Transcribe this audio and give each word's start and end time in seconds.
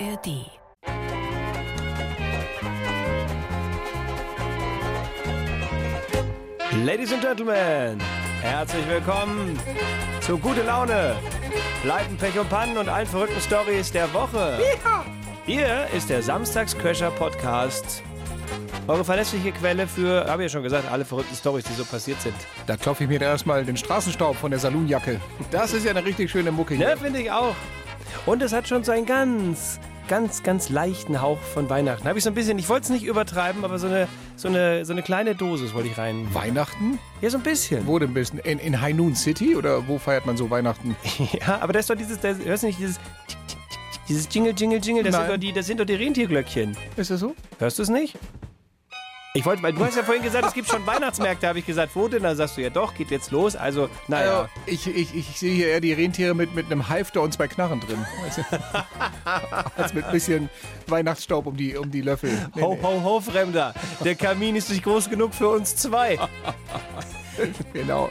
ARD. 0.00 0.46
Ladies 6.84 7.12
and 7.12 7.20
Gentlemen, 7.20 8.00
herzlich 8.40 8.88
willkommen 8.88 9.58
zu 10.20 10.38
Gute 10.38 10.62
Laune, 10.62 11.16
Leiden, 11.84 12.16
Pech 12.16 12.38
und 12.38 12.48
Pannen 12.48 12.76
und 12.76 12.88
allen 12.88 13.06
verrückten 13.08 13.40
Stories 13.40 13.90
der 13.90 14.12
Woche. 14.14 14.60
Hier 15.44 15.88
ist 15.96 16.10
der 16.10 16.22
Samstagscrasher 16.22 17.10
Podcast. 17.10 18.04
Eure 18.86 19.04
verlässliche 19.04 19.50
Quelle 19.50 19.88
für, 19.88 20.26
habe 20.26 20.44
ich 20.44 20.52
ja 20.52 20.56
schon 20.58 20.62
gesagt, 20.62 20.90
alle 20.90 21.04
verrückten 21.04 21.34
Stories, 21.34 21.64
die 21.64 21.74
so 21.74 21.84
passiert 21.84 22.22
sind. 22.22 22.36
Da 22.66 22.76
klopfe 22.76 23.02
ich 23.04 23.10
mir 23.10 23.20
erstmal 23.20 23.64
den 23.64 23.76
Straßenstaub 23.76 24.36
von 24.36 24.50
der 24.50 24.60
Saloonjacke. 24.60 25.20
Das 25.50 25.72
ist 25.72 25.84
ja 25.84 25.90
eine 25.90 26.04
richtig 26.04 26.30
schöne 26.30 26.52
Mucke 26.52 26.74
hier. 26.74 26.86
Ne, 26.86 26.96
finde 26.96 27.20
ich 27.20 27.30
auch. 27.30 27.56
Und 28.26 28.42
es 28.42 28.52
hat 28.52 28.68
schon 28.68 28.84
so 28.84 28.92
einen 28.92 29.06
ganz, 29.06 29.80
ganz, 30.08 30.42
ganz 30.42 30.68
leichten 30.68 31.20
Hauch 31.20 31.38
von 31.38 31.70
Weihnachten. 31.70 32.08
Habe 32.08 32.18
ich 32.18 32.24
so 32.24 32.30
ein 32.30 32.34
bisschen, 32.34 32.58
ich 32.58 32.68
wollte 32.68 32.84
es 32.84 32.90
nicht 32.90 33.04
übertreiben, 33.04 33.64
aber 33.64 33.78
so 33.78 33.86
eine, 33.86 34.08
so 34.36 34.48
eine, 34.48 34.84
so 34.84 34.92
eine 34.92 35.02
kleine 35.02 35.34
Dosis 35.34 35.74
wollte 35.74 35.88
ich 35.88 35.98
rein. 35.98 36.26
Weihnachten? 36.32 36.98
Ja, 37.20 37.30
so 37.30 37.38
ein 37.38 37.42
bisschen. 37.42 37.86
Wo 37.86 37.98
denn 37.98 38.10
ein 38.10 38.14
bisschen? 38.14 38.38
In, 38.40 38.58
in 38.58 38.80
High 38.80 38.94
Noon 38.94 39.14
City 39.14 39.54
oder 39.54 39.86
wo 39.86 39.98
feiert 39.98 40.26
man 40.26 40.36
so 40.36 40.50
Weihnachten? 40.50 40.96
Ja, 41.40 41.60
aber 41.60 41.72
das 41.72 41.80
ist 41.80 41.90
doch 41.90 41.96
dieses, 41.96 42.18
das, 42.18 42.38
hörst 42.38 42.62
du 42.62 42.68
nicht 42.68 42.78
dieses, 42.78 42.98
dieses 44.08 44.28
Jingle, 44.30 44.54
Jingle, 44.56 44.80
Jingle, 44.82 45.02
das 45.04 45.14
sind, 45.14 45.28
doch 45.28 45.36
die, 45.36 45.52
das 45.52 45.66
sind 45.66 45.80
doch 45.80 45.84
die 45.84 45.94
Rentierglöckchen. 45.94 46.76
Ist 46.96 47.10
das 47.10 47.20
so? 47.20 47.34
Hörst 47.58 47.78
du 47.78 47.82
es 47.82 47.88
nicht? 47.90 48.16
Ich 49.34 49.44
wollte, 49.44 49.62
weil 49.62 49.74
du 49.74 49.84
hast 49.84 49.94
ja 49.94 50.02
vorhin 50.02 50.22
gesagt, 50.22 50.46
es 50.46 50.54
gibt 50.54 50.68
schon 50.68 50.86
Weihnachtsmärkte, 50.86 51.46
habe 51.46 51.58
ich 51.58 51.66
gesagt, 51.66 51.94
wo 51.94 52.08
denn? 52.08 52.22
Dann 52.22 52.34
sagst 52.36 52.56
du 52.56 52.62
ja 52.62 52.70
doch, 52.70 52.94
geht 52.94 53.10
jetzt 53.10 53.30
los. 53.30 53.56
Also, 53.56 53.90
naja. 54.08 54.40
Also, 54.40 54.48
ich, 54.64 54.86
ich, 54.86 55.14
ich 55.14 55.38
sehe 55.38 55.54
hier 55.54 55.68
eher 55.68 55.80
die 55.80 55.92
Rentiere 55.92 56.34
mit, 56.34 56.54
mit 56.54 56.66
einem 56.66 56.88
Halfter 56.88 57.20
und 57.20 57.34
zwei 57.34 57.46
Knarren 57.46 57.80
drin. 57.80 58.04
Du? 58.34 58.58
Als 59.76 59.92
mit 59.92 60.06
ein 60.06 60.12
bisschen 60.12 60.48
Weihnachtsstaub 60.86 61.46
um 61.46 61.56
die, 61.56 61.76
um 61.76 61.90
die 61.90 62.00
Löffel. 62.00 62.30
Nee, 62.54 62.62
Ho, 62.62 62.78
ho, 62.82 63.02
ho, 63.02 63.20
Fremder. 63.20 63.74
Der 64.02 64.14
Kamin 64.14 64.56
ist 64.56 64.70
nicht 64.70 64.82
groß 64.82 65.10
genug 65.10 65.34
für 65.34 65.50
uns 65.50 65.76
zwei. 65.76 66.18
genau. 67.72 68.10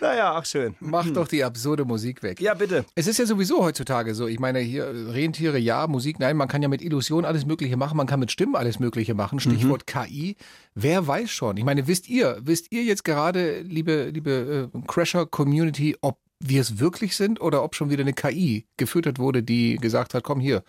Naja, 0.00 0.34
ach 0.34 0.44
schön. 0.44 0.74
Mach 0.80 1.08
doch 1.10 1.28
die 1.28 1.44
absurde 1.44 1.84
Musik 1.84 2.22
weg. 2.22 2.40
Ja, 2.40 2.54
bitte. 2.54 2.84
Es 2.94 3.06
ist 3.06 3.18
ja 3.18 3.26
sowieso 3.26 3.62
heutzutage 3.62 4.14
so. 4.14 4.26
Ich 4.26 4.38
meine, 4.38 4.60
hier 4.60 4.86
Rentiere, 4.86 5.58
ja, 5.58 5.86
Musik, 5.86 6.18
nein. 6.18 6.36
Man 6.36 6.48
kann 6.48 6.62
ja 6.62 6.68
mit 6.68 6.82
Illusionen 6.82 7.24
alles 7.24 7.46
Mögliche 7.46 7.76
machen. 7.76 7.96
Man 7.96 8.06
kann 8.06 8.20
mit 8.20 8.30
Stimmen 8.30 8.56
alles 8.56 8.78
Mögliche 8.78 9.14
machen. 9.14 9.40
Stichwort 9.40 9.86
KI. 9.86 10.36
Wer 10.74 11.06
weiß 11.06 11.30
schon? 11.30 11.56
Ich 11.56 11.64
meine, 11.64 11.86
wisst 11.86 12.08
ihr, 12.08 12.38
wisst 12.40 12.72
ihr 12.72 12.84
jetzt 12.84 13.04
gerade, 13.04 13.60
liebe, 13.60 14.10
liebe 14.12 14.70
äh, 14.72 14.78
Crasher-Community, 14.86 15.96
ob 16.00 16.18
wir 16.40 16.60
es 16.60 16.78
wirklich 16.78 17.16
sind 17.16 17.40
oder 17.40 17.62
ob 17.62 17.74
schon 17.74 17.90
wieder 17.90 18.02
eine 18.02 18.14
KI 18.14 18.66
gefüttert 18.76 19.18
wurde, 19.18 19.42
die 19.42 19.76
gesagt 19.76 20.14
hat, 20.14 20.24
komm 20.24 20.40
hier, 20.40 20.62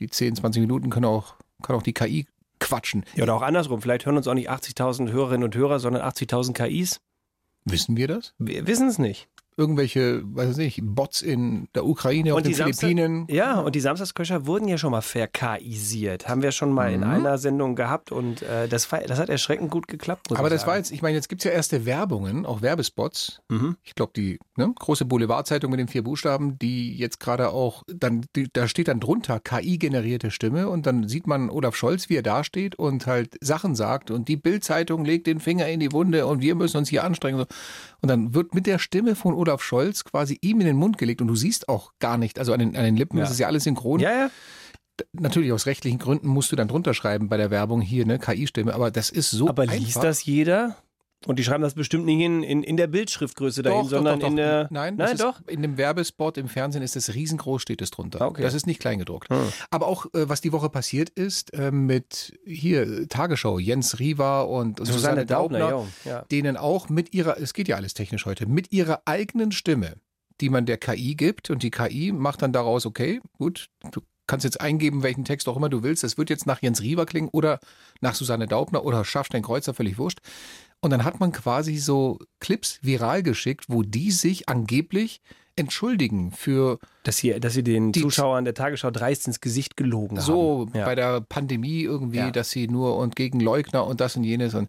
die 0.00 0.08
10, 0.08 0.36
20 0.36 0.60
Minuten 0.60 0.90
können 0.90 1.04
auch, 1.04 1.34
kann 1.62 1.76
auch 1.76 1.82
die 1.82 1.92
KI 1.92 2.26
quatschen. 2.60 3.04
Ja, 3.14 3.24
oder 3.24 3.34
auch 3.34 3.42
andersrum. 3.42 3.82
Vielleicht 3.82 4.06
hören 4.06 4.16
uns 4.16 4.26
auch 4.26 4.34
nicht 4.34 4.50
80.000 4.50 5.10
Hörerinnen 5.10 5.44
und 5.44 5.54
Hörer, 5.54 5.78
sondern 5.78 6.02
80.000 6.02 6.52
KIs. 6.54 7.00
Wissen 7.70 7.96
wir 7.96 8.08
das? 8.08 8.34
Wir 8.38 8.66
wissen 8.66 8.88
es 8.88 8.98
nicht. 8.98 9.28
Irgendwelche, 9.58 10.22
weiß 10.24 10.52
ich 10.52 10.56
nicht, 10.56 10.80
Bots 10.82 11.20
in 11.20 11.68
der 11.74 11.84
Ukraine, 11.84 12.32
auf 12.32 12.42
den 12.42 12.54
Samstag- 12.54 12.88
Philippinen. 12.88 13.26
Ja, 13.28 13.58
und 13.58 13.74
die 13.74 13.80
Samstagsköcher 13.80 14.46
wurden 14.46 14.68
ja 14.68 14.78
schon 14.78 14.92
mal 14.92 15.00
verkaisiert. 15.02 16.28
Haben 16.28 16.42
wir 16.42 16.52
schon 16.52 16.72
mal 16.72 16.92
in 16.92 17.02
einer 17.02 17.38
Sendung 17.38 17.74
gehabt 17.74 18.12
und 18.12 18.42
äh, 18.42 18.68
das, 18.68 18.90
war, 18.92 19.00
das 19.00 19.18
hat 19.18 19.28
erschreckend 19.28 19.70
gut 19.70 19.88
geklappt. 19.88 20.28
Aber 20.30 20.48
das 20.48 20.60
sagen. 20.60 20.70
war 20.70 20.76
jetzt, 20.76 20.92
ich 20.92 21.02
meine, 21.02 21.16
jetzt 21.16 21.28
gibt's 21.28 21.44
ja 21.44 21.50
erste 21.50 21.84
Werbungen, 21.86 22.46
auch 22.46 22.62
Werbespots. 22.62 23.40
Mhm. 23.48 23.76
Ich 23.82 23.96
glaube, 23.96 24.12
die 24.14 24.38
ne, 24.56 24.72
große 24.78 25.04
Boulevardzeitung 25.04 25.70
mit 25.70 25.80
den 25.80 25.88
vier 25.88 26.04
Buchstaben, 26.04 26.58
die 26.58 26.96
jetzt 26.96 27.18
gerade 27.18 27.50
auch, 27.50 27.82
dann, 27.92 28.26
die, 28.36 28.48
da 28.52 28.68
steht 28.68 28.86
dann 28.86 29.00
drunter 29.00 29.40
KI-generierte 29.40 30.30
Stimme 30.30 30.68
und 30.68 30.86
dann 30.86 31.08
sieht 31.08 31.26
man 31.26 31.50
Olaf 31.50 31.74
Scholz, 31.74 32.08
wie 32.08 32.16
er 32.16 32.22
da 32.22 32.44
steht 32.44 32.76
und 32.76 33.06
halt 33.06 33.36
Sachen 33.40 33.74
sagt 33.74 34.12
und 34.12 34.28
die 34.28 34.36
Bild-Zeitung 34.36 35.04
legt 35.04 35.26
den 35.26 35.40
Finger 35.40 35.66
in 35.68 35.80
die 35.80 35.92
Wunde 35.92 36.26
und 36.26 36.42
wir 36.42 36.54
müssen 36.54 36.76
uns 36.76 36.88
hier 36.88 37.02
anstrengen. 37.02 37.44
Und 38.00 38.08
dann 38.08 38.34
wird 38.34 38.54
mit 38.54 38.66
der 38.66 38.78
Stimme 38.78 39.14
von 39.16 39.34
Olaf 39.34 39.62
Scholz 39.62 40.04
quasi 40.04 40.38
ihm 40.40 40.60
in 40.60 40.66
den 40.66 40.76
Mund 40.76 40.98
gelegt 40.98 41.20
und 41.20 41.26
du 41.28 41.34
siehst 41.34 41.68
auch 41.68 41.92
gar 41.98 42.16
nicht, 42.16 42.38
also 42.38 42.52
an 42.52 42.60
den, 42.60 42.76
an 42.76 42.84
den 42.84 42.96
Lippen 42.96 43.18
Ja. 43.18 43.24
ist 43.24 43.30
es 43.30 43.38
ja 43.38 43.48
alles 43.48 43.64
synchron. 43.64 43.98
Ja, 44.00 44.10
ja. 44.12 44.30
Natürlich 45.12 45.52
aus 45.52 45.66
rechtlichen 45.66 45.98
Gründen 45.98 46.28
musst 46.28 46.50
du 46.50 46.56
dann 46.56 46.68
drunter 46.68 46.92
schreiben 46.94 47.28
bei 47.28 47.36
der 47.36 47.50
Werbung 47.50 47.80
hier, 47.80 48.04
ne, 48.04 48.18
KI-Stimme, 48.18 48.74
aber 48.74 48.90
das 48.90 49.10
ist 49.10 49.30
so 49.30 49.48
Aber 49.48 49.62
einfach. 49.62 49.76
liest 49.76 50.02
das 50.02 50.24
jeder? 50.24 50.76
Und 51.28 51.38
die 51.38 51.44
schreiben 51.44 51.62
das 51.62 51.74
bestimmt 51.74 52.06
nicht 52.06 52.20
in, 52.20 52.42
in, 52.42 52.62
in 52.62 52.78
der 52.78 52.86
Bildschriftgröße 52.86 53.60
dahin, 53.60 53.82
Doch, 53.82 53.90
sondern 53.90 54.18
doch, 54.18 54.28
doch, 54.28 54.30
in 54.30 54.36
der. 54.36 54.66
Nein, 54.70 54.96
Nein 54.96 55.10
das 55.10 55.20
doch. 55.20 55.40
Ist, 55.40 55.50
in 55.50 55.60
dem 55.60 55.76
Werbespot 55.76 56.38
im 56.38 56.48
Fernsehen 56.48 56.82
ist 56.82 56.96
es 56.96 57.14
riesengroß, 57.14 57.60
steht 57.60 57.82
es 57.82 57.90
drunter. 57.90 58.22
Okay. 58.22 58.40
Das 58.40 58.54
ist 58.54 58.66
nicht 58.66 58.80
kleingedruckt. 58.80 59.28
Hm. 59.28 59.36
Aber 59.70 59.88
auch, 59.88 60.06
äh, 60.14 60.26
was 60.30 60.40
die 60.40 60.52
Woche 60.52 60.70
passiert 60.70 61.10
ist, 61.10 61.52
äh, 61.52 61.70
mit 61.70 62.32
hier 62.46 63.06
Tagesschau, 63.08 63.58
Jens 63.58 63.98
Riva 63.98 64.40
und 64.40 64.84
Susanne, 64.86 65.26
Daubner, 65.26 65.70
jo, 65.70 65.88
ja. 66.06 66.22
denen 66.30 66.56
auch 66.56 66.88
mit 66.88 67.12
ihrer, 67.12 67.38
es 67.38 67.52
geht 67.52 67.68
ja 67.68 67.76
alles 67.76 67.92
technisch 67.92 68.24
heute, 68.24 68.46
mit 68.46 68.72
ihrer 68.72 69.02
eigenen 69.04 69.52
Stimme, 69.52 69.96
die 70.40 70.48
man 70.48 70.64
der 70.64 70.78
KI 70.78 71.14
gibt 71.14 71.50
und 71.50 71.62
die 71.62 71.70
KI 71.70 72.10
macht 72.10 72.40
dann 72.40 72.54
daraus, 72.54 72.86
okay, 72.86 73.20
gut, 73.36 73.68
du 73.92 74.00
kannst 74.26 74.44
jetzt 74.44 74.60
eingeben, 74.60 75.02
welchen 75.02 75.24
Text 75.24 75.48
auch 75.48 75.56
immer 75.56 75.68
du 75.68 75.82
willst, 75.82 76.04
das 76.04 76.16
wird 76.16 76.30
jetzt 76.30 76.46
nach 76.46 76.62
Jens 76.62 76.80
Riva 76.80 77.04
klingen 77.04 77.28
oder 77.32 77.58
nach 78.00 78.14
Susanne 78.14 78.46
Daubner 78.46 78.84
oder 78.84 79.04
Schaffstein 79.04 79.42
Kreuzer, 79.42 79.74
völlig 79.74 79.98
wurscht. 79.98 80.20
Und 80.80 80.90
dann 80.90 81.04
hat 81.04 81.18
man 81.20 81.32
quasi 81.32 81.76
so 81.76 82.18
Clips 82.40 82.78
viral 82.82 83.22
geschickt, 83.22 83.64
wo 83.68 83.82
die 83.82 84.10
sich 84.12 84.48
angeblich 84.48 85.20
entschuldigen 85.56 86.30
für 86.30 86.78
Dass 87.02 87.16
sie, 87.16 87.38
dass 87.40 87.54
sie 87.54 87.64
den 87.64 87.92
Zuschauern 87.92 88.44
der 88.44 88.54
Tagesschau 88.54 88.92
dreist 88.92 89.26
ins 89.26 89.40
Gesicht 89.40 89.76
gelogen 89.76 90.20
so 90.20 90.66
haben. 90.68 90.78
Ja. 90.78 90.84
bei 90.84 90.94
der 90.94 91.20
Pandemie 91.20 91.82
irgendwie, 91.82 92.18
Ja. 92.18 92.30
dass 92.30 92.50
sie 92.50 92.68
nur 92.68 92.96
und 92.96 93.16
gegen 93.16 93.40
Leugner 93.40 93.84
und 93.84 94.00
das 94.00 94.14
und 94.14 94.22
jenes 94.22 94.54
und 94.54 94.68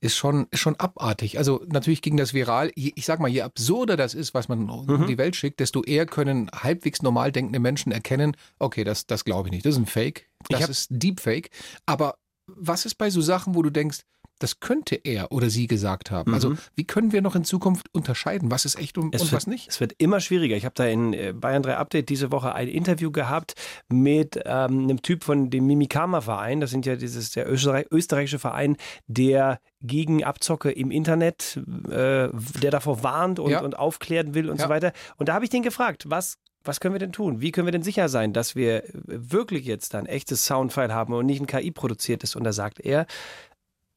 ist 0.00 0.16
schon, 0.16 0.46
ist 0.52 0.60
schon 0.60 0.76
abartig. 0.76 1.36
Also 1.38 1.64
natürlich 1.68 2.00
ging 2.00 2.16
das 2.16 2.32
viral. 2.32 2.70
Ich 2.76 3.04
sag 3.04 3.18
mal, 3.18 3.26
je 3.26 3.42
absurder 3.42 3.96
das 3.96 4.14
ist, 4.14 4.32
was 4.32 4.48
man 4.48 4.60
Mhm. 4.60 4.70
um 4.70 5.06
die 5.08 5.18
Welt 5.18 5.34
schickt, 5.34 5.58
desto 5.58 5.82
eher 5.82 6.06
können 6.06 6.48
halbwegs 6.54 7.02
normal 7.02 7.32
denkende 7.32 7.58
Menschen 7.58 7.90
erkennen, 7.90 8.36
okay, 8.60 8.84
das, 8.84 9.08
das 9.08 9.24
glaube 9.24 9.48
ich 9.48 9.52
nicht. 9.52 9.66
Das 9.66 9.74
ist 9.74 9.80
ein 9.80 9.86
Fake. 9.86 10.28
Ich 10.42 10.48
Das 10.50 10.62
hab- 10.62 10.70
ist 10.70 10.86
Deepfake. 10.90 11.50
Aber 11.86 12.14
was 12.46 12.86
ist 12.86 12.94
bei 12.94 13.10
so 13.10 13.20
Sachen, 13.20 13.56
wo 13.56 13.62
du 13.62 13.70
denkst, 13.70 14.02
das 14.40 14.58
könnte 14.58 14.96
er 14.96 15.30
oder 15.30 15.48
sie 15.50 15.68
gesagt 15.68 16.10
haben? 16.10 16.34
Also 16.34 16.54
wie 16.74 16.84
können 16.84 17.12
wir 17.12 17.22
noch 17.22 17.36
in 17.36 17.44
Zukunft 17.44 17.86
unterscheiden, 17.92 18.50
was 18.50 18.64
ist 18.64 18.76
echt 18.78 18.98
und, 18.98 19.04
Mhm. 19.06 19.10
Es 19.14 19.22
und 19.22 19.30
wird, 19.32 19.36
was 19.42 19.46
nicht? 19.46 19.68
Es 19.68 19.78
wird 19.80 19.94
immer 19.98 20.18
schwieriger. 20.20 20.56
Ich 20.56 20.64
habe 20.64 20.74
da 20.74 20.84
in 20.86 21.12
äh, 21.12 21.32
Bayern 21.32 21.62
3 21.62 21.76
Update 21.76 22.08
diese 22.08 22.32
Woche 22.32 22.54
ein 22.54 22.66
Interview 22.68 23.10
gehabt 23.12 23.54
mit 23.88 24.40
ähm, 24.44 24.82
einem 24.84 25.02
Typ 25.02 25.22
von 25.22 25.50
dem 25.50 25.66
Mimikama-Verein. 25.66 26.60
Das 26.60 26.70
sind 26.70 26.86
ja 26.86 26.96
dieses 26.96 27.30
der 27.30 27.48
Österreich, 27.50 27.86
österreichische 27.90 28.38
Verein, 28.40 28.76
der 29.06 29.60
gegen 29.82 30.24
Abzocke 30.24 30.70
im 30.70 30.90
Internet, 30.90 31.58
äh, 31.88 32.28
der 32.32 32.70
davor 32.70 33.02
warnt 33.02 33.38
und, 33.38 33.50
Ja. 33.50 33.60
und 33.62 33.78
aufklären 33.78 34.34
will 34.34 34.50
und 34.50 34.58
Ja. 34.58 34.64
so 34.64 34.68
weiter. 34.70 34.92
Und 35.16 35.28
da 35.28 35.34
habe 35.34 35.44
ich 35.44 35.50
den 35.50 35.62
gefragt, 35.62 36.04
was 36.08 36.36
was 36.62 36.78
können 36.78 36.94
wir 36.94 36.98
denn 36.98 37.12
tun? 37.12 37.40
Wie 37.40 37.52
können 37.52 37.66
wir 37.66 37.72
denn 37.72 37.82
sicher 37.82 38.10
sein, 38.10 38.34
dass 38.34 38.54
wir 38.54 38.84
wirklich 38.92 39.64
jetzt 39.64 39.94
ein 39.94 40.04
echtes 40.04 40.44
Soundfile 40.44 40.92
haben 40.92 41.14
und 41.14 41.24
nicht 41.24 41.40
ein 41.40 41.46
KI 41.46 41.70
produziertes? 41.70 42.36
Und 42.36 42.44
da 42.44 42.52
sagt 42.52 42.80
er, 42.80 43.06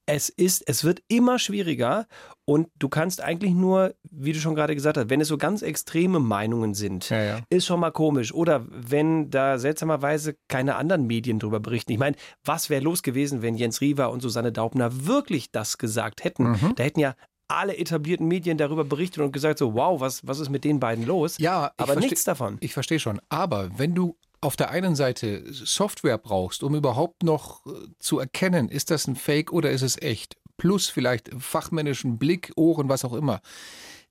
es 0.06 0.30
ist, 0.30 0.68
es 0.68 0.84
wird 0.84 1.02
immer 1.08 1.40
schwieriger 1.40 2.08
und 2.46 2.68
du 2.78 2.90
kannst 2.90 3.22
eigentlich 3.22 3.54
nur, 3.54 3.94
wie 4.12 4.34
du 4.34 4.40
schon 4.40 4.54
gerade 4.56 4.76
gesagt 4.76 4.98
hast, 4.98 5.10
wenn 5.10 5.22
es 5.22 5.30
so 5.30 5.38
ganz 5.38 5.62
extreme 5.62 6.20
Meinungen 6.20 6.74
sind, 6.74 7.10
Ja, 7.10 7.24
ja. 7.24 7.40
ist 7.50 7.66
schon 7.66 7.80
mal 7.80 7.92
komisch. 7.92 8.34
Oder 8.34 8.66
wenn 8.70 9.30
da 9.30 9.58
seltsamerweise 9.58 10.36
keine 10.50 10.76
anderen 10.76 11.08
Medien 11.08 11.40
drüber 11.40 11.60
berichten. 11.62 11.92
Ich 11.94 12.00
meine, 12.00 12.18
was 12.44 12.70
wäre 12.70 12.84
los 12.84 13.02
gewesen, 13.02 13.42
wenn 13.42 13.56
Jens 13.56 13.80
Riewer 13.80 14.12
und 14.12 14.22
Susanne 14.22 14.52
Daubner 14.52 15.06
wirklich 15.06 15.52
das 15.52 15.78
gesagt 15.78 16.24
hätten? 16.26 16.52
Mhm. 16.52 16.74
Da 16.76 16.84
hätten 16.84 17.00
ja 17.00 17.16
alle 17.48 17.78
etablierten 17.78 18.28
Medien 18.28 18.58
darüber 18.58 18.84
berichtet 18.84 19.24
und 19.24 19.32
gesagt 19.32 19.60
so, 19.60 19.74
wow, 19.74 20.00
was, 20.02 20.26
was 20.28 20.40
ist 20.40 20.50
mit 20.50 20.64
den 20.64 20.80
beiden 20.80 21.06
los? 21.06 21.38
Ja, 21.38 21.72
aber 21.78 21.96
nichts 21.96 22.24
davon. 22.24 22.58
Ich 22.62 22.74
verstehe 22.74 23.00
schon. 23.00 23.22
Aber 23.30 23.70
wenn 23.78 23.94
du 23.96 24.18
auf 24.44 24.56
der 24.56 24.70
einen 24.72 24.96
Seite 24.96 25.44
Software 25.54 26.18
brauchst, 26.18 26.64
um 26.64 26.76
überhaupt 26.76 27.24
noch 27.24 27.66
äh, 27.66 27.70
zu 28.00 28.20
erkennen, 28.20 28.70
ist 28.70 28.92
das 28.92 29.08
ein 29.08 29.16
Fake 29.16 29.52
oder 29.54 29.72
ist 29.72 29.82
es 29.82 30.02
echt, 30.02 30.36
plus 30.58 30.88
vielleicht 30.90 31.30
fachmännischen 31.40 32.18
Blick, 32.20 32.52
Ohren, 32.56 32.90
was 32.90 33.04
auch 33.06 33.14
immer, 33.14 33.42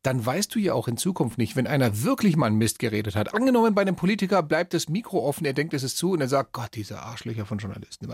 dann 0.02 0.24
weißt 0.26 0.52
du 0.54 0.58
ja 0.58 0.74
auch 0.74 0.88
in 0.88 0.96
Zukunft 0.96 1.38
nicht, 1.38 1.54
wenn 1.54 1.68
einer 1.68 2.02
wirklich 2.02 2.36
mal 2.36 2.46
einen 2.46 2.56
Mist 2.58 2.80
geredet 2.80 3.14
hat. 3.14 3.34
Angenommen, 3.34 3.74
bei 3.74 3.82
einem 3.82 3.94
Politiker 3.94 4.42
bleibt 4.42 4.74
das 4.74 4.88
Mikro 4.88 5.24
offen, 5.24 5.44
er 5.44 5.52
denkt, 5.52 5.74
es 5.74 5.84
ist 5.84 5.96
zu 5.96 6.10
und 6.10 6.20
er 6.20 6.28
sagt, 6.28 6.52
Gott, 6.52 6.70
diese 6.74 7.00
Arschlöcher 7.00 7.46
von 7.46 7.58
Journalisten. 7.58 8.08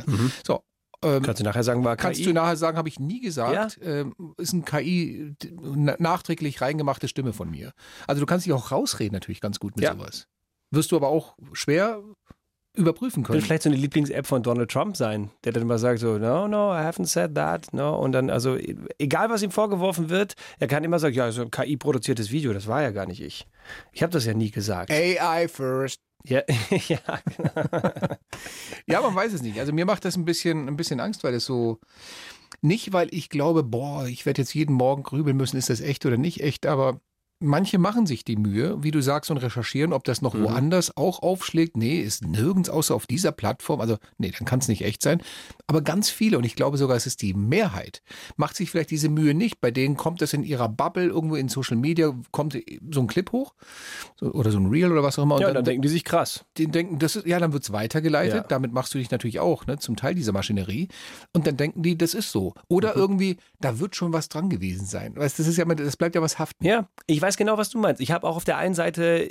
So, 0.46 0.62
ähm, 1.02 1.22
Kannst 1.22 1.40
du 1.40 1.44
nachher 1.44 1.64
sagen, 1.64 1.84
war 1.84 1.96
Kannst 1.96 2.18
KI? 2.20 2.26
du 2.26 2.32
nachher 2.34 2.56
sagen, 2.56 2.76
habe 2.76 2.88
ich 2.88 2.98
nie 3.00 3.20
gesagt, 3.20 3.78
ähm, 3.82 4.14
ist 4.36 4.52
ein 4.52 4.64
KI 4.66 5.34
nachträglich 5.98 6.60
reingemachte 6.60 7.08
Stimme 7.08 7.32
von 7.32 7.50
mir. 7.50 7.72
Also 8.06 8.20
du 8.20 8.26
kannst 8.26 8.44
dich 8.46 8.52
auch 8.52 8.70
rausreden 8.72 9.14
natürlich 9.14 9.40
ganz 9.40 9.58
gut 9.58 9.76
mit 9.76 9.84
Ja. 9.84 9.92
sowas. 9.94 10.26
Wirst 10.70 10.92
du 10.92 10.96
aber 10.96 11.08
auch 11.08 11.36
schwer 11.52 12.02
überprüfen 12.78 13.24
können. 13.24 13.34
Will 13.34 13.44
vielleicht 13.44 13.64
so 13.64 13.68
eine 13.68 13.76
Lieblings-App 13.76 14.26
von 14.26 14.42
Donald 14.42 14.70
Trump 14.70 14.96
sein, 14.96 15.30
der 15.44 15.52
dann 15.52 15.62
immer 15.62 15.78
sagt 15.78 16.00
so, 16.00 16.18
no, 16.18 16.46
no, 16.48 16.72
I 16.72 16.80
haven't 16.80 17.06
said 17.06 17.34
that, 17.34 17.72
no. 17.72 17.98
Und 17.98 18.12
dann, 18.12 18.30
also, 18.30 18.56
egal 18.98 19.30
was 19.30 19.42
ihm 19.42 19.50
vorgeworfen 19.50 20.08
wird, 20.08 20.34
er 20.58 20.68
kann 20.68 20.84
immer 20.84 20.98
sagen, 20.98 21.14
ja, 21.14 21.30
so 21.32 21.42
ein 21.42 21.50
KI-produziertes 21.50 22.30
Video, 22.30 22.52
das 22.52 22.66
war 22.66 22.82
ja 22.82 22.90
gar 22.90 23.06
nicht 23.06 23.20
ich. 23.20 23.46
Ich 23.92 24.02
habe 24.02 24.12
das 24.12 24.24
ja 24.24 24.34
nie 24.34 24.50
gesagt. 24.50 24.90
AI 24.90 25.48
first. 25.48 26.00
Ja, 26.24 26.42
ja, 26.88 26.98
genau. 27.36 28.16
Ja, 28.86 29.00
man 29.00 29.14
weiß 29.14 29.32
es 29.32 29.42
nicht. 29.42 29.58
Also 29.60 29.72
mir 29.72 29.84
macht 29.84 30.04
das 30.04 30.16
ein 30.16 30.24
bisschen, 30.24 30.68
ein 30.68 30.76
bisschen 30.76 31.00
Angst, 31.00 31.24
weil 31.24 31.34
es 31.34 31.44
so, 31.44 31.78
nicht 32.60 32.92
weil 32.92 33.08
ich 33.12 33.28
glaube, 33.28 33.62
boah, 33.62 34.06
ich 34.06 34.26
werde 34.26 34.42
jetzt 34.42 34.54
jeden 34.54 34.74
Morgen 34.74 35.02
grübeln 35.02 35.36
müssen, 35.36 35.56
ist 35.56 35.70
das 35.70 35.80
echt 35.80 36.04
oder 36.06 36.16
nicht 36.16 36.42
echt, 36.42 36.66
aber 36.66 37.00
Manche 37.40 37.78
machen 37.78 38.06
sich 38.06 38.24
die 38.24 38.36
Mühe, 38.36 38.82
wie 38.82 38.90
du 38.90 39.00
sagst, 39.00 39.30
und 39.30 39.36
recherchieren, 39.36 39.92
ob 39.92 40.02
das 40.04 40.22
noch 40.22 40.34
Mhm. 40.34 40.42
woanders 40.44 40.96
auch 40.96 41.22
aufschlägt. 41.22 41.76
Nee, 41.76 42.00
ist 42.00 42.26
nirgends 42.26 42.68
außer 42.68 42.94
auf 42.94 43.06
dieser 43.06 43.30
Plattform. 43.32 43.80
Also, 43.80 43.96
nee, 44.18 44.32
dann 44.36 44.44
kann 44.46 44.58
es 44.58 44.66
nicht 44.68 44.82
echt 44.82 45.02
sein. 45.02 45.22
Aber 45.68 45.80
ganz 45.82 46.10
viele, 46.10 46.36
und 46.38 46.44
ich 46.44 46.56
glaube 46.56 46.78
sogar, 46.78 46.96
es 46.96 47.06
ist 47.06 47.22
die 47.22 47.34
Mehrheit, 47.34 48.02
macht 48.36 48.56
sich 48.56 48.70
vielleicht 48.70 48.90
diese 48.90 49.08
Mühe 49.08 49.34
nicht. 49.34 49.60
Bei 49.60 49.70
denen 49.70 49.96
kommt 49.96 50.20
es 50.22 50.32
in 50.32 50.42
ihrer 50.42 50.68
Bubble, 50.68 51.06
irgendwo 51.06 51.36
in 51.36 51.48
Social 51.48 51.76
Media, 51.76 52.12
kommt 52.32 52.58
so 52.90 53.00
ein 53.00 53.06
Clip 53.06 53.30
hoch 53.32 53.54
so, 54.16 54.32
oder 54.32 54.50
so 54.50 54.58
ein 54.58 54.66
Reel 54.66 54.90
oder 54.90 55.02
was 55.02 55.18
auch 55.18 55.22
immer. 55.24 55.36
Und 55.36 55.42
ja, 55.42 55.52
dann 55.52 55.64
denken 55.64 55.82
die 55.82 55.88
sich 55.88 56.04
krass. 56.04 56.44
den 56.58 56.72
denken, 56.72 56.98
das 56.98 57.14
ist, 57.16 57.26
ja, 57.26 57.38
dann 57.38 57.52
wird's 57.52 57.70
weitergeleitet. 57.72 58.34
Ja. 58.34 58.42
Damit 58.48 58.72
machst 58.72 58.94
du 58.94 58.98
dich 58.98 59.10
natürlich 59.10 59.38
auch, 59.38 59.66
ne, 59.66 59.78
zum 59.78 59.94
Teil 59.96 60.14
dieser 60.14 60.32
Maschinerie. 60.32 60.88
Und 61.32 61.46
dann 61.46 61.56
denken 61.56 61.82
die, 61.82 61.96
das 61.96 62.14
ist 62.14 62.32
so. 62.32 62.54
Oder 62.68 62.94
Mhm. 62.94 63.00
irgendwie, 63.00 63.36
da 63.60 63.78
wird 63.78 63.94
schon 63.94 64.12
was 64.12 64.28
dran 64.28 64.48
gewesen 64.48 64.86
sein. 64.86 65.14
Weißt, 65.14 65.38
das 65.38 65.46
ist 65.46 65.56
ja, 65.56 65.64
das 65.66 65.96
bleibt 65.96 66.14
ja 66.16 66.22
was 66.22 66.38
haften. 66.38 66.64
Ja, 66.64 66.88
ich 67.06 67.20
weiß 67.20 67.27
genau, 67.36 67.58
was 67.58 67.70
du 67.70 67.78
meinst. 67.78 68.00
Ich 68.00 68.10
habe 68.12 68.26
auch 68.26 68.36
auf 68.36 68.44
der 68.44 68.56
einen 68.58 68.74
Seite 68.74 69.28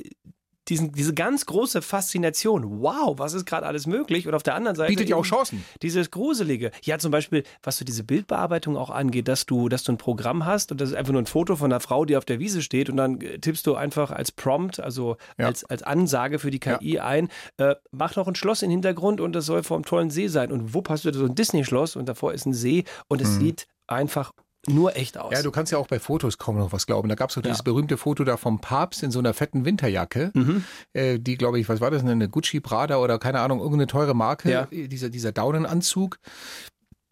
diesen, 0.69 0.91
diese 0.91 1.13
ganz 1.13 1.45
große 1.45 1.81
Faszination. 1.81 2.81
Wow, 2.81 3.17
was 3.17 3.33
ist 3.33 3.45
gerade 3.45 3.65
alles 3.65 3.88
möglich? 3.88 4.27
Und 4.27 4.33
auf 4.33 4.44
der 4.44 4.55
anderen 4.55 4.75
Seite. 4.75 4.89
Bietet 4.89 5.09
ja 5.09 5.15
auch 5.15 5.23
Chancen. 5.23 5.63
Dieses 5.81 6.11
Gruselige. 6.11 6.71
Ja, 6.83 6.99
zum 6.99 7.11
Beispiel, 7.11 7.44
was 7.63 7.77
so 7.77 7.85
diese 7.85 8.03
Bildbearbeitung 8.03 8.75
auch 8.75 8.89
angeht, 8.89 9.27
dass 9.27 9.45
du, 9.45 9.69
dass 9.69 9.83
du 9.83 9.94
ein 9.94 9.97
Programm 9.97 10.45
hast 10.45 10.71
und 10.71 10.81
das 10.81 10.89
ist 10.89 10.95
einfach 10.95 11.13
nur 11.13 11.21
ein 11.21 11.25
Foto 11.25 11.55
von 11.55 11.71
einer 11.71 11.79
Frau, 11.79 12.05
die 12.05 12.17
auf 12.17 12.25
der 12.25 12.39
Wiese 12.39 12.61
steht 12.61 12.89
und 12.89 12.97
dann 12.97 13.21
äh, 13.21 13.39
tippst 13.39 13.65
du 13.65 13.75
einfach 13.75 14.11
als 14.11 14.31
Prompt, 14.31 14.79
also 14.79 15.15
Ja. 15.38 15.45
als, 15.47 15.63
als 15.63 15.83
Ansage 15.83 16.39
für 16.39 16.51
die 16.51 16.59
KI 16.59 17.00
ein, 17.00 17.29
äh, 17.57 17.75
mach 17.91 18.13
doch 18.13 18.27
ein 18.27 18.35
Schloss 18.35 18.61
im 18.61 18.69
Hintergrund 18.71 19.21
und 19.21 19.33
das 19.33 19.45
soll 19.45 19.63
vor 19.63 19.77
einem 19.77 19.85
tollen 19.85 20.09
See 20.09 20.27
sein. 20.27 20.51
Und 20.51 20.73
wupp 20.73 20.89
hast 20.89 21.05
du 21.05 21.13
so 21.13 21.25
ein 21.25 21.35
Disney-Schloss 21.35 21.95
und 21.95 22.09
davor 22.09 22.33
ist 22.33 22.45
ein 22.45 22.53
See 22.53 22.83
und 23.07 23.21
es 23.21 23.35
sieht 23.38 23.67
einfach 23.88 24.33
nur 24.67 24.95
echt 24.95 25.17
aus. 25.17 25.33
Ja, 25.33 25.41
du 25.41 25.51
kannst 25.51 25.71
ja 25.71 25.77
auch 25.77 25.87
bei 25.87 25.99
Fotos 25.99 26.37
kaum 26.37 26.57
noch 26.57 26.71
was 26.71 26.85
glauben. 26.85 27.09
Da 27.09 27.15
gab 27.15 27.29
es 27.29 27.35
doch 27.35 27.41
dieses 27.41 27.63
berühmte 27.63 27.97
Foto 27.97 28.23
da 28.23 28.37
vom 28.37 28.59
Papst 28.59 29.01
in 29.03 29.11
so 29.11 29.19
einer 29.19 29.33
fetten 29.33 29.65
Winterjacke, 29.65 30.31
Mhm. 30.33 30.63
äh, 30.93 31.19
die, 31.19 31.37
glaube 31.37 31.59
ich, 31.59 31.67
was 31.69 31.81
war 31.81 31.91
das, 31.91 32.03
eine 32.03 32.29
Gucci 32.29 32.59
Prada 32.59 32.97
oder 32.97 33.19
keine 33.19 33.39
Ahnung, 33.39 33.59
irgendeine 33.59 33.87
teure 33.87 34.13
Marke, 34.13 34.51
Ja. 34.51 34.67
äh, 34.71 34.87
dieser, 34.87 35.09
dieser 35.09 35.31
Daunenanzug. 35.31 36.19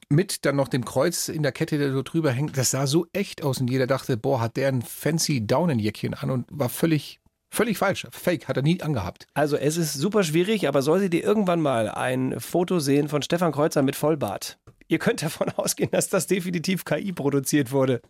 Mit 0.08 0.46
dann 0.46 0.56
noch 0.56 0.68
dem 0.68 0.86
Kreuz 0.86 1.30
in 1.30 1.42
der 1.42 1.52
Kette, 1.52 1.80
der 1.80 1.92
so 1.92 2.04
drüber 2.04 2.32
hängt. 2.32 2.56
Das 2.58 2.70
sah 2.70 2.86
so 2.86 3.08
echt 3.12 3.44
aus 3.44 3.60
und 3.60 3.70
jeder 3.72 3.88
dachte, 3.88 4.18
boah, 4.18 4.40
hat 4.40 4.56
der 4.56 4.68
ein 4.68 4.84
fancy 4.84 5.48
Daunenjäckchen 5.48 6.14
an 6.14 6.30
und 6.30 6.46
war 6.52 6.70
völlig, 6.70 7.20
völlig 7.50 7.80
falsch. 7.80 8.06
Fake, 8.12 8.48
hat 8.48 8.56
er 8.56 8.62
nie 8.62 8.80
angehabt. 8.84 9.26
Also 9.34 9.58
es 9.58 9.78
ist 9.78 9.96
super 9.96 10.22
schwierig, 10.24 10.68
aber 10.68 10.84
solltet 10.84 11.16
ihr 11.16 11.24
irgendwann 11.24 11.60
mal 11.60 11.90
ein 11.90 12.40
Foto 12.40 12.80
sehen 12.80 13.10
von 13.10 13.24
Stefan 13.24 13.52
Kreuzer 13.52 13.82
mit 13.82 13.96
Vollbart, 13.96 14.60
ihr 14.88 15.00
könnt 15.00 15.22
davon 15.22 15.50
ausgehen, 15.56 15.92
dass 15.92 16.10
das 16.10 16.28
definitiv 16.28 16.86
KI 16.86 17.12
produziert 17.12 17.72
wurde. 17.72 18.02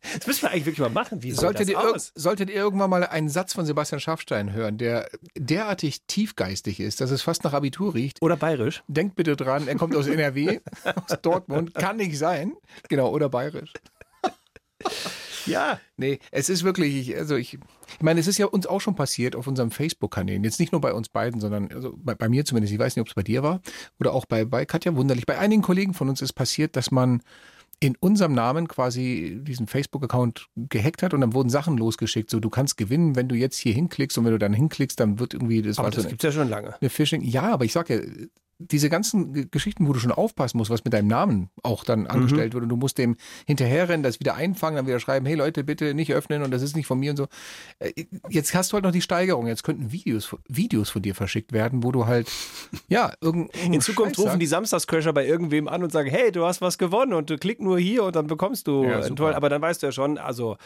Das 0.00 0.26
müssen 0.26 0.42
wir 0.42 0.50
eigentlich 0.52 0.66
wirklich 0.66 0.80
mal 0.80 0.90
machen. 0.90 1.22
Wie 1.22 1.32
Solltet 1.32 1.68
ihr, 1.68 1.78
aus? 1.78 2.12
solltet 2.14 2.50
ihr 2.50 2.56
irgendwann 2.56 2.88
mal 2.88 3.04
einen 3.04 3.28
Satz 3.28 3.52
von 3.52 3.66
Sebastian 3.66 4.00
Schafstein 4.00 4.52
hören, 4.52 4.78
der 4.78 5.10
derartig 5.36 6.02
tiefgeistig 6.06 6.78
ist, 6.80 7.00
dass 7.00 7.10
es 7.10 7.22
fast 7.22 7.42
nach 7.44 7.52
Abitur 7.52 7.94
riecht, 7.94 8.22
Oder 8.22 8.36
bayerisch? 8.36 8.84
Denkt 8.86 9.16
bitte 9.16 9.34
dran, 9.36 9.66
er 9.66 9.74
kommt 9.74 9.96
aus 9.96 10.06
NRW, 10.06 10.60
aus 11.08 11.20
Dortmund, 11.20 11.74
kann 11.74 11.96
nicht 11.96 12.16
sein. 12.16 12.52
Genau, 12.88 13.10
oder 13.10 13.28
bayerisch. 13.28 13.72
Ja. 15.46 15.80
Nee, 15.96 16.18
es 16.30 16.48
ist 16.48 16.62
wirklich, 16.64 16.94
ich- 17.10 17.16
also 17.16 17.36
ich, 17.36 17.54
ich 17.54 18.02
meine, 18.02 18.20
es 18.20 18.26
ist 18.26 18.38
ja 18.38 18.46
uns 18.46 18.66
auch 18.66 18.80
schon 18.80 18.94
passiert 18.94 19.34
auf 19.36 19.46
unserem 19.46 19.70
Facebook-Kanälen. 19.70 20.44
Jetzt 20.44 20.60
nicht 20.60 20.72
nur 20.72 20.80
bei 20.80 20.92
uns 20.92 21.08
beiden, 21.08 21.40
sondern 21.40 21.70
also 21.72 21.94
bei, 21.96 22.14
bei 22.14 22.28
mir 22.28 22.44
zumindest. 22.44 22.72
Ich 22.72 22.78
weiß 22.78 22.96
nicht, 22.96 23.00
ob 23.02 23.08
es 23.08 23.14
bei 23.14 23.22
dir 23.22 23.42
war 23.42 23.60
oder 24.00 24.12
auch 24.12 24.26
bei, 24.26 24.44
bei 24.44 24.64
Katja 24.66 24.94
Wunderlich. 24.96 25.26
Bei 25.26 25.38
einigen 25.38 25.62
Kollegen 25.62 25.94
von 25.94 26.08
uns 26.08 26.22
ist 26.22 26.32
passiert, 26.34 26.76
dass 26.76 26.90
man 26.90 27.22
in 27.80 27.94
unserem 28.00 28.32
Namen 28.34 28.66
quasi 28.66 29.38
diesen 29.42 29.68
Facebook-Account 29.68 30.48
gehackt 30.56 31.02
hat 31.04 31.14
und 31.14 31.20
dann 31.20 31.32
wurden 31.32 31.48
Sachen 31.48 31.76
losgeschickt. 31.78 32.28
So, 32.28 32.40
du 32.40 32.50
kannst 32.50 32.76
gewinnen, 32.76 33.14
wenn 33.14 33.28
du 33.28 33.36
jetzt 33.36 33.56
hier 33.56 33.72
hinklickst 33.72 34.18
und 34.18 34.24
wenn 34.24 34.32
du 34.32 34.38
dann 34.38 34.52
hinklickst, 34.52 34.98
dann 34.98 35.20
wird 35.20 35.32
irgendwie, 35.34 35.62
das 35.62 35.78
Aber 35.78 35.88
so 35.88 35.96
das 35.96 36.04
eine, 36.04 36.10
gibt's 36.10 36.24
ja 36.24 36.32
schon 36.32 36.48
lange. 36.48 36.74
eine 36.80 36.90
Phishing. 36.90 37.22
Ja, 37.22 37.52
aber 37.52 37.64
ich 37.64 37.72
sag 37.72 37.88
ja, 37.88 37.98
diese 38.58 38.90
ganzen 38.90 39.32
G- 39.32 39.46
Geschichten, 39.50 39.86
wo 39.88 39.92
du 39.92 40.00
schon 40.00 40.10
aufpassen 40.12 40.58
musst, 40.58 40.70
was 40.70 40.84
mit 40.84 40.92
deinem 40.92 41.06
Namen 41.08 41.48
auch 41.62 41.84
dann 41.84 42.06
angestellt 42.08 42.54
wird 42.54 42.62
und 42.64 42.68
du 42.68 42.76
musst 42.76 42.98
dem 42.98 43.16
hinterherrennen, 43.46 44.02
das 44.02 44.18
wieder 44.20 44.34
einfangen, 44.34 44.76
dann 44.76 44.86
wieder 44.86 44.98
schreiben, 45.00 45.26
hey 45.26 45.36
Leute, 45.36 45.62
bitte 45.64 45.94
nicht 45.94 46.12
öffnen 46.12 46.42
und 46.42 46.50
das 46.50 46.62
ist 46.62 46.74
nicht 46.76 46.86
von 46.86 46.98
mir 46.98 47.12
und 47.12 47.16
so. 47.16 47.26
Äh, 47.78 47.92
Jetzt 48.28 48.54
hast 48.54 48.72
du 48.72 48.74
halt 48.74 48.84
noch 48.84 48.90
die 48.92 49.00
Steigerung. 49.02 49.46
Jetzt 49.46 49.62
könnten 49.62 49.92
Videos, 49.92 50.34
Videos 50.48 50.90
von 50.90 51.02
dir 51.02 51.14
verschickt 51.14 51.52
werden, 51.52 51.84
wo 51.84 51.92
du 51.92 52.06
halt, 52.06 52.30
ja, 52.88 53.12
irgendein 53.20 53.72
In 53.74 53.80
Zukunft 53.80 54.18
rufen 54.18 54.40
die 54.40 54.46
Samstagscrasher 54.46 55.12
bei 55.12 55.26
irgendwem 55.26 55.68
an 55.68 55.82
und 55.84 55.92
sagen, 55.92 56.10
hey, 56.10 56.32
du 56.32 56.44
hast 56.44 56.60
was 56.60 56.78
gewonnen 56.78 57.12
und 57.12 57.30
du 57.30 57.38
klick 57.38 57.60
nur 57.60 57.78
hier 57.78 58.02
und 58.04 58.16
dann 58.16 58.26
bekommst 58.26 58.66
du 58.66 58.84
Ja, 58.84 59.00
einen 59.00 59.16
tollen. 59.16 59.34
Aber 59.36 59.48
dann 59.48 59.62
weißt 59.62 59.82
du 59.82 59.86
ja 59.86 59.92
schon, 59.92 60.18
also 60.18 60.56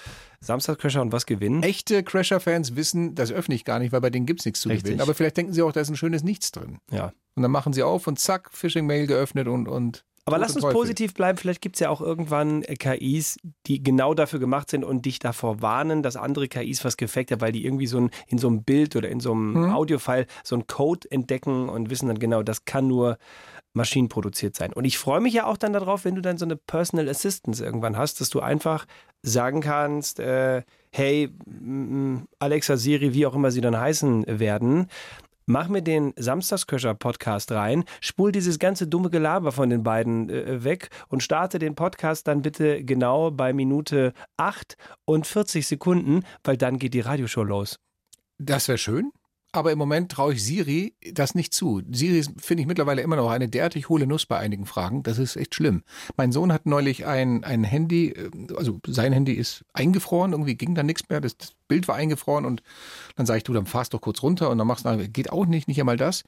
Samstagscrasher 0.40 1.02
und 1.02 1.12
was 1.12 1.26
gewinnen. 1.26 1.62
Echte 1.62 2.02
Crasher-Fans 2.02 2.74
wissen, 2.74 3.14
das 3.14 3.30
öffne 3.30 3.54
ich 3.54 3.64
gar 3.64 3.78
nicht, 3.78 3.92
weil 3.92 4.00
bei 4.00 4.10
denen 4.10 4.26
gibt's 4.26 4.44
nichts 4.44 4.60
zu 4.62 4.68
Richtig. 4.70 4.84
gewinnen. 4.84 5.00
Aber 5.02 5.14
vielleicht 5.14 5.36
denken 5.36 5.52
sie 5.52 5.62
auch, 5.62 5.72
da 5.72 5.80
ist 5.80 5.90
ein 5.90 5.96
schönes 5.96 6.22
Nichts 6.22 6.52
drin. 6.52 6.78
Ja. 6.90 7.12
Und 7.34 7.42
dann 7.42 7.50
machen 7.50 7.72
sie 7.72 7.82
auf 7.82 8.06
und 8.06 8.18
zack, 8.18 8.50
Phishing-Mail 8.52 9.06
geöffnet 9.06 9.48
und, 9.48 9.66
und 9.68 10.04
Aber 10.26 10.38
lass 10.38 10.52
uns 10.54 10.62
Teufel. 10.62 10.74
positiv 10.78 11.14
bleiben. 11.14 11.38
Vielleicht 11.38 11.62
gibt 11.62 11.76
es 11.76 11.80
ja 11.80 11.88
auch 11.88 12.00
irgendwann 12.00 12.62
äh, 12.64 12.74
KIs, 12.76 13.38
die 13.66 13.82
genau 13.82 14.12
dafür 14.14 14.38
gemacht 14.38 14.68
sind 14.70 14.84
und 14.84 15.06
dich 15.06 15.18
davor 15.18 15.62
warnen, 15.62 16.02
dass 16.02 16.16
andere 16.16 16.46
KIs 16.48 16.84
was 16.84 16.96
gefaked 16.96 17.32
haben, 17.32 17.40
weil 17.40 17.52
die 17.52 17.64
irgendwie 17.64 17.86
so 17.86 17.98
ein, 17.98 18.10
in 18.26 18.38
so 18.38 18.48
einem 18.48 18.62
Bild 18.64 18.96
oder 18.96 19.08
in 19.08 19.20
so 19.20 19.32
einem 19.32 19.52
Mhm. 19.66 19.70
Audiofile 19.72 20.26
so 20.44 20.54
einen 20.56 20.66
Code 20.66 21.10
entdecken 21.10 21.68
und 21.68 21.88
wissen 21.90 22.08
dann 22.08 22.18
genau, 22.18 22.42
das 22.42 22.64
kann 22.66 22.86
nur 22.86 23.16
maschinenproduziert 23.74 24.54
sein. 24.54 24.72
Und 24.74 24.84
ich 24.84 24.98
freue 24.98 25.20
mich 25.20 25.32
ja 25.32 25.46
auch 25.46 25.56
dann 25.56 25.72
darauf, 25.72 26.04
wenn 26.04 26.14
du 26.14 26.20
dann 26.20 26.36
so 26.36 26.44
eine 26.44 26.56
Personal 26.56 27.08
Assistance 27.08 27.64
irgendwann 27.64 27.96
hast, 27.96 28.20
dass 28.20 28.28
du 28.28 28.40
einfach 28.40 28.84
sagen 29.22 29.62
kannst, 29.62 30.20
äh, 30.20 30.62
hey, 30.90 31.30
Alexa, 32.38 32.76
Siri, 32.76 33.14
wie 33.14 33.24
auch 33.26 33.34
immer 33.34 33.50
sie 33.50 33.60
dann 33.62 33.78
heißen 33.78 34.26
werden, 34.28 34.88
Mach 35.46 35.68
mir 35.68 35.82
den 35.82 36.12
Samstagsköcher-Podcast 36.16 37.52
rein, 37.52 37.84
spul 38.00 38.32
dieses 38.32 38.58
ganze 38.58 38.86
dumme 38.86 39.10
Gelaber 39.10 39.52
von 39.52 39.70
den 39.70 39.82
beiden 39.82 40.30
äh, 40.30 40.62
weg 40.64 40.90
und 41.08 41.22
starte 41.22 41.58
den 41.58 41.74
Podcast 41.74 42.28
dann 42.28 42.42
bitte 42.42 42.84
genau 42.84 43.30
bei 43.30 43.52
Minute 43.52 44.12
8 44.36 44.76
und 45.04 45.26
40 45.26 45.66
Sekunden, 45.66 46.24
weil 46.44 46.56
dann 46.56 46.78
geht 46.78 46.94
die 46.94 47.00
Radioshow 47.00 47.42
los. 47.42 47.78
Das 48.38 48.68
wäre 48.68 48.78
schön. 48.78 49.12
Aber 49.54 49.70
im 49.70 49.78
Moment 49.78 50.10
traue 50.10 50.32
ich 50.32 50.42
Siri 50.42 50.94
das 51.12 51.34
nicht 51.34 51.52
zu. 51.52 51.82
Siri 51.90 52.24
finde 52.38 52.62
ich 52.62 52.66
mittlerweile 52.66 53.02
immer 53.02 53.16
noch 53.16 53.30
eine 53.30 53.48
derartig 53.48 53.90
hohle 53.90 54.06
Nuss 54.06 54.24
bei 54.24 54.38
einigen 54.38 54.64
Fragen. 54.64 55.02
Das 55.02 55.18
ist 55.18 55.36
echt 55.36 55.54
schlimm. 55.54 55.82
Mein 56.16 56.32
Sohn 56.32 56.50
hat 56.50 56.64
neulich 56.64 57.04
ein, 57.04 57.44
ein 57.44 57.62
Handy, 57.62 58.08
äh, 58.12 58.30
also 58.56 58.80
sein 58.86 59.12
Handy 59.12 59.34
ist 59.34 59.62
eingefroren, 59.74 60.32
irgendwie 60.32 60.54
ging 60.54 60.74
da 60.74 60.82
nichts 60.82 61.06
mehr. 61.10 61.20
Das, 61.20 61.36
das 61.36 61.52
Bild 61.72 61.88
war 61.88 61.94
eingefroren 61.94 62.44
und 62.44 62.62
dann 63.16 63.24
sage 63.24 63.38
ich, 63.38 63.44
du, 63.44 63.54
dann 63.54 63.64
fahrst 63.64 63.94
doch 63.94 64.02
kurz 64.02 64.22
runter 64.22 64.50
und 64.50 64.58
dann 64.58 64.66
machst 64.66 64.84
du, 64.84 65.08
geht 65.08 65.32
auch 65.32 65.46
nicht, 65.46 65.68
nicht 65.68 65.80
einmal 65.80 65.96
das. 65.96 66.22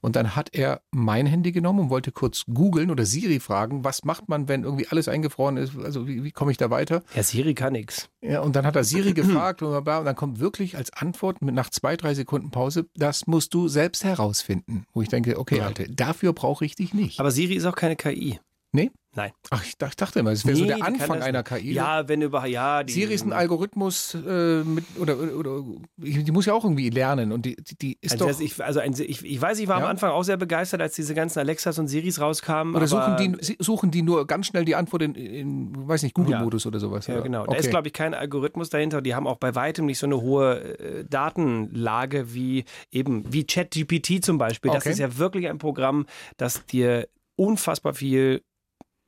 Und 0.00 0.16
dann 0.16 0.34
hat 0.34 0.54
er 0.54 0.80
mein 0.92 1.26
Handy 1.26 1.52
genommen 1.52 1.80
und 1.80 1.90
wollte 1.90 2.10
kurz 2.10 2.44
googeln 2.46 2.90
oder 2.90 3.04
Siri 3.04 3.38
fragen, 3.38 3.84
was 3.84 4.04
macht 4.04 4.30
man, 4.30 4.48
wenn 4.48 4.64
irgendwie 4.64 4.88
alles 4.88 5.08
eingefroren 5.08 5.58
ist? 5.58 5.76
Also 5.76 6.06
wie, 6.08 6.24
wie 6.24 6.30
komme 6.30 6.52
ich 6.52 6.56
da 6.56 6.70
weiter? 6.70 7.02
Ja, 7.14 7.22
Siri 7.22 7.52
kann 7.52 7.74
nix. 7.74 8.08
Ja, 8.22 8.40
und 8.40 8.56
dann 8.56 8.64
hat 8.64 8.76
er 8.76 8.84
Siri 8.84 9.12
gefragt 9.12 9.60
und, 9.60 9.74
und 9.74 9.84
dann 9.86 10.16
kommt 10.16 10.40
wirklich 10.40 10.76
als 10.76 10.90
Antwort 10.92 11.42
mit 11.42 11.54
nach 11.54 11.68
zwei, 11.68 11.96
drei 11.96 12.14
Sekunden 12.14 12.50
Pause, 12.50 12.86
das 12.96 13.26
musst 13.26 13.52
du 13.52 13.68
selbst 13.68 14.04
herausfinden. 14.04 14.86
Wo 14.94 15.02
ich 15.02 15.08
denke, 15.08 15.38
okay, 15.38 15.58
Ja. 15.58 15.66
Alter, 15.66 15.84
dafür 15.88 16.32
brauche 16.32 16.64
ich 16.64 16.76
dich 16.76 16.94
nicht. 16.94 17.20
Aber 17.20 17.30
Siri 17.30 17.54
ist 17.54 17.66
auch 17.66 17.76
keine 17.76 17.96
KI. 17.96 18.40
Nee? 18.72 18.90
Nein. 19.14 19.32
Ach, 19.50 19.64
ich 19.64 19.76
dach- 19.78 19.94
dachte 19.94 20.20
immer, 20.20 20.30
das 20.30 20.44
wäre 20.46 20.54
so 20.54 20.62
Nee, 20.62 20.68
der 20.68 20.76
die 20.76 20.82
kann 20.82 20.92
Anfang 20.94 21.18
das 21.18 21.26
einer. 21.26 21.42
KI. 21.42 21.72
Ja, 21.72 22.06
wenn 22.06 22.20
überhaupt, 22.22 22.50
ja. 22.50 22.84
Die, 22.84 22.92
Siri 22.92 23.14
ist 23.14 23.24
ein 23.24 23.32
Algorithmus 23.32 24.14
äh, 24.14 24.62
mit, 24.62 24.84
oder, 25.00 25.16
oder, 25.34 25.64
die 25.96 26.30
muss 26.30 26.44
ja 26.46 26.52
auch 26.52 26.62
irgendwie 26.62 26.90
lernen 26.90 27.32
und 27.32 27.46
die, 27.46 27.56
die, 27.80 27.96
ist 28.02 28.12
Also, 28.12 28.26
doch. 28.26 28.30
das, 28.32 28.40
ich, 28.40 28.62
also 28.62 28.78
ein, 28.80 28.92
ich, 28.92 29.24
ich 29.24 29.40
weiß, 29.40 29.58
ich 29.58 29.66
war 29.66 29.78
Ja. 29.78 29.84
am 29.86 29.90
Anfang 29.90 30.10
auch 30.10 30.22
sehr 30.22 30.36
begeistert, 30.36 30.82
als 30.82 30.94
diese 30.94 31.14
ganzen 31.14 31.38
Alexas 31.40 31.78
und 31.78 31.88
Siris 31.88 32.20
rauskamen. 32.20 32.76
oder 32.76 32.86
suchen 32.86 33.16
die, 33.16 33.56
suchen 33.58 33.90
die 33.90 34.02
nur 34.02 34.26
ganz 34.26 34.46
schnell 34.46 34.66
die 34.66 34.74
Antwort 34.76 35.02
in, 35.02 35.14
in 35.14 35.88
weiß 35.88 36.02
nicht, 36.02 36.14
Google-Modus 36.14 36.66
oder 36.66 36.78
sowas? 36.78 37.06
Ja, 37.06 37.14
oder? 37.14 37.22
genau. 37.22 37.44
Da 37.46 37.52
Okay. 37.52 37.60
ist, 37.60 37.70
glaube 37.70 37.88
ich, 37.88 37.94
kein 37.94 38.12
Algorithmus 38.12 38.68
dahinter. 38.68 39.00
Die 39.00 39.14
haben 39.14 39.26
auch 39.26 39.38
bei 39.38 39.54
weitem 39.54 39.86
nicht 39.86 39.98
so 39.98 40.06
eine 40.06 40.20
hohe 40.20 40.78
äh, 40.78 41.04
Datenlage 41.08 42.34
wie 42.34 42.64
eben 42.90 43.24
wie 43.32 43.44
ChatGPT 43.44 44.22
zum 44.24 44.38
Beispiel. 44.38 44.70
Das 44.70 44.82
Okay. 44.84 44.90
ist 44.92 44.98
ja 44.98 45.16
wirklich 45.18 45.48
ein 45.48 45.58
Programm, 45.58 46.06
das 46.36 46.66
dir 46.66 47.08
unfassbar 47.36 47.94
viel 47.94 48.42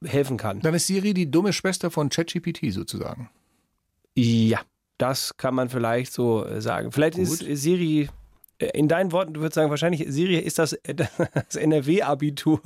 helfen 0.04 0.37
kann. 0.37 0.61
Dann 0.61 0.75
ist 0.75 0.87
Siri 0.87 1.14
die 1.14 1.30
dumme 1.30 1.52
Schwester 1.52 1.90
von 1.90 2.09
ChatGPT 2.09 2.73
sozusagen. 2.73 3.30
Ja, 4.14 4.61
das 4.99 5.37
kann 5.37 5.54
man 5.54 5.69
vielleicht 5.69 6.12
so 6.12 6.45
äh, 6.45 6.61
sagen. 6.61 6.92
Vielleicht 6.92 7.19
ist 7.19 7.40
Gut. 7.40 7.57
Siri 7.57 8.09
in 8.61 8.88
deinen 8.88 9.12
Worten, 9.12 9.35
du 9.35 9.40
würdest 9.40 9.54
sagen, 9.54 9.71
wahrscheinlich, 9.71 10.04
Siri 10.09 10.37
ist 10.37 10.59
das, 10.59 10.78
das 10.87 11.57
NRW-Abitur. 11.57 12.61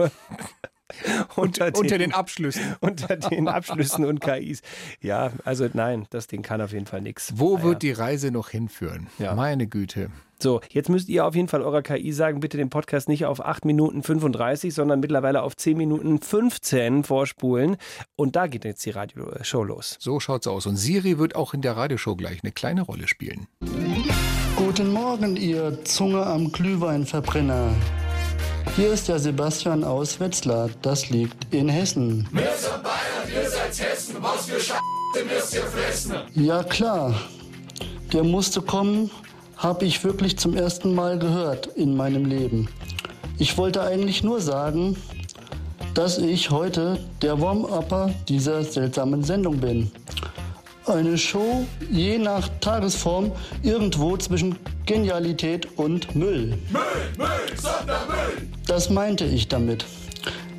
unter, 1.37 1.71
den, 1.71 1.81
unter 1.81 1.99
den 1.99 2.13
Abschlüssen. 2.13 2.77
Unter 2.81 3.17
den 3.17 3.49
Abschlüssen 3.49 4.05
und 4.05 4.21
KIs. 4.21 4.63
Ja, 5.01 5.33
also 5.45 5.69
nein, 5.73 6.07
das 6.11 6.27
Ding 6.27 6.43
kann 6.43 6.61
auf 6.61 6.73
jeden 6.73 6.87
Fall 6.87 7.01
nichts. 7.01 7.33
Wo 7.37 7.55
naja. 7.55 7.65
wird 7.65 7.83
die 7.83 7.93
Reise 7.93 8.31
noch 8.31 8.51
hinführen? 8.51 9.09
Ja. 9.19 9.35
Meine 9.35 9.67
Güte. 9.67 10.11
So, 10.45 10.61
jetzt 10.69 10.89
müsst 10.89 11.09
ihr 11.09 11.25
auf 11.25 11.35
jeden 11.35 11.49
Fall 11.49 11.63
eurer 11.63 11.83
KI 11.83 12.13
sagen, 12.13 12.41
bitte 12.41 12.57
den 12.57 12.69
Podcast 12.69 13.09
nicht 13.09 13.25
auf 13.25 13.45
8 13.45 13.65
Minuten 13.65 14.03
35, 14.03 14.75
sondern 14.75 15.01
mittlerweile 15.01 15.43
auf 15.43 15.57
10 15.57 15.77
Minuten 15.77 16.21
15 16.21 17.05
vorspulen. 17.05 17.77
Und 18.17 18.37
da 18.37 18.47
geht 18.47 18.65
jetzt 18.65 18.85
die 18.85 18.91
Radioshow 18.91 19.65
los. 19.65 19.97
So 20.01 20.21
schaut's 20.21 20.47
aus. 20.47 20.67
Und 20.67 20.77
Siri 20.77 21.19
wird 21.19 21.35
auch 21.35 21.55
in 21.55 21.63
der 21.63 21.77
Radioshow 21.77 22.17
gleich 22.17 22.41
eine 22.43 22.53
kleine 22.53 22.83
Rolle 22.83 23.09
spielen. 23.09 23.47
Guten 24.57 24.93
Morgen, 24.93 25.37
ihr 25.37 25.83
Zunge 25.85 26.27
am 26.27 26.53
Glühweinverbrenner. 26.53 27.75
Hier 28.77 28.93
ist 28.93 29.09
der 29.09 29.19
Sebastian 29.19 29.85
aus 29.85 30.19
Wetzlar. 30.19 30.71
Das 30.83 31.11
liegt 31.11 31.55
in 31.55 31.69
Hessen. 31.69 32.29
Wir 32.33 32.43
sind 32.57 32.83
Bayern, 32.83 33.43
ihr 33.43 33.49
seid 33.49 33.79
Hessen. 33.79 34.17
Was 34.21 34.47
für 34.47 34.61
Scheiße 34.61 35.25
müsst 35.33 35.55
ihr 35.55 35.63
fressen? 35.63 36.15
Ja, 36.35 36.63
klar. 36.63 37.15
Der 38.13 38.25
musste 38.25 38.61
kommen 38.61 39.11
habe 39.57 39.85
ich 39.85 40.05
wirklich 40.05 40.37
zum 40.39 40.55
ersten 40.55 40.95
Mal 40.95 41.19
gehört 41.19 41.69
in 41.69 41.97
meinem 41.97 42.27
Leben. 42.27 42.69
Ich 43.39 43.57
wollte 43.57 43.83
eigentlich 43.83 44.23
nur 44.23 44.41
sagen, 44.41 44.97
dass 45.95 46.19
ich 46.19 46.51
heute 46.51 46.99
der 47.23 47.41
Warm-Upper 47.41 48.13
dieser 48.29 48.63
seltsamen 48.63 49.23
Sendung 49.23 49.59
bin. 49.59 49.91
Eine 50.87 51.17
Show 51.17 51.65
je 51.91 52.19
nach 52.19 52.49
Tagesform 52.61 53.33
irgendwo 53.63 54.17
zwischen 54.19 54.59
Genialität 54.85 55.67
und 55.79 56.15
Müll. 56.15 56.59
Müll, 56.71 56.83
Müll, 57.17 57.57
Sondermüll! 57.57 58.54
Das 58.67 58.89
meinte 58.89 59.25
ich 59.25 59.49
damit. 59.49 59.85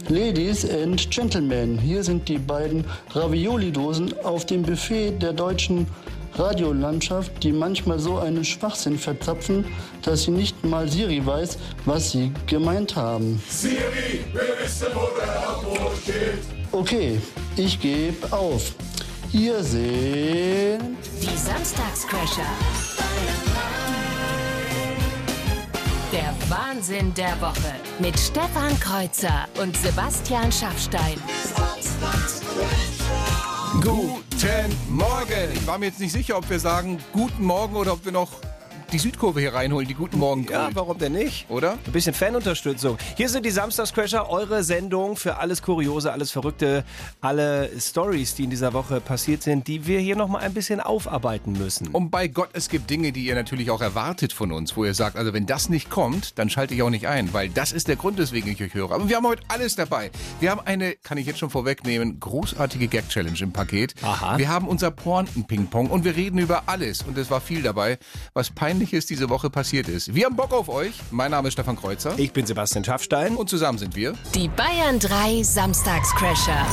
Ladies 0.10 0.70
and 0.70 1.10
Gentlemen, 1.10 1.80
hier 1.80 2.04
sind 2.04 2.30
die 2.30 2.38
beiden 2.38 2.86
Ravioli-Dosen 3.12 4.14
auf 4.24 4.46
dem 4.46 4.62
Buffet 4.62 5.14
der 5.20 5.34
deutschen 5.34 5.88
Radiolandschaft, 6.36 7.44
die 7.44 7.52
manchmal 7.52 7.98
so 7.98 8.20
einen 8.20 8.46
Schwachsinn 8.46 9.00
verzapfen, 9.00 9.66
dass 10.04 10.24
sie 10.24 10.32
nicht 10.32 10.64
mal 10.64 10.88
Siri 10.88 11.26
weiß, 11.26 11.58
was 11.86 12.12
sie 12.12 12.32
gemeint 12.46 12.96
haben. 12.96 13.42
Siri, 13.50 14.24
wir 14.34 14.64
wissen, 14.64 14.88
wo 14.94 15.08
der 15.20 15.50
Auto 15.50 15.92
steht. 16.04 16.44
Okay, 16.72 17.20
ich 17.56 17.80
gebe 17.80 18.32
auf. 18.32 18.76
Hier 19.32 19.64
sind 19.64 20.98
die 21.22 21.38
Samstagscrasher. 21.38 22.46
Der 26.16 26.34
Wahnsinn 26.48 27.14
der 27.14 27.42
Woche 27.42 27.76
mit 28.00 28.18
Stefan 28.18 28.80
Kreuzer 28.80 29.50
und 29.62 29.76
Sebastian 29.76 30.50
Schaffstein. 30.50 31.16
Guten 33.84 34.78
Morgen. 34.88 35.52
Ich 35.54 35.68
war 35.68 35.78
mir 35.78 35.88
jetzt 35.88 36.00
nicht 36.00 36.14
sicher, 36.14 36.38
ob 36.38 36.50
wir 36.50 36.62
sagen 36.62 37.00
Guten 37.12 37.44
Morgen 37.44 37.76
oder 37.76 37.92
ob 37.92 38.06
wir 38.06 38.14
noch 38.14 38.32
die 38.96 39.00
Südkurve 39.00 39.42
hier 39.42 39.54
reinholen, 39.54 39.86
die 39.86 39.94
Guten 39.94 40.20
Morgen. 40.20 40.48
Ja, 40.50 40.70
warum 40.74 40.98
denn 40.98 41.12
nicht? 41.12 41.50
Oder? 41.50 41.74
Ein 41.86 41.92
bisschen 41.92 42.14
Fanunterstützung. 42.14 42.98
Hier 43.18 43.28
sind 43.28 43.46
die 43.46 43.52
Samstagscrasher, 43.52 44.30
eure 44.30 44.64
Sendung 44.64 45.18
für 45.18 45.36
alles 45.36 45.62
Kuriose, 45.62 46.14
alles 46.14 46.32
Verrückte, 46.32 46.86
alle 47.20 47.70
Stories, 47.78 48.36
die 48.36 48.46
in 48.46 48.52
dieser 48.52 48.72
Woche 48.72 49.02
passiert 49.02 49.44
sind, 49.44 49.68
die 49.68 49.86
wir 49.86 50.00
hier 50.00 50.16
nochmal 50.16 50.44
ein 50.44 50.54
bisschen 50.54 50.80
aufarbeiten 50.80 51.52
müssen. 51.52 51.90
Und 51.90 52.10
bei 52.10 52.30
Gott, 52.30 52.52
es 52.54 52.70
gibt 52.70 52.90
Dinge, 52.90 53.12
die 53.12 53.26
ihr 53.26 53.36
natürlich 53.36 53.70
auch 53.70 53.82
erwartet 53.82 54.32
von 54.32 54.54
uns, 54.54 54.78
wo 54.78 54.86
ihr 54.86 54.94
sagt, 54.94 55.18
also 55.18 55.34
wenn 55.34 55.46
das 55.46 55.68
nicht 55.68 55.90
kommt, 55.90 56.40
dann 56.40 56.50
schalte 56.50 56.74
ich 56.74 56.82
auch 56.82 56.90
nicht 56.90 57.10
ein, 57.10 57.34
weil 57.34 57.50
das 57.50 57.74
ist 57.74 57.90
der 57.90 57.98
Grund, 57.98 58.18
weswegen 58.18 58.50
ich 58.50 58.64
euch 58.64 58.76
höre. 58.76 58.94
Aber 58.94 59.10
wir 59.10 59.18
haben 59.18 59.28
heute 59.28 59.44
alles 59.50 59.76
dabei. 59.76 60.10
Wir 60.40 60.52
haben 60.52 60.62
eine, 60.64 60.96
kann 61.04 61.18
ich 61.18 61.26
jetzt 61.26 61.40
schon 61.40 61.50
vorwegnehmen, 61.50 62.22
großartige 62.22 62.88
Gag-Challenge 62.88 63.40
im 63.42 63.52
Paket. 63.52 63.94
Aha. 64.04 64.38
Wir 64.38 64.48
haben 64.48 64.70
unser 64.70 64.90
Pointen-Ping-Pong 64.90 65.90
und 65.90 66.06
wir 66.06 66.16
reden 66.16 66.38
über 66.38 66.64
alles. 66.68 67.02
Und 67.02 67.18
es 67.18 67.30
war 67.30 67.42
viel 67.42 67.62
dabei, 67.62 67.98
was 68.34 68.52
peinlich 68.52 68.85
Peinliches 68.86 69.08
diese 69.08 69.30
Woche 69.30 69.50
passiert 69.50 69.88
ist. 69.88 70.14
Wir 70.14 70.26
haben 70.26 70.36
Bock 70.36 70.54
auf 70.54 70.70
euch. 70.70 70.94
Mein 71.10 71.32
Name 71.32 71.48
ist 71.48 71.54
Stefan 71.54 71.76
Kreuzer. 71.76 72.14
Ich 72.18 72.32
bin 72.32 72.46
Sebastian 72.46 72.84
Schaffstein. 72.84 73.36
Und 73.36 73.50
zusammen 73.50 73.80
sind 73.80 73.96
wir 73.96 74.14
die 74.36 74.48
Bayern 74.48 75.00
3 75.00 75.42
Samstagscrasher. 75.42 76.68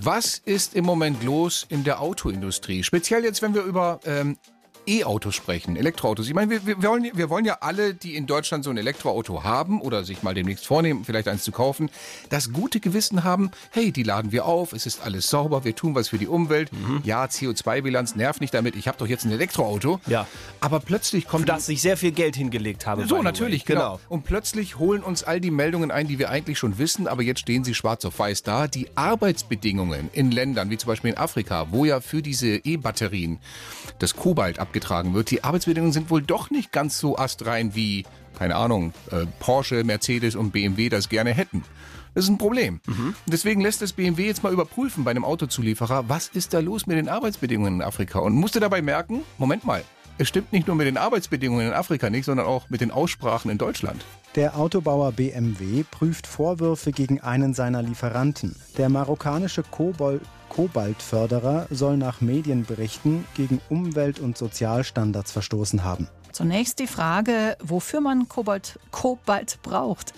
Was 0.00 0.38
ist 0.44 0.74
im 0.74 0.84
Moment 0.84 1.22
los 1.22 1.66
in 1.68 1.84
der 1.84 2.00
Autoindustrie? 2.00 2.82
Speziell 2.82 3.22
jetzt, 3.22 3.42
wenn 3.42 3.54
wir 3.54 3.62
über 3.62 4.00
ähm, 4.06 4.38
E-Autos 4.86 5.34
sprechen, 5.34 5.76
Elektroautos. 5.76 6.28
Ich 6.28 6.34
meine, 6.34 6.50
wir, 6.50 6.66
wir, 6.66 6.82
wollen, 6.82 7.10
wir 7.12 7.30
wollen 7.30 7.44
ja 7.44 7.58
alle, 7.60 7.94
die 7.94 8.16
in 8.16 8.26
Deutschland 8.26 8.64
so 8.64 8.70
ein 8.70 8.76
Elektroauto 8.76 9.44
haben 9.44 9.80
oder 9.80 10.04
sich 10.04 10.22
mal 10.22 10.34
demnächst 10.34 10.66
vornehmen, 10.66 11.04
vielleicht 11.04 11.28
eins 11.28 11.44
zu 11.44 11.52
kaufen, 11.52 11.90
das 12.28 12.52
gute 12.52 12.80
Gewissen 12.80 13.24
haben, 13.24 13.50
hey, 13.70 13.92
die 13.92 14.02
laden 14.02 14.32
wir 14.32 14.46
auf, 14.46 14.72
es 14.72 14.86
ist 14.86 15.02
alles 15.02 15.28
sauber, 15.28 15.64
wir 15.64 15.74
tun 15.74 15.94
was 15.94 16.08
für 16.08 16.18
die 16.18 16.26
Umwelt. 16.26 16.72
Mhm. 16.72 17.00
Ja, 17.04 17.24
CO2-Bilanz 17.24 18.16
nervt 18.16 18.40
nicht 18.40 18.54
damit, 18.54 18.76
ich 18.76 18.88
habe 18.88 18.98
doch 18.98 19.06
jetzt 19.06 19.24
ein 19.24 19.32
Elektroauto. 19.32 20.00
Ja. 20.06 20.26
Aber 20.60 20.80
plötzlich 20.80 21.26
kommt... 21.26 21.42
Für 21.42 21.52
das 21.52 21.68
ich 21.68 21.82
sehr 21.82 21.96
viel 21.96 22.12
Geld 22.12 22.36
hingelegt 22.36 22.86
habe. 22.86 23.06
So, 23.06 23.22
natürlich, 23.22 23.64
genau. 23.64 23.80
genau. 23.80 24.00
Und 24.08 24.24
plötzlich 24.24 24.78
holen 24.78 25.02
uns 25.02 25.24
all 25.24 25.40
die 25.40 25.50
Meldungen 25.50 25.90
ein, 25.90 26.08
die 26.08 26.18
wir 26.18 26.30
eigentlich 26.30 26.58
schon 26.58 26.78
wissen, 26.78 27.06
aber 27.06 27.22
jetzt 27.22 27.40
stehen 27.40 27.64
sie 27.64 27.74
schwarz 27.74 28.04
auf 28.04 28.18
weiß 28.18 28.42
da. 28.42 28.68
Die 28.68 28.88
Arbeitsbedingungen 28.94 30.10
in 30.12 30.30
Ländern, 30.30 30.70
wie 30.70 30.78
zum 30.78 30.88
Beispiel 30.88 31.10
in 31.10 31.18
Afrika, 31.18 31.68
wo 31.70 31.84
ja 31.84 32.00
für 32.00 32.22
diese 32.22 32.56
E-Batterien 32.56 33.38
das 33.98 34.14
Kobalt 34.14 34.58
ab 34.58 34.69
abgetragen 34.70 35.14
wird. 35.14 35.32
Die 35.32 35.42
Arbeitsbedingungen 35.42 35.92
sind 35.92 36.10
wohl 36.10 36.22
doch 36.22 36.50
nicht 36.50 36.70
ganz 36.70 36.98
so 36.98 37.18
astrein 37.18 37.74
wie, 37.74 38.04
keine 38.38 38.54
Ahnung, 38.54 38.92
äh, 39.10 39.26
Porsche, 39.40 39.82
Mercedes 39.82 40.36
und 40.36 40.52
BMW 40.52 40.88
das 40.88 41.08
gerne 41.08 41.34
hätten. 41.34 41.64
Das 42.14 42.24
ist 42.24 42.30
ein 42.30 42.38
Problem. 42.38 42.80
Mhm. 42.86 43.14
Deswegen 43.26 43.60
lässt 43.62 43.82
das 43.82 43.92
BMW 43.92 44.26
jetzt 44.26 44.44
mal 44.44 44.52
überprüfen 44.52 45.02
bei 45.02 45.10
einem 45.10 45.24
Autozulieferer, 45.24 46.08
was 46.08 46.28
ist 46.28 46.54
da 46.54 46.60
los 46.60 46.86
mit 46.86 46.96
den 46.96 47.08
Arbeitsbedingungen 47.08 47.76
in 47.76 47.82
Afrika 47.82 48.20
und 48.20 48.34
musste 48.34 48.60
dabei 48.60 48.80
merken, 48.80 49.22
Moment 49.38 49.64
mal, 49.64 49.82
es 50.20 50.28
stimmt 50.28 50.52
nicht 50.52 50.66
nur 50.66 50.76
mit 50.76 50.86
den 50.86 50.98
Arbeitsbedingungen 50.98 51.68
in 51.68 51.72
Afrika 51.72 52.10
nicht, 52.10 52.26
sondern 52.26 52.46
auch 52.46 52.68
mit 52.68 52.82
den 52.82 52.90
Aussprachen 52.90 53.50
in 53.50 53.56
Deutschland. 53.56 54.04
Der 54.34 54.58
Autobauer 54.58 55.12
BMW 55.12 55.82
prüft 55.90 56.26
Vorwürfe 56.26 56.92
gegen 56.92 57.22
einen 57.22 57.54
seiner 57.54 57.82
Lieferanten. 57.82 58.54
Der 58.76 58.90
marokkanische 58.90 59.62
Kobol 59.62 60.20
Kobaltförderer 60.50 61.68
soll 61.70 61.96
nach 61.96 62.20
Medienberichten 62.20 63.24
gegen 63.34 63.62
Umwelt- 63.70 64.18
und 64.18 64.36
Sozialstandards 64.36 65.32
verstoßen 65.32 65.84
haben. 65.84 66.06
Zunächst 66.32 66.80
die 66.80 66.86
Frage, 66.86 67.56
wofür 67.62 68.02
man 68.02 68.28
Kobalt, 68.28 68.78
Kobalt 68.90 69.58
braucht. 69.62 70.12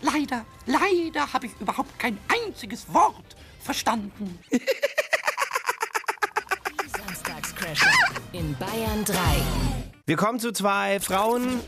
Leider, 0.00 0.46
leider 0.64 1.30
habe 1.32 1.46
ich 1.46 1.52
überhaupt 1.60 1.98
kein 1.98 2.16
einziges 2.46 2.86
Wort 2.92 3.36
verstanden. 3.60 4.38
Samstagscrasher 6.96 8.21
in 8.32 8.56
Bayern 8.58 9.04
3. 9.04 9.16
Wir 10.06 10.16
kommen 10.16 10.38
zu 10.38 10.52
zwei 10.52 11.00
Frauen, 11.00 11.60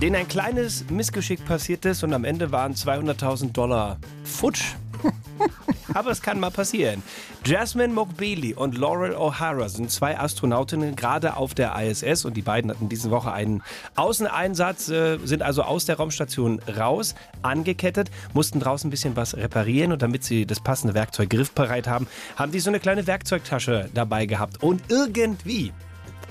denen 0.00 0.16
ein 0.16 0.28
kleines 0.28 0.88
Missgeschick 0.90 1.44
passiert 1.44 1.84
ist 1.84 2.02
und 2.02 2.14
am 2.14 2.24
Ende 2.24 2.50
waren 2.50 2.74
200.000 2.74 3.52
Dollar 3.52 3.98
futsch. 4.24 4.74
Aber 5.94 6.10
es 6.10 6.20
kann 6.20 6.40
mal 6.40 6.50
passieren. 6.50 7.02
Jasmine 7.44 7.92
Mokbeli 7.92 8.54
und 8.54 8.76
Laurel 8.76 9.14
O'Hara 9.14 9.68
sind 9.68 9.90
zwei 9.90 10.18
Astronautinnen 10.18 10.96
gerade 10.96 11.36
auf 11.36 11.54
der 11.54 11.74
ISS 11.80 12.24
und 12.24 12.36
die 12.36 12.42
beiden 12.42 12.70
hatten 12.70 12.88
diese 12.88 13.10
Woche 13.10 13.32
einen 13.32 13.62
Außeneinsatz, 13.96 14.88
äh, 14.88 15.18
sind 15.24 15.42
also 15.42 15.62
aus 15.62 15.86
der 15.86 15.96
Raumstation 15.96 16.60
raus, 16.76 17.14
angekettet, 17.42 18.10
mussten 18.34 18.60
draußen 18.60 18.88
ein 18.88 18.90
bisschen 18.90 19.16
was 19.16 19.36
reparieren 19.36 19.92
und 19.92 20.02
damit 20.02 20.24
sie 20.24 20.46
das 20.46 20.60
passende 20.60 20.94
Werkzeug 20.94 21.30
griffbereit 21.30 21.86
haben, 21.86 22.06
haben 22.36 22.52
die 22.52 22.60
so 22.60 22.70
eine 22.70 22.80
kleine 22.80 23.06
Werkzeugtasche 23.06 23.88
dabei 23.94 24.26
gehabt. 24.26 24.62
Und 24.62 24.82
irgendwie 24.88 25.72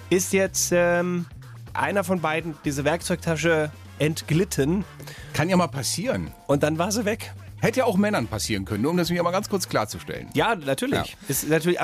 ist 0.10 0.34
jetzt 0.34 0.72
ähm, 0.74 1.26
einer 1.74 2.04
von 2.04 2.22
beiden 2.22 2.56
diese 2.66 2.84
Werkzeugtasche 2.84 3.72
entglitten. 4.00 4.86
Kann 5.34 5.50
ja 5.50 5.58
mal 5.58 5.68
passieren. 5.68 6.32
Und 6.48 6.64
dann 6.64 6.78
war 6.78 6.92
sie 6.92 7.06
weg. 7.06 7.34
Hätte 7.60 7.80
ja 7.80 7.86
auch 7.86 7.98
Männern 7.98 8.28
passieren 8.28 8.66
können, 8.66 8.86
um 8.86 8.98
das 8.98 9.10
mir 9.10 9.24
mal 9.24 9.32
ganz 9.32 9.50
kurz 9.50 9.68
klarzustellen. 9.68 10.28
Ja, 10.36 10.56
natürlich. 10.56 11.00
Ja. 11.00 11.06
Ist 11.28 11.50
natürlich. 11.50 11.80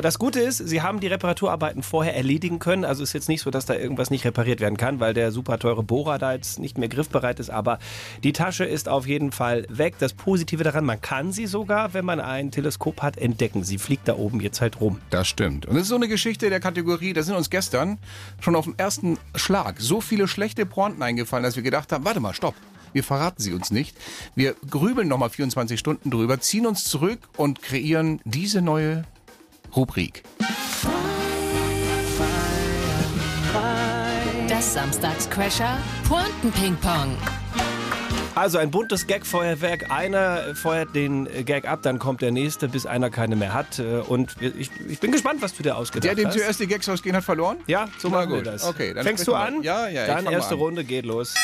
Das 0.00 0.18
Gute 0.20 0.40
ist, 0.40 0.58
sie 0.58 0.82
haben 0.82 1.00
die 1.00 1.08
Reparaturarbeiten 1.08 1.82
vorher 1.82 2.14
erledigen 2.14 2.60
können. 2.60 2.84
Also 2.84 3.02
ist 3.02 3.12
jetzt 3.12 3.28
nicht 3.28 3.42
so, 3.42 3.50
dass 3.50 3.66
da 3.66 3.74
irgendwas 3.74 4.10
nicht 4.10 4.24
repariert 4.24 4.60
werden 4.60 4.76
kann, 4.76 5.00
weil 5.00 5.14
der 5.14 5.32
super 5.32 5.58
teure 5.58 5.82
Bohrer 5.82 6.18
da 6.18 6.32
jetzt 6.32 6.60
nicht 6.60 6.78
mehr 6.78 6.88
griffbereit 6.88 7.40
ist. 7.40 7.50
Aber 7.50 7.80
die 8.22 8.32
Tasche 8.32 8.64
ist 8.64 8.88
auf 8.88 9.08
jeden 9.08 9.32
Fall 9.32 9.66
weg. 9.68 9.94
Das 9.98 10.12
Positive 10.12 10.62
daran, 10.62 10.84
man 10.84 11.00
kann 11.00 11.32
sie 11.32 11.46
sogar, 11.46 11.92
wenn 11.92 12.04
man 12.04 12.20
ein 12.20 12.52
Teleskop 12.52 13.02
hat, 13.02 13.16
entdecken. 13.16 13.64
Sie 13.64 13.78
fliegt 13.78 14.06
da 14.06 14.14
oben 14.14 14.40
jetzt 14.40 14.60
halt 14.60 14.80
rum. 14.80 15.00
Das 15.10 15.26
stimmt. 15.26 15.66
Und 15.66 15.76
es 15.76 15.82
ist 15.82 15.88
so 15.88 15.96
eine 15.96 16.06
Geschichte 16.08 16.50
der 16.50 16.60
Kategorie, 16.60 17.12
da 17.12 17.22
sind 17.24 17.34
uns 17.34 17.50
gestern 17.50 17.98
schon 18.40 18.54
auf 18.54 18.66
den 18.66 18.78
ersten 18.78 19.18
Schlag 19.34 19.80
so 19.80 20.00
viele 20.00 20.28
schlechte 20.28 20.66
Pointen 20.66 21.02
eingefallen, 21.02 21.42
dass 21.42 21.56
wir 21.56 21.64
gedacht 21.64 21.90
haben, 21.90 22.04
warte 22.04 22.20
mal, 22.20 22.32
stopp. 22.32 22.54
Wir 22.96 23.04
verraten 23.04 23.42
sie 23.42 23.52
uns 23.52 23.70
nicht. 23.70 23.94
Wir 24.36 24.54
grübeln 24.70 25.06
nochmal 25.06 25.28
24 25.28 25.78
Stunden 25.78 26.10
drüber, 26.10 26.40
ziehen 26.40 26.66
uns 26.66 26.84
zurück 26.84 27.18
und 27.36 27.60
kreieren 27.60 28.20
diese 28.24 28.62
neue 28.62 29.04
Rubrik. 29.76 30.22
Das 34.48 34.72
Samstagscrasher? 34.72 35.76
Pointen-Ping-Pong. 36.08 37.18
Also 38.34 38.56
ein 38.58 38.70
buntes 38.70 39.06
Gag-Feuerwerk. 39.06 39.90
Einer 39.90 40.54
feuert 40.54 40.94
den 40.94 41.26
Gag 41.46 41.66
ab, 41.66 41.80
dann 41.82 41.98
kommt 41.98 42.20
der 42.22 42.30
nächste, 42.32 42.68
bis 42.68 42.84
einer 42.86 43.10
keine 43.10 43.34
mehr 43.36 43.52
hat. 43.54 43.78
Äh, 43.78 44.02
Und 44.06 44.36
ich, 44.40 44.70
ich 44.88 45.00
bin 45.00 45.10
gespannt, 45.12 45.40
was 45.42 45.54
du 45.54 45.62
dir 45.62 45.76
ausgedacht 45.76 46.04
Der, 46.04 46.14
dem 46.14 46.28
hast. 46.28 46.34
zuerst 46.38 46.60
die 46.60 46.66
Gags 46.66 46.88
ausgehen, 46.88 47.16
hat 47.16 47.24
verloren? 47.24 47.56
Ja, 47.66 47.88
so 47.98 48.08
machen 48.10 48.30
wir 48.30 48.36
gut. 48.38 48.46
das. 48.46 48.64
Okay, 48.64 48.92
dann 48.94 49.04
Fängst 49.04 49.26
du 49.26 49.34
an? 49.34 49.62
Ja, 49.62 49.88
ja, 49.88 50.06
Dann 50.06 50.26
erste 50.26 50.54
mal 50.54 50.60
an. 50.60 50.64
Runde 50.66 50.84
geht 50.84 51.04
los. 51.06 51.34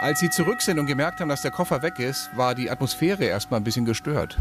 Als 0.00 0.20
sie 0.20 0.30
zurück 0.30 0.60
sind 0.60 0.78
und 0.78 0.86
gemerkt 0.86 1.20
haben, 1.20 1.28
dass 1.28 1.42
der 1.42 1.50
Koffer 1.50 1.82
weg 1.82 1.98
ist, 1.98 2.30
war 2.36 2.54
die 2.54 2.70
Atmosphäre 2.70 3.24
erstmal 3.24 3.60
ein 3.60 3.64
bisschen 3.64 3.84
gestört. 3.84 4.38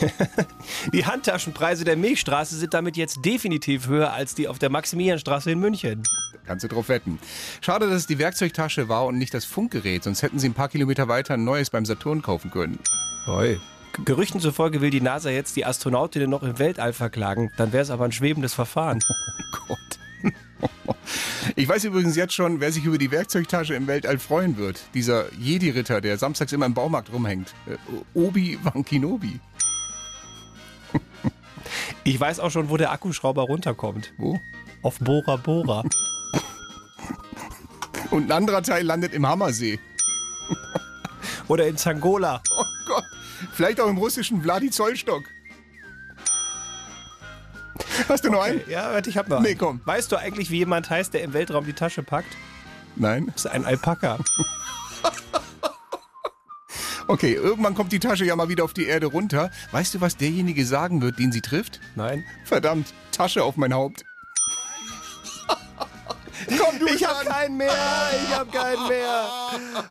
Die 0.92 1.06
Handtaschenpreise 1.06 1.84
der 1.84 1.96
Milchstraße 1.96 2.56
sind 2.56 2.74
damit 2.74 2.96
jetzt 2.96 3.24
definitiv 3.24 3.86
höher 3.86 4.12
als 4.12 4.34
die 4.34 4.48
auf 4.48 4.58
der 4.58 4.70
Maximilianstraße 4.70 5.50
in 5.50 5.60
München. 5.60 6.02
Kannst 6.46 6.64
du 6.64 6.68
drauf 6.68 6.88
wetten. 6.88 7.18
Schade, 7.62 7.86
dass 7.88 7.96
es 7.96 8.06
die 8.06 8.18
Werkzeugtasche 8.18 8.88
war 8.88 9.06
und 9.06 9.16
nicht 9.16 9.32
das 9.32 9.46
Funkgerät, 9.46 10.04
sonst 10.04 10.22
hätten 10.22 10.38
sie 10.38 10.48
ein 10.48 10.54
paar 10.54 10.68
Kilometer 10.68 11.08
weiter 11.08 11.34
ein 11.34 11.44
neues 11.44 11.70
beim 11.70 11.86
Saturn 11.86 12.20
kaufen 12.20 12.50
können. 12.50 12.78
Oi. 13.26 13.58
Gerüchten 14.04 14.40
zufolge 14.40 14.80
will 14.80 14.90
die 14.90 15.00
NASA 15.00 15.30
jetzt 15.30 15.56
die 15.56 15.64
Astronautinnen 15.64 16.28
noch 16.28 16.42
im 16.42 16.58
Weltall 16.58 16.92
verklagen. 16.92 17.50
Dann 17.56 17.72
wäre 17.72 17.82
es 17.82 17.90
aber 17.90 18.04
ein 18.04 18.12
schwebendes 18.12 18.52
Verfahren. 18.52 18.98
Gott. 19.68 19.93
Ich 21.56 21.68
weiß 21.68 21.84
übrigens 21.84 22.16
jetzt 22.16 22.32
schon, 22.32 22.60
wer 22.60 22.72
sich 22.72 22.84
über 22.84 22.98
die 22.98 23.10
Werkzeugtasche 23.10 23.74
im 23.74 23.86
Weltall 23.86 24.18
freuen 24.18 24.56
wird. 24.56 24.80
Dieser 24.94 25.32
Jedi-Ritter, 25.34 26.00
der 26.00 26.18
samstags 26.18 26.52
immer 26.52 26.66
im 26.66 26.74
Baumarkt 26.74 27.12
rumhängt. 27.12 27.54
Äh, 27.66 27.76
Obi-Wan 28.14 28.84
Kenobi. 28.84 29.40
Ich 32.04 32.20
weiß 32.20 32.38
auch 32.40 32.50
schon, 32.50 32.68
wo 32.68 32.76
der 32.76 32.92
Akkuschrauber 32.92 33.42
runterkommt. 33.42 34.12
Wo? 34.18 34.38
Auf 34.82 34.98
Bora 34.98 35.36
Bora. 35.36 35.82
Und 38.10 38.26
ein 38.26 38.32
anderer 38.32 38.62
Teil 38.62 38.84
landet 38.84 39.14
im 39.14 39.26
Hammersee. 39.26 39.80
Oder 41.48 41.66
in 41.66 41.78
Zangola. 41.78 42.42
Oh 42.56 42.64
Gott. 42.86 43.04
Vielleicht 43.52 43.80
auch 43.80 43.88
im 43.88 43.96
russischen 43.96 44.42
Vladi 44.42 44.70
Zollstock. 44.70 45.24
Hast 48.08 48.24
du 48.24 48.30
noch 48.30 48.42
einen? 48.42 48.60
Ja, 48.68 48.92
warte, 48.92 49.10
ich 49.10 49.16
hab 49.16 49.28
noch 49.28 49.40
Nee, 49.40 49.50
einen. 49.50 49.58
komm. 49.58 49.80
Weißt 49.84 50.10
du 50.12 50.16
eigentlich, 50.16 50.50
wie 50.50 50.58
jemand 50.58 50.90
heißt, 50.90 51.14
der 51.14 51.22
im 51.22 51.32
Weltraum 51.32 51.64
die 51.66 51.72
Tasche 51.72 52.02
packt? 52.02 52.28
Nein? 52.96 53.26
Das 53.34 53.44
ist 53.44 53.50
ein 53.50 53.64
Alpaka. 53.64 54.18
Okay, 57.06 57.34
irgendwann 57.34 57.74
kommt 57.74 57.92
die 57.92 57.98
Tasche 58.00 58.24
ja 58.24 58.34
mal 58.34 58.48
wieder 58.48 58.64
auf 58.64 58.72
die 58.72 58.86
Erde 58.86 59.04
runter. 59.06 59.50
Weißt 59.72 59.92
du, 59.94 60.00
was 60.00 60.16
derjenige 60.16 60.64
sagen 60.64 61.02
wird, 61.02 61.18
den 61.18 61.32
sie 61.32 61.42
trifft? 61.42 61.78
Nein. 61.96 62.24
Verdammt, 62.46 62.94
Tasche 63.12 63.44
auf 63.44 63.58
mein 63.58 63.74
Haupt. 63.74 64.04
Komm, 66.46 66.78
du 66.78 66.86
Ich 66.86 67.04
hab 67.04 67.24
keinen 67.24 67.56
mehr. 67.56 67.72
Ich 68.24 68.36
hab 68.36 68.52
keinen 68.52 68.88
mehr. 68.88 69.26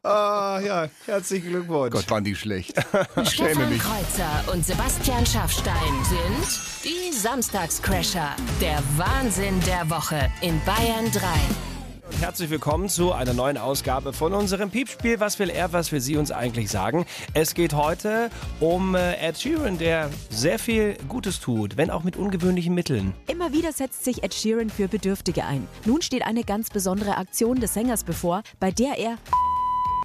Ah, 0.04 0.60
ja, 0.64 0.88
herzlichen 1.06 1.50
Glückwunsch. 1.50 1.92
Gott, 1.92 2.10
waren 2.10 2.24
die 2.24 2.36
schlecht. 2.36 2.74
Ich 3.22 3.30
schäme 3.32 3.52
Stefan 3.52 3.70
mich. 3.70 3.82
Kreuzer 3.82 4.54
und 4.54 4.66
Sebastian 4.66 5.26
Schaffstein 5.26 5.74
sind 6.10 6.60
die 6.84 7.12
Samstagscrasher. 7.14 8.36
Der 8.62 8.82
Wahnsinn 8.98 9.60
der 9.62 9.90
Woche 9.90 10.32
in 10.42 10.60
Bayern 10.66 11.12
3. 11.12 11.73
Herzlich 12.20 12.50
willkommen 12.50 12.88
zu 12.88 13.12
einer 13.12 13.34
neuen 13.34 13.58
Ausgabe 13.58 14.14
von 14.14 14.34
unserem 14.34 14.70
Piepspiel. 14.70 15.20
Was 15.20 15.40
will 15.40 15.50
er, 15.50 15.74
was 15.74 15.92
will 15.92 16.00
sie 16.00 16.16
uns 16.16 16.32
eigentlich 16.32 16.70
sagen? 16.70 17.06
Es 17.34 17.54
geht 17.54 17.74
heute 17.74 18.30
um 18.62 18.96
äh, 18.96 19.16
Ed 19.16 19.38
Sheeran, 19.38 19.78
der 19.78 20.10
sehr 20.30 20.58
viel 20.58 20.96
Gutes 21.10 21.42
tut, 21.42 21.76
wenn 21.76 21.90
auch 21.90 22.04
mit 22.04 22.16
ungewöhnlichen 22.16 22.74
Mitteln. 22.74 23.14
Immer 23.28 23.52
wieder 23.52 23.74
setzt 23.74 24.06
sich 24.06 24.24
Ed 24.24 24.34
Sheeran 24.34 24.70
für 24.70 24.88
Bedürftige 24.88 25.44
ein. 25.44 25.68
Nun 25.86 26.02
steht 26.02 26.26
eine 26.26 26.44
ganz 26.44 26.70
besondere 26.70 27.18
Aktion 27.18 27.60
des 27.60 27.74
Sängers 27.74 28.06
bevor, 28.06 28.44
bei 28.60 28.72
der 28.72 28.98
er 28.98 29.18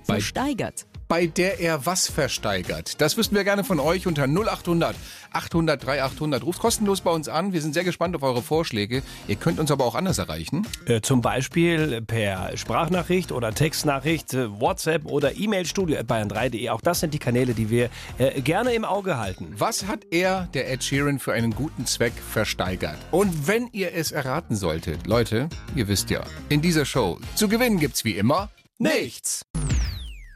versteigert. 0.05 0.88
Bei 1.09 1.27
der 1.27 1.59
er 1.59 1.87
was 1.87 2.09
versteigert. 2.09 3.01
Das 3.01 3.17
wüssten 3.17 3.35
wir 3.35 3.43
gerne 3.45 3.65
von 3.65 3.81
euch 3.81 4.07
unter 4.07 4.25
0800 4.25 4.95
800 5.33 5.83
3800. 5.85 6.45
Ruft 6.45 6.61
kostenlos 6.61 7.01
bei 7.01 7.11
uns 7.11 7.29
an. 7.29 7.53
Wir 7.53 7.63
sind 7.63 7.75
sehr 7.75 7.85
gespannt 7.85 8.15
auf 8.15 8.23
eure 8.23 8.43
Vorschläge. 8.43 9.03
Ihr 9.27 9.37
könnt 9.37 9.59
uns 9.59 9.71
aber 9.71 9.85
auch 9.85 9.95
anders 9.95 10.19
erreichen. 10.19 10.67
Äh, 10.87 11.01
zum 11.01 11.23
Beispiel 11.23 12.03
per 12.03 12.57
Sprachnachricht 12.57 13.33
oder 13.33 13.55
Textnachricht, 13.55 14.35
äh, 14.35 14.61
WhatsApp 14.61 15.07
oder 15.07 15.37
E-Mail 15.37 15.67
studio.bayern3.de. 15.67 16.69
Auch 16.71 16.81
das 16.81 17.01
sind 17.01 17.15
die 17.15 17.19
Kanäle, 17.19 17.55
die 17.55 17.71
wir 17.71 17.89
äh, 18.19 18.41
gerne 18.41 18.75
im 18.75 18.85
Auge 18.85 19.19
halten. 19.19 19.55
Was 19.57 19.87
hat 19.87 20.07
er, 20.11 20.49
der 20.55 20.71
Ed 20.71 20.85
Sheeran, 20.85 21.19
für 21.19 21.33
einen 21.33 21.55
guten 21.55 21.87
Zweck 21.87 22.13
versteigert? 22.13 22.99
Und 23.11 23.47
wenn 23.47 23.69
ihr 23.73 23.95
es 23.95 24.13
erraten 24.13 24.57
solltet, 24.57 25.07
Leute, 25.07 25.49
ihr 25.75 25.89
wisst 25.89 26.11
ja, 26.11 26.23
in 26.49 26.61
dieser 26.61 26.85
Show 26.85 27.19
zu 27.35 27.49
gewinnen 27.49 27.79
gibt's 27.79 28.05
wie 28.05 28.13
immer 28.13 28.51
Nichts. 28.81 29.45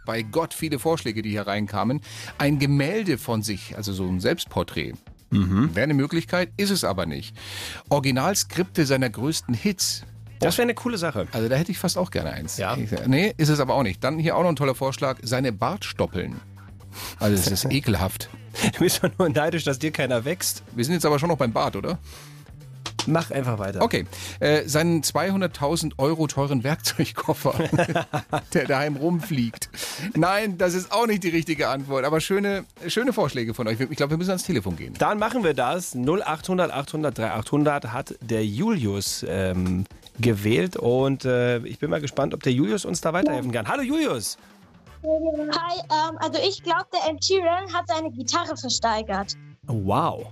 Bei 0.05 0.23
Gott 0.23 0.55
viele 0.55 0.79
Vorschläge, 0.79 1.23
die 1.23 1.31
hier 1.31 1.47
reinkamen. 1.47 2.01
Ein 2.39 2.59
Gemälde 2.59 3.19
von 3.19 3.43
sich, 3.43 3.77
also 3.77 3.93
so 3.93 4.07
ein 4.07 4.21
Selbstporträt. 4.21 4.95
Wäre 5.75 5.85
eine 5.85 5.95
Möglichkeit, 5.95 6.51
ist 6.59 6.71
es 6.71 6.85
aber 6.85 7.07
nicht. 7.07 7.35
Originalskripte 7.89 8.85
seiner 8.85 9.09
größten 9.09 9.55
Hits. 9.55 10.05
Das 10.41 10.59
wäre 10.59 10.65
eine 10.65 10.75
coole 10.75 10.99
Sache. 10.99 11.27
Also 11.33 11.49
da 11.49 11.57
hätte 11.57 11.71
ich 11.71 11.79
fast 11.79 11.97
auch 11.97 12.11
gerne 12.11 12.33
eins. 12.33 12.59
Ja. 12.59 12.77
Ich, 12.77 12.91
nee, 13.07 13.33
ist 13.39 13.49
es 13.49 13.61
aber 13.61 13.75
auch 13.75 13.83
nicht. 13.83 14.05
Dann 14.05 14.19
hier 14.19 14.37
auch 14.37 14.43
noch 14.43 14.51
ein 14.51 14.57
toller 14.57 14.75
Vorschlag, 14.75 15.19
seine 15.23 15.53
Bartstoppeln. 15.53 16.41
Also 17.19 17.35
es 17.35 17.47
ist 17.47 17.65
ekelhaft. 17.73 18.29
Du 18.75 18.81
bist 18.81 19.03
doch 19.03 19.11
nur 19.19 19.31
neidisch, 19.31 19.65
dass 19.65 19.79
dir 19.79 19.91
keiner 19.93 20.25
wächst. 20.25 20.63
Wir 20.75 20.85
sind 20.85 20.95
jetzt 20.95 21.07
aber 21.07 21.19
schon 21.19 21.31
noch 21.31 21.39
beim 21.39 21.53
Bart, 21.53 21.77
oder? 21.77 21.99
Mach 23.07 23.31
einfach 23.31 23.59
weiter. 23.59 23.83
Okay, 23.83 24.07
äh, 24.41 24.63
seinen 24.67 25.03
200.000 25.03 25.93
Euro 25.99 26.27
teuren 26.27 26.65
Werkzeugkoffer, 26.65 27.55
der 28.55 28.67
daheim 28.67 28.97
rumfliegt. 28.97 29.69
Nein, 30.15 30.59
das 30.59 30.75
ist 30.75 30.93
auch 30.93 31.07
nicht 31.07 31.25
die 31.25 31.31
richtige 31.31 31.69
Antwort, 31.69 32.05
aber 32.05 32.21
schöne, 32.21 32.65
schöne 32.87 33.13
Vorschläge 33.13 33.55
von 33.55 33.67
euch. 33.69 33.81
Ich 33.81 33.97
glaube, 33.97 34.11
wir 34.11 34.19
müssen 34.19 34.31
ans 34.31 34.45
Telefon 34.45 34.77
gehen. 34.77 34.95
Dann 34.99 35.19
machen 35.19 35.45
wir 35.45 35.55
das. 35.55 35.95
0800 35.95 36.73
800 36.73 37.19
3800 37.19 37.93
hat 37.93 38.15
der 38.21 38.45
Julius 38.45 39.25
ähm, 39.29 39.85
gewählt 40.19 40.77
und 40.77 41.25
äh, 41.25 41.59
ich 41.59 41.79
bin 41.79 41.91
mal 41.91 42.01
gespannt, 42.01 42.35
ob 42.35 42.43
der 42.43 42.53
Julius 42.53 42.85
uns 42.85 43.01
da 43.01 43.13
weiterhelfen 43.13 43.53
kann. 43.53 43.69
Hallo 43.69 43.83
Julius! 43.83 44.39
Hi, 45.05 45.81
ähm, 45.81 46.17
also 46.19 46.39
ich 46.47 46.63
glaube, 46.63 46.87
der 46.93 47.13
Ed 47.13 47.25
Sheeran 47.25 47.73
hat 47.73 47.89
seine 47.89 48.11
Gitarre 48.13 48.57
versteigert. 48.57 49.37
Wow. 49.67 50.27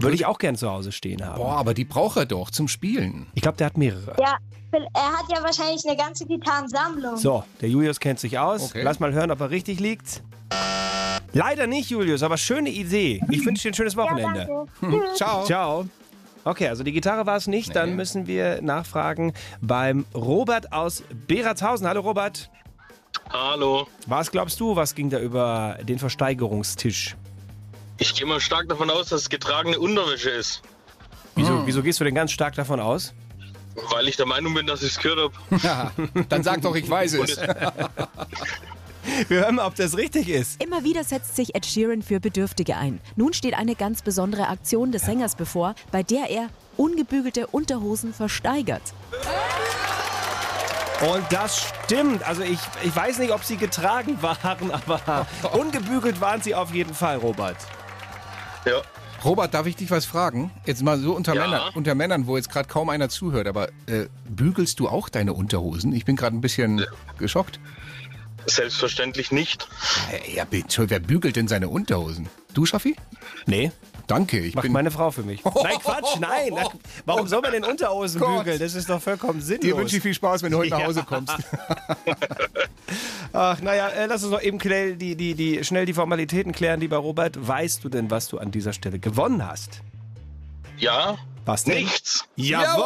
Würde 0.00 0.16
ich 0.16 0.26
auch 0.26 0.38
gern 0.38 0.56
zu 0.56 0.68
Hause 0.70 0.90
stehen 0.90 1.24
haben. 1.24 1.36
Boah, 1.38 1.52
aber 1.56 1.72
die 1.72 1.84
braucht 1.84 2.16
er 2.16 2.26
doch 2.26 2.50
zum 2.50 2.66
Spielen. 2.66 3.26
Ich 3.34 3.42
glaube, 3.42 3.56
der 3.58 3.66
hat 3.68 3.76
mehrere. 3.78 4.16
Ja, 4.20 4.36
er 4.72 5.12
hat 5.12 5.24
ja 5.30 5.40
wahrscheinlich 5.42 5.84
eine 5.86 5.96
ganze 5.96 6.26
Gitarrensammlung. 6.26 7.16
So, 7.16 7.44
der 7.60 7.68
Julius 7.68 8.00
kennt 8.00 8.18
sich 8.18 8.38
aus. 8.38 8.70
Okay. 8.70 8.82
Lass 8.82 8.98
mal 8.98 9.12
hören, 9.12 9.30
ob 9.30 9.40
er 9.40 9.50
richtig 9.50 9.78
liegt. 9.78 10.22
Leider 11.32 11.66
nicht, 11.68 11.90
Julius, 11.90 12.22
aber 12.24 12.36
schöne 12.36 12.70
Idee. 12.70 13.20
Ich 13.30 13.44
wünsche 13.46 13.62
dir 13.62 13.70
ein 13.70 13.74
schönes 13.74 13.94
Ja, 13.94 14.02
Wochenende. 14.02 14.46
danke. 14.80 15.00
Tschüss. 15.06 15.16
Ciao. 15.16 15.44
Ciao. 15.44 15.86
Okay, 16.44 16.68
also 16.68 16.82
die 16.82 16.92
Gitarre 16.92 17.24
war 17.26 17.36
es 17.36 17.46
nicht. 17.46 17.74
Dann 17.74 17.90
Nee. 17.90 17.94
müssen 17.96 18.26
wir 18.26 18.60
nachfragen 18.62 19.32
beim 19.60 20.04
Robert 20.14 20.72
aus 20.72 21.04
Beratshausen. 21.28 21.86
Hallo 21.86 22.00
Robert. 22.00 22.50
Hallo. 23.30 23.86
Was 24.06 24.30
glaubst 24.30 24.58
du, 24.60 24.74
was 24.76 24.94
ging 24.94 25.08
da 25.08 25.18
über 25.20 25.78
den 25.82 25.98
Versteigerungstisch? 26.00 27.16
Ich 27.98 28.14
gehe 28.14 28.26
mal 28.26 28.40
stark 28.40 28.68
davon 28.68 28.90
aus, 28.90 29.08
dass 29.08 29.22
es 29.22 29.28
getragene 29.30 29.78
Unterwäsche 29.78 30.30
ist. 30.30 30.62
Wieso, 31.36 31.66
wieso 31.66 31.82
gehst 31.82 32.00
du 32.00 32.04
denn 32.04 32.14
ganz 32.14 32.32
stark 32.32 32.54
davon 32.54 32.80
aus? 32.80 33.12
Weil 33.90 34.08
ich 34.08 34.16
der 34.16 34.26
Meinung 34.26 34.54
bin, 34.54 34.66
dass 34.66 34.82
ich 34.82 34.90
es 34.92 34.98
gehört 34.98 35.32
habe. 35.50 35.60
Ja, 35.62 35.92
dann 36.28 36.42
sag 36.42 36.62
doch, 36.62 36.74
ich 36.74 36.88
weiß 36.88 37.14
es. 37.14 37.36
Wir 39.28 39.40
hören 39.40 39.56
mal, 39.56 39.66
ob 39.66 39.74
das 39.74 39.96
richtig 39.96 40.28
ist. 40.28 40.62
Immer 40.62 40.82
wieder 40.82 41.04
setzt 41.04 41.36
sich 41.36 41.54
Ed 41.54 41.66
Sheeran 41.66 42.02
für 42.02 42.20
Bedürftige 42.20 42.76
ein. 42.76 43.00
Nun 43.16 43.32
steht 43.34 43.54
eine 43.54 43.74
ganz 43.74 44.02
besondere 44.02 44.48
Aktion 44.48 44.92
des 44.92 45.02
Sängers 45.02 45.34
bevor, 45.36 45.74
bei 45.92 46.02
der 46.02 46.30
er 46.30 46.48
ungebügelte 46.76 47.46
Unterhosen 47.48 48.14
versteigert. 48.14 48.82
Und 51.00 51.24
das 51.30 51.66
stimmt. 51.84 52.22
Also 52.26 52.42
ich, 52.42 52.58
ich 52.82 52.94
weiß 52.96 53.18
nicht, 53.18 53.32
ob 53.32 53.44
sie 53.44 53.56
getragen 53.56 54.18
waren, 54.22 54.70
aber 54.70 55.26
ungebügelt 55.52 56.20
waren 56.20 56.40
sie 56.40 56.54
auf 56.54 56.72
jeden 56.72 56.94
Fall, 56.94 57.18
Robert. 57.18 57.56
Ja. 58.64 58.82
Robert, 59.24 59.54
darf 59.54 59.66
ich 59.66 59.76
dich 59.76 59.90
was 59.90 60.04
fragen? 60.04 60.50
Jetzt 60.66 60.82
mal 60.82 60.98
so 60.98 61.14
unter, 61.14 61.34
Ja. 61.34 61.44
Männern, 61.46 61.72
unter 61.74 61.94
Männern, 61.94 62.26
wo 62.26 62.36
jetzt 62.36 62.50
gerade 62.50 62.68
kaum 62.68 62.90
einer 62.90 63.08
zuhört, 63.08 63.46
aber 63.46 63.68
äh, 63.86 64.06
bügelst 64.28 64.80
du 64.80 64.88
auch 64.88 65.08
deine 65.08 65.32
Unterhosen? 65.32 65.92
Ich 65.94 66.04
bin 66.04 66.16
gerade 66.16 66.36
ein 66.36 66.40
bisschen 66.42 66.84
geschockt. 67.18 67.58
Selbstverständlich 68.46 69.32
nicht. 69.32 69.66
Äh, 70.12 70.34
Ja, 70.36 70.44
bitte, 70.44 70.90
wer 70.90 71.00
bügelt 71.00 71.36
denn 71.36 71.48
seine 71.48 71.68
Unterhosen? 71.68 72.28
Du, 72.52 72.66
Schaffi? 72.66 72.96
Nee, 73.46 73.72
Danke, 74.06 74.38
ich 74.40 74.54
macht 74.54 74.64
bin... 74.64 74.72
meine 74.72 74.90
Frau 74.90 75.10
für 75.10 75.22
mich. 75.22 75.42
Nein, 75.62 75.78
Quatsch, 75.82 76.18
nein. 76.20 76.52
Na, 76.54 76.64
Warum 77.06 77.26
soll 77.26 77.40
man 77.40 77.52
denn 77.52 77.64
Unterhosen 77.64 78.20
Gott. 78.20 78.44
bügeln? 78.44 78.58
Das 78.58 78.74
ist 78.74 78.90
doch 78.90 79.00
vollkommen 79.00 79.40
Dir 79.40 79.46
sinnlos. 79.46 79.78
wünsche 79.78 79.96
ich 79.96 80.02
viel 80.02 80.14
Spaß, 80.14 80.42
wenn 80.42 80.52
du 80.52 80.58
heute 80.58 80.70
nach 80.70 80.80
Ja. 80.80 80.86
Hause 80.86 81.04
kommst. 81.08 81.32
Ach, 83.32 83.60
naja, 83.60 83.88
äh, 83.88 84.06
lass 84.06 84.22
uns 84.22 84.32
noch 84.32 84.42
eben 84.42 84.60
schnell 84.60 84.96
die, 84.96 85.16
die, 85.16 85.34
die, 85.34 85.64
schnell 85.64 85.86
die 85.86 85.94
Formalitäten 85.94 86.52
klären, 86.52 86.80
lieber 86.80 86.98
Robert. 86.98 87.36
Weißt 87.46 87.82
du 87.82 87.88
denn, 87.88 88.10
was 88.10 88.28
du 88.28 88.38
an 88.38 88.50
dieser 88.50 88.72
Stelle 88.72 88.98
gewonnen 88.98 89.46
hast? 89.46 89.80
Ja. 90.78 91.16
Was 91.44 91.64
denn? 91.64 91.84
Nichts. 91.84 92.24
Jawohl! 92.36 92.84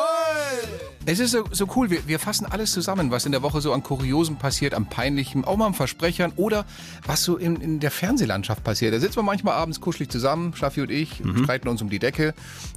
Es 1.06 1.20
ist 1.20 1.30
so, 1.30 1.44
so 1.50 1.66
cool, 1.76 1.90
wir, 1.90 2.06
wir 2.06 2.18
fassen 2.18 2.44
alles 2.44 2.72
zusammen, 2.72 3.10
was 3.10 3.24
in 3.24 3.32
der 3.32 3.42
Woche 3.42 3.60
so 3.60 3.72
an 3.72 3.82
Kuriosen 3.82 4.36
passiert, 4.36 4.74
am 4.74 4.86
Peinlichen, 4.86 5.44
auch 5.44 5.56
mal 5.56 5.66
am 5.66 5.74
Versprechern 5.74 6.32
oder 6.36 6.66
was 7.06 7.22
so 7.22 7.36
in, 7.36 7.56
in 7.60 7.80
der 7.80 7.90
Fernsehlandschaft 7.90 8.64
passiert. 8.64 8.92
Da 8.92 9.00
sitzen 9.00 9.16
wir 9.16 9.22
manchmal 9.22 9.54
abends 9.54 9.80
kuschelig 9.80 10.10
zusammen, 10.10 10.54
Schaffi 10.54 10.82
und 10.82 10.90
ich, 10.90 11.22
streiten 11.42 11.68
uns 11.68 11.80
um 11.80 11.88
die 11.88 11.98
Decke 11.98 12.34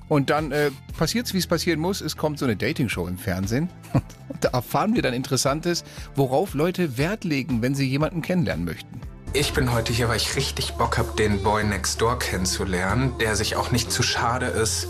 und 0.07 0.29
dann 0.29 0.51
äh, 0.51 0.71
passiert's, 0.97 1.33
wie 1.33 1.39
es 1.39 1.47
passieren 1.47 1.79
muss. 1.79 1.99
Es 1.99 2.15
kommt 2.15 2.39
so 2.39 2.45
eine 2.45 2.55
Dating-Show 2.55 3.07
im 3.07 3.17
Fernsehen 3.17 3.69
und 3.93 4.03
da 4.41 4.49
erfahren 4.49 4.95
wir 4.95 5.01
dann 5.01 5.13
Interessantes, 5.13 5.83
worauf 6.15 6.53
Leute 6.53 6.97
Wert 6.97 7.23
legen, 7.23 7.61
wenn 7.61 7.75
sie 7.75 7.87
jemanden 7.87 8.21
kennenlernen 8.21 8.65
möchten. 8.65 9.01
Ich 9.33 9.53
bin 9.53 9.71
heute 9.71 9.93
hier, 9.93 10.09
weil 10.09 10.17
ich 10.17 10.35
richtig 10.35 10.73
Bock 10.73 10.97
habe, 10.97 11.15
den 11.17 11.41
Boy 11.41 11.63
Next 11.63 12.01
Door 12.01 12.19
kennenzulernen, 12.19 13.13
der 13.21 13.37
sich 13.37 13.55
auch 13.55 13.71
nicht 13.71 13.89
zu 13.89 14.03
schade 14.03 14.47
ist, 14.47 14.89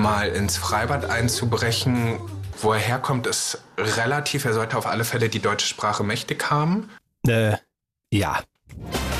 mal 0.00 0.28
ins 0.28 0.56
Freibad 0.56 1.04
einzubrechen. 1.10 2.18
Wo 2.62 2.72
er 2.72 2.78
herkommt, 2.78 3.26
ist 3.26 3.62
relativ. 3.78 4.44
Er 4.44 4.52
sollte 4.52 4.76
auf 4.76 4.86
alle 4.86 5.04
Fälle 5.04 5.28
die 5.28 5.40
deutsche 5.40 5.66
Sprache 5.66 6.04
mächtig 6.04 6.50
haben. 6.50 6.90
Äh, 7.26 7.56
ja. 8.12 8.40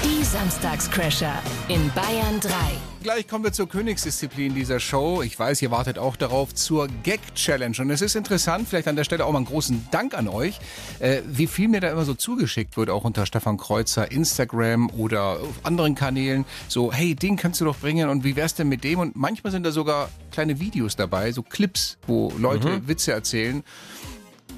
Die 0.03 0.25
Samstagscrasher 0.25 1.35
in 1.69 1.91
Bayern 1.93 2.41
3. 2.41 2.51
Gleich 3.03 3.29
kommen 3.29 3.45
wir 3.45 3.53
zur 3.53 3.69
Königsdisziplin 3.69 4.55
dieser 4.55 4.81
Show. 4.81 5.23
Ich 5.23 5.39
weiß, 5.39 5.61
ihr 5.63 5.71
wartet 5.71 5.99
auch 5.99 6.17
darauf 6.17 6.55
zur 6.55 6.89
Gag-Challenge. 7.03 7.77
Und 7.81 7.91
es 7.91 8.01
ist 8.03 8.15
interessant, 8.15 8.69
vielleicht 8.69 8.89
an 8.89 8.97
der 8.97 9.05
Stelle 9.05 9.25
auch 9.25 9.33
mal 9.33 9.39
einen 9.39 9.47
großen 9.47 9.89
Dank 9.91 10.15
an 10.15 10.29
euch, 10.29 10.59
äh, 10.99 11.21
wie 11.27 11.47
viel 11.47 11.69
mir 11.69 11.81
da 11.81 11.91
immer 11.91 12.05
so 12.05 12.15
zugeschickt 12.15 12.77
wird, 12.77 12.91
auch 12.91 13.05
unter 13.05 13.25
Stefan 13.27 13.57
Kreuzer, 13.57 14.11
Instagram 14.11 14.91
oder 14.91 15.41
auf 15.41 15.65
anderen 15.65 15.95
Kanälen. 15.95 16.45
So, 16.69 16.93
hey, 16.93 17.15
den 17.15 17.37
kannst 17.37 17.61
du 17.61 17.65
doch 17.65 17.77
bringen 17.79 18.09
und 18.11 18.25
wie 18.25 18.37
wär's 18.37 18.55
denn 18.55 18.69
mit 18.69 18.85
dem? 18.85 18.99
Und 19.01 19.17
manchmal 19.17 19.51
sind 19.51 19.65
da 19.65 19.73
sogar 19.73 20.09
kleine 20.33 20.61
Videos 20.61 20.97
dabei, 20.97 21.33
so 21.33 21.43
Clips, 21.43 21.97
wo 22.07 22.33
Leute 22.39 22.69
Mhm. 22.69 22.89
Witze 22.89 23.13
erzählen. 23.13 23.63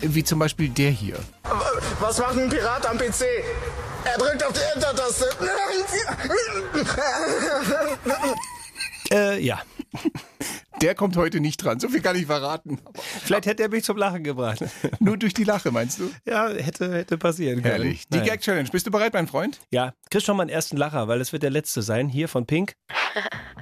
Wie 0.00 0.24
zum 0.24 0.40
Beispiel 0.40 0.68
der 0.68 0.90
hier. 0.90 1.16
Was 2.00 2.18
macht 2.18 2.36
ein 2.36 2.48
Pirat 2.48 2.84
am 2.86 2.98
PC? 2.98 3.24
Er 4.04 4.18
drückt 4.18 4.44
auf 4.44 4.52
die 4.52 4.60
Enter-Taste. 4.74 5.26
Äh, 9.10 9.40
ja. 9.40 9.62
Der 10.80 10.94
kommt 10.94 11.16
heute 11.16 11.38
nicht 11.40 11.58
dran. 11.58 11.78
So 11.78 11.88
viel 11.88 12.00
kann 12.00 12.16
ich 12.16 12.26
verraten. 12.26 12.80
Vielleicht 13.24 13.46
hätte 13.46 13.62
er 13.62 13.68
mich 13.68 13.84
zum 13.84 13.96
Lachen 13.96 14.24
gebracht. 14.24 14.64
Nur 14.98 15.16
durch 15.16 15.34
die 15.34 15.44
Lache, 15.44 15.70
meinst 15.70 16.00
du? 16.00 16.10
Ja, 16.26 16.48
hätte, 16.48 16.92
hätte 16.92 17.18
passieren 17.18 17.62
können. 17.62 17.74
Herrlich. 17.74 18.08
Die 18.08 18.18
Naja. 18.18 18.32
Gag-Challenge. 18.32 18.68
Bist 18.70 18.86
du 18.86 18.90
bereit, 18.90 19.12
mein 19.12 19.28
Freund? 19.28 19.60
Ja, 19.70 19.94
kriegst 20.10 20.26
schon 20.26 20.36
mal 20.36 20.42
einen 20.42 20.50
ersten 20.50 20.76
Lacher, 20.76 21.06
weil 21.08 21.20
es 21.20 21.32
wird 21.32 21.42
der 21.44 21.50
letzte 21.50 21.82
sein. 21.82 22.08
Hier 22.08 22.28
von 22.28 22.46
Pink. 22.46 22.74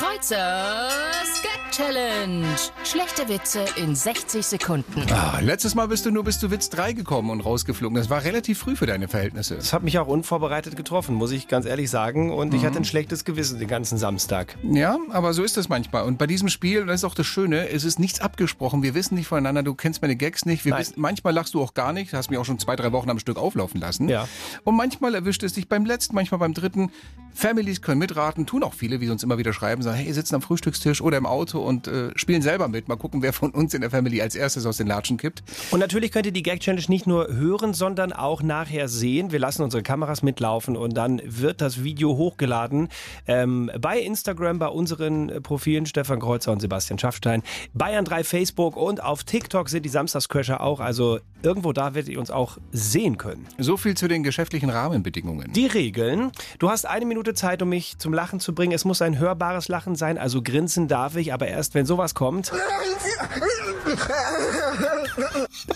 Kreuzers 0.00 1.42
Gag 1.42 1.60
Challenge. 1.72 2.46
Schlechte 2.84 3.28
Witze 3.28 3.66
in 3.76 3.94
60 3.94 4.46
Sekunden. 4.46 5.04
Ah, 5.12 5.40
letztes 5.40 5.74
Mal 5.74 5.88
bist 5.88 6.06
du 6.06 6.10
nur 6.10 6.24
bis 6.24 6.40
zu 6.40 6.50
Witz 6.50 6.70
3 6.70 6.94
gekommen 6.94 7.28
und 7.28 7.42
rausgeflogen. 7.42 7.96
Das 7.96 8.08
war 8.08 8.24
relativ 8.24 8.58
früh 8.58 8.76
für 8.76 8.86
deine 8.86 9.08
Verhältnisse. 9.08 9.56
Das 9.56 9.74
hat 9.74 9.82
mich 9.82 9.98
auch 9.98 10.06
unvorbereitet 10.06 10.74
getroffen, 10.74 11.16
muss 11.16 11.32
ich 11.32 11.48
ganz 11.48 11.66
ehrlich 11.66 11.90
sagen. 11.90 12.32
Und 12.32 12.54
ich 12.54 12.64
hatte 12.64 12.78
ein 12.78 12.86
schlechtes 12.86 13.26
Gewissen 13.26 13.58
den 13.58 13.68
ganzen 13.68 13.98
Samstag. 13.98 14.56
Ja, 14.62 14.96
aber 15.10 15.34
so 15.34 15.42
ist 15.42 15.58
das 15.58 15.68
manchmal. 15.68 16.04
Und 16.04 16.16
bei 16.16 16.26
diesem 16.26 16.48
Spiel, 16.48 16.80
und 16.80 16.86
das 16.86 17.00
ist 17.00 17.04
auch 17.04 17.14
das 17.14 17.26
Schöne, 17.26 17.68
es 17.68 17.84
ist 17.84 17.98
nichts 17.98 18.22
abgesprochen. 18.22 18.82
Wir 18.82 18.94
wissen 18.94 19.16
nicht 19.16 19.28
voneinander, 19.28 19.62
du 19.62 19.74
kennst 19.74 20.00
meine 20.00 20.16
Gags 20.16 20.46
nicht. 20.46 20.64
Wissen, 20.64 20.94
manchmal 20.96 21.34
lachst 21.34 21.52
du 21.52 21.60
auch 21.62 21.74
gar 21.74 21.92
nicht. 21.92 22.14
Hast 22.14 22.30
mich 22.30 22.38
auch 22.38 22.46
schon 22.46 22.58
zwei, 22.58 22.74
drei 22.74 22.90
Wochen 22.92 23.10
am 23.10 23.18
Stück 23.18 23.36
auflaufen 23.36 23.82
lassen. 23.82 24.08
Ja. 24.08 24.26
Und 24.64 24.76
manchmal 24.76 25.14
erwischt 25.14 25.42
es 25.42 25.52
dich 25.52 25.68
beim 25.68 25.84
letzten, 25.84 26.14
manchmal 26.14 26.38
beim 26.38 26.54
dritten. 26.54 26.90
Families 27.32 27.80
können 27.80 27.98
mitraten, 27.98 28.46
tun 28.46 28.62
auch 28.62 28.74
viele, 28.74 29.00
wie 29.00 29.06
sie 29.06 29.12
uns 29.12 29.22
immer 29.22 29.38
wieder 29.38 29.52
schreiben, 29.52 29.82
sagen, 29.90 29.98
hey, 29.98 30.08
ihr 30.08 30.14
sitzt 30.14 30.32
am 30.34 30.42
Frühstückstisch 30.42 31.00
oder 31.00 31.16
im 31.16 31.26
Auto 31.26 31.60
und 31.60 31.86
äh, 31.86 32.10
spielen 32.16 32.42
selber 32.42 32.68
mit. 32.68 32.88
Mal 32.88 32.96
gucken, 32.96 33.22
wer 33.22 33.32
von 33.32 33.50
uns 33.50 33.74
in 33.74 33.80
der 33.80 33.90
Family 33.90 34.20
als 34.20 34.34
erstes 34.34 34.66
aus 34.66 34.76
den 34.76 34.86
Latschen 34.86 35.16
kippt. 35.16 35.42
Und 35.70 35.80
natürlich 35.80 36.12
könnt 36.12 36.26
ihr 36.26 36.32
die 36.32 36.42
Gag 36.42 36.60
Challenge 36.60 36.84
nicht 36.88 37.06
nur 37.06 37.28
hören, 37.28 37.74
sondern 37.74 38.12
auch 38.12 38.42
nachher 38.42 38.88
sehen. 38.88 39.32
Wir 39.32 39.38
lassen 39.38 39.62
unsere 39.62 39.82
Kameras 39.82 40.22
mitlaufen 40.22 40.76
und 40.76 40.96
dann 40.96 41.20
wird 41.24 41.60
das 41.60 41.82
Video 41.82 42.16
hochgeladen 42.16 42.88
ähm, 43.26 43.70
bei 43.80 43.98
Instagram, 43.98 44.58
bei 44.58 44.68
unseren 44.68 45.28
äh, 45.28 45.40
Profilen 45.40 45.86
Stefan 45.86 46.20
Kreuzer 46.20 46.52
und 46.52 46.60
Sebastian 46.60 46.98
Schaffstein, 46.98 47.42
Bayern 47.74 48.04
3 48.04 48.24
Facebook 48.24 48.76
und 48.76 49.02
auf 49.02 49.24
TikTok 49.24 49.68
sind 49.68 49.84
die 49.84 49.88
Samstagscrasher 49.88 50.60
auch. 50.60 50.80
Also 50.80 51.20
irgendwo 51.42 51.72
da 51.72 51.94
werdet 51.94 52.10
ihr 52.10 52.20
uns 52.20 52.30
auch 52.30 52.58
sehen 52.72 53.18
können. 53.18 53.46
So 53.58 53.76
viel 53.76 53.96
zu 53.96 54.08
den 54.08 54.22
geschäftlichen 54.22 54.70
Rahmenbedingungen. 54.70 55.52
Die 55.52 55.66
Regeln. 55.66 56.32
Du 56.58 56.70
hast 56.70 56.86
eine 56.86 57.06
Minute 57.06 57.34
Zeit, 57.34 57.62
um 57.62 57.68
mich 57.68 57.98
zum 57.98 58.12
Lachen 58.12 58.40
zu 58.40 58.54
bringen. 58.54 58.72
Es 58.72 58.84
muss 58.84 59.02
ein 59.02 59.18
hörbares 59.18 59.68
Lachen 59.68 59.79
sein, 59.94 60.18
also 60.18 60.42
grinsen 60.42 60.88
darf 60.88 61.16
ich, 61.16 61.32
aber 61.32 61.48
erst 61.48 61.74
wenn 61.74 61.86
sowas 61.86 62.14
kommt, 62.14 62.52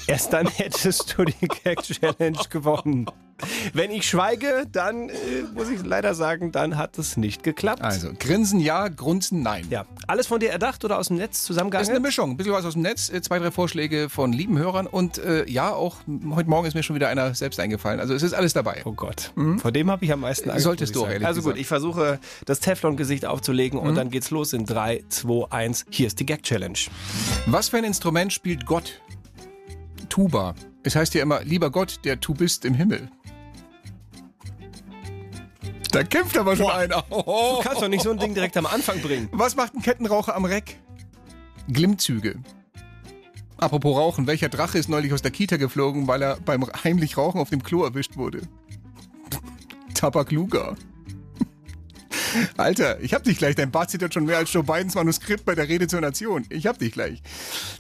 erst 0.07 0.33
dann 0.33 0.47
hättest 0.57 1.15
du 1.17 1.25
die 1.25 1.49
Gag 1.49 1.83
Challenge 1.83 2.39
gewonnen. 2.51 3.07
Wenn 3.73 3.91
ich 3.91 4.09
schweige, 4.09 4.67
dann 4.71 5.09
äh, 5.09 5.13
muss 5.55 5.69
ich 5.69 5.85
leider 5.85 6.15
sagen, 6.15 6.53
dann 6.53 6.77
hat 6.77 6.99
es 6.99 7.17
nicht 7.17 7.43
geklappt. 7.43 7.83
Also, 7.83 8.11
grinsen 8.19 8.61
ja, 8.61 8.89
grunzen 8.89 9.43
nein. 9.43 9.67
Ja, 9.71 9.87
alles 10.07 10.27
von 10.27 10.41
dir 10.41 10.51
erdacht 10.51 10.85
oder 10.85 10.99
aus 10.99 11.09
dem 11.09 11.17
Netz 11.17 11.47
Das 11.47 11.83
ist 11.83 11.91
eine 11.91 12.01
Mischung. 12.01 12.31
Ein 12.33 12.37
bisschen 12.37 12.53
was 12.53 12.65
aus 12.65 12.75
dem 12.75 12.83
Netz, 12.83 13.11
äh, 13.11 13.21
zwei, 13.23 13.39
drei 13.39 13.51
Vorschläge 13.51 14.09
von 14.09 14.33
lieben 14.33 14.59
Hörern 14.59 14.87
und 14.87 15.19
äh, 15.19 15.49
ja, 15.51 15.73
auch 15.73 15.97
heute 16.31 16.49
Morgen 16.49 16.67
ist 16.67 16.75
mir 16.75 16.83
schon 16.83 16.97
wieder 16.97 17.09
einer 17.09 17.35
selbst 17.35 17.59
eingefallen. 17.61 18.01
Also 18.01 18.15
es 18.15 18.23
ist 18.23 18.35
alles 18.35 18.53
dabei. 18.53 18.83
Oh 18.85 18.93
Gott. 18.93 19.33
Vor 19.59 19.73
dem 19.73 19.91
habe 19.91 20.05
ich 20.05 20.13
am 20.13 20.21
meisten 20.21 20.51
Angst. 20.51 20.65
Solltest 20.65 20.95
du 20.95 21.05
auch, 21.05 21.09
ehrlich 21.09 21.27
Also 21.27 21.41
gut, 21.41 21.55
gesagt. 21.55 21.61
ich 21.61 21.67
versuche 21.67 22.19
das 22.45 22.61
Teflon-Gesicht 22.61 23.27
aufzulegen 23.27 23.79
und 23.79 23.95
dann 23.95 24.11
geht's 24.11 24.31
los 24.31 24.53
in 24.53 24.65
3, 24.65 25.05
2, 25.09 25.51
1. 25.51 25.87
Hier 25.91 26.07
ist 26.07 26.21
die 26.21 26.27
Gag-Challenge. 26.27 26.79
Was 27.47 27.69
für 27.69 27.79
ein 27.79 27.85
Instrument 27.85 28.33
spielt 28.33 28.67
Gott? 28.67 29.01
Tuba. 30.09 30.55
Es 30.83 30.95
heißt 30.95 31.15
ja 31.15 31.23
immer, 31.23 31.43
lieber 31.43 31.71
Gott, 31.71 32.01
der 32.05 32.17
du 32.17 32.35
bist 32.35 32.65
im 32.65 32.75
Himmel. 32.75 33.09
Da 35.95 36.03
kämpft 36.03 36.37
aber 36.37 36.57
schon 36.57 36.71
einer. 36.71 37.05
Du 37.09 37.61
kannst 37.63 37.81
doch 37.81 37.87
nicht 37.87 38.03
so 38.03 38.11
ein 38.11 38.19
Ding 38.19 38.35
direkt 38.35 38.57
am 38.57 38.67
Anfang 38.67 39.01
bringen. 39.01 39.29
Was 39.31 39.55
macht 39.55 39.77
ein 39.77 39.81
Kettenraucher 39.81 40.35
am 40.35 40.45
Reck? 40.45 40.77
Glimmzüge. 41.69 42.41
Apropos 43.59 43.97
Rauchen, 43.97 44.27
welcher 44.27 44.49
Drache 44.49 44.77
ist 44.77 44.89
neulich 44.89 45.13
aus 45.13 45.23
der 45.23 45.31
Kita 45.31 45.57
geflogen, 45.57 46.09
weil 46.09 46.21
er 46.21 46.39
beim 46.45 46.67
heimlich 46.83 47.17
Rauchen 47.17 47.41
auf 47.41 47.51
dem 47.51 47.63
Klo 47.63 47.85
erwischt 47.85 48.17
wurde? 48.17 48.41
Tabakluga. 49.95 50.75
Alter, 52.57 52.99
ich 53.01 53.15
hab 53.15 53.23
dich 53.23 53.39
gleich. 53.39 53.55
Dein 53.55 53.71
Bart 53.71 53.91
zittert 53.91 54.15
schon 54.15 54.25
mehr 54.25 54.39
als 54.39 54.53
Joe 54.53 54.65
Bidens 54.65 54.97
Manuskript 54.97 55.45
bei 55.45 55.55
der 55.55 55.69
Rede 55.69 55.87
zur 55.87 56.01
Nation. 56.01 56.45
Ich 56.51 56.67
hab 56.67 56.77
dich 56.77 56.91
gleich. 56.91 57.23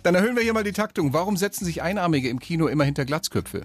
Dann 0.04 0.14
erhöhen 0.14 0.36
wir 0.36 0.44
hier 0.44 0.54
mal 0.54 0.62
die 0.62 0.70
Taktung. 0.70 1.12
Warum 1.12 1.36
setzen 1.36 1.64
sich 1.64 1.82
Einarmige 1.82 2.28
im 2.28 2.38
Kino 2.38 2.68
immer 2.68 2.84
hinter 2.84 3.04
Glatzköpfe? 3.04 3.64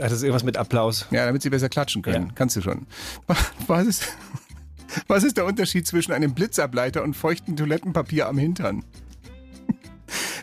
Das 0.00 0.12
ist 0.12 0.22
irgendwas 0.22 0.44
mit 0.44 0.56
Applaus. 0.56 1.06
Ja, 1.10 1.26
damit 1.26 1.42
sie 1.42 1.50
besser 1.50 1.68
klatschen 1.68 2.00
können. 2.00 2.28
Ja. 2.28 2.32
Kannst 2.34 2.56
du 2.56 2.62
schon. 2.62 2.86
Was 3.66 3.86
ist, 3.86 4.08
was 5.06 5.22
ist 5.22 5.36
der 5.36 5.44
Unterschied 5.44 5.86
zwischen 5.86 6.12
einem 6.12 6.34
Blitzableiter 6.34 7.04
und 7.04 7.14
feuchtem 7.14 7.54
Toilettenpapier 7.54 8.26
am 8.26 8.38
Hintern? 8.38 8.84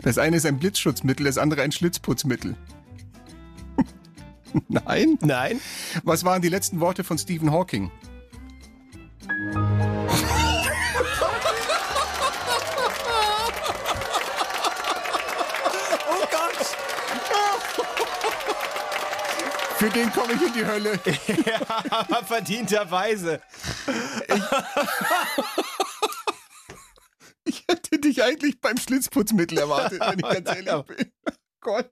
Das 0.02 0.16
eine 0.16 0.36
ist 0.36 0.46
ein 0.46 0.58
Blitzschutzmittel, 0.58 1.26
das 1.26 1.38
andere 1.38 1.62
ein 1.62 1.72
Schlitzputzmittel. 1.72 2.54
Nein? 4.68 5.18
Nein. 5.20 5.60
Was 6.04 6.24
waren 6.24 6.40
die 6.40 6.48
letzten 6.48 6.78
Worte 6.78 7.02
von 7.02 7.18
Stephen 7.18 7.50
Hawking? 7.50 7.90
Für 19.88 19.94
den 19.94 20.12
komme 20.12 20.34
ich 20.34 20.42
in 20.42 20.52
die 20.52 20.66
Hölle. 20.66 21.00
ja, 21.46 21.60
aber 21.88 22.22
verdienterweise. 22.26 23.40
Ich 27.44 27.64
hätte 27.66 27.98
dich 27.98 28.22
eigentlich 28.22 28.60
beim 28.60 28.76
Schlitzputzmittel 28.76 29.56
erwartet, 29.56 30.00
wenn 30.00 30.18
ich 30.18 30.44
ganz 30.44 30.46
ehrlich 30.46 30.84
bin. 30.84 31.12
Gott. 31.60 31.90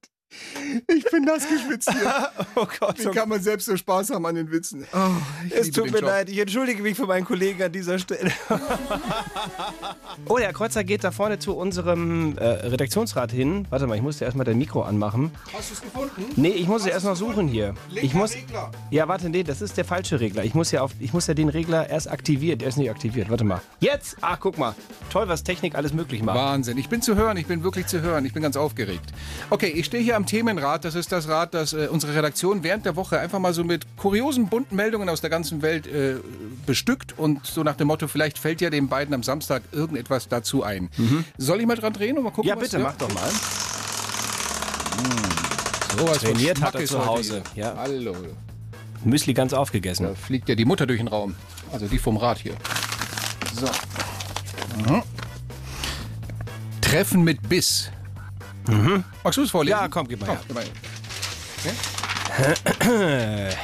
Ich 0.88 1.04
bin 1.10 1.24
nass 1.24 1.46
geschwitzt 1.48 1.90
hier. 1.92 2.30
Oh 2.58 2.66
Gott. 2.80 2.98
Wie 2.98 3.10
kann 3.10 3.28
man 3.28 3.40
selbst 3.42 3.66
so 3.66 3.76
Spaß 3.76 4.10
haben 4.10 4.24
an 4.24 4.34
den 4.34 4.50
Witzen? 4.50 4.86
Oh, 4.94 4.98
ich 5.46 5.52
Es 5.52 5.70
tut 5.70 5.90
mir 5.90 5.98
Job. 5.98 6.08
leid, 6.08 6.30
ich 6.30 6.38
entschuldige 6.38 6.82
mich 6.82 6.96
für 6.96 7.06
meinen 7.06 7.26
Kollegen 7.26 7.62
an 7.62 7.70
dieser 7.70 7.98
Stelle. 7.98 8.32
oh, 10.28 10.38
der 10.38 10.52
Kreuzer 10.54 10.84
geht 10.84 11.04
da 11.04 11.10
vorne 11.10 11.38
zu 11.38 11.54
unserem 11.54 12.36
äh, 12.38 12.44
Redaktionsrat 12.44 13.30
hin. 13.30 13.66
Warte 13.68 13.86
mal, 13.86 13.94
ich 13.96 14.02
muss 14.02 14.18
dir 14.18 14.24
erstmal 14.24 14.46
dein 14.46 14.56
Mikro 14.58 14.82
anmachen. 14.82 15.30
Hast 15.52 15.70
du 15.70 15.74
es 15.74 15.82
gefunden? 15.82 16.24
Nee, 16.36 16.48
ich 16.48 16.66
muss 16.66 16.82
es 16.82 16.88
erst 16.88 17.04
noch 17.04 17.16
suchen 17.16 17.46
hier. 17.46 17.74
Ich 17.94 18.14
muss. 18.14 18.34
Regler. 18.34 18.70
Ja, 18.90 19.06
warte, 19.06 19.28
nee, 19.28 19.42
das 19.42 19.60
ist 19.60 19.76
der 19.76 19.84
falsche 19.84 20.18
Regler. 20.20 20.44
Ich 20.44 20.54
muss 20.54 20.70
ja 20.70 20.80
auf, 20.80 20.92
ich 20.98 21.12
muss 21.12 21.26
ja 21.26 21.34
den 21.34 21.50
Regler 21.50 21.88
erst 21.90 22.10
aktivieren. 22.10 22.58
Der 22.58 22.68
ist 22.68 22.76
nicht 22.78 22.90
aktiviert. 22.90 23.28
Warte 23.30 23.44
mal. 23.44 23.60
Jetzt! 23.80 24.16
Ah, 24.22 24.36
guck 24.36 24.56
mal. 24.56 24.74
Toll, 25.10 25.28
was 25.28 25.44
Technik 25.44 25.74
alles 25.74 25.92
möglich 25.92 26.22
macht. 26.22 26.38
Wahnsinn. 26.38 26.78
Ich 26.78 26.88
bin 26.88 27.02
zu 27.02 27.16
hören, 27.16 27.36
ich 27.36 27.46
bin 27.46 27.62
wirklich 27.62 27.86
zu 27.86 28.00
hören. 28.00 28.24
Ich 28.24 28.32
bin 28.32 28.42
ganz 28.42 28.56
aufgeregt. 28.56 29.12
Okay, 29.50 29.68
ich 29.68 29.84
stehe 29.86 30.02
hier 30.02 30.15
am 30.16 30.26
Themenrad. 30.26 30.84
Das 30.84 30.94
ist 30.94 31.12
das 31.12 31.28
Rad, 31.28 31.54
das 31.54 31.72
äh, 31.72 31.88
unsere 31.90 32.14
Redaktion 32.14 32.62
während 32.62 32.84
der 32.84 32.96
Woche 32.96 33.20
einfach 33.20 33.38
mal 33.38 33.54
so 33.54 33.62
mit 33.62 33.86
kuriosen, 33.96 34.48
bunten 34.48 34.74
Meldungen 34.76 35.08
aus 35.08 35.20
der 35.20 35.30
ganzen 35.30 35.62
Welt 35.62 35.86
äh, 35.86 36.16
bestückt. 36.66 37.18
Und 37.18 37.46
so 37.46 37.62
nach 37.62 37.76
dem 37.76 37.86
Motto, 37.88 38.08
vielleicht 38.08 38.38
fällt 38.38 38.60
ja 38.60 38.70
den 38.70 38.88
beiden 38.88 39.14
am 39.14 39.22
Samstag 39.22 39.62
irgendetwas 39.72 40.28
dazu 40.28 40.62
ein. 40.62 40.90
Soll 41.38 41.60
ich 41.60 41.66
mal 41.66 41.76
dran 41.76 41.92
drehen 41.92 42.18
und 42.18 42.24
mal 42.24 42.30
gucken, 42.30 42.48
Ja, 42.48 42.56
was 42.56 42.64
bitte, 42.64 42.78
mach 42.78 42.96
doch 42.96 43.12
mal. 43.12 43.30
Sowas 45.98 46.18
von 46.18 46.32
Trainiert 46.32 46.60
hat 46.60 46.74
er 46.74 46.84
zu 46.84 47.04
Hause. 47.04 47.42
Ja. 47.54 47.74
Hallo. 47.76 48.14
Müsli 49.04 49.34
ganz 49.34 49.52
aufgegessen. 49.52 50.06
Da 50.06 50.14
fliegt 50.14 50.48
ja 50.48 50.54
die 50.54 50.64
Mutter 50.64 50.86
durch 50.86 50.98
den 50.98 51.08
Raum. 51.08 51.34
Also 51.72 51.86
die 51.86 51.98
vom 51.98 52.16
Rad 52.16 52.38
hier. 52.38 52.54
So. 53.54 53.66
Mhm. 54.76 55.02
Treffen 56.80 57.24
mit 57.24 57.48
Biss. 57.48 57.90
Magst 59.24 59.36
du 59.38 59.42
es 59.42 59.50
vorlesen? 59.50 59.78
Ja, 59.78 59.88
komm, 59.88 60.06
gib 60.08 60.20
mal 60.20 60.28
her. 60.30 60.40
gib 60.46 60.54
mal 60.56 60.64
her. 60.64 60.70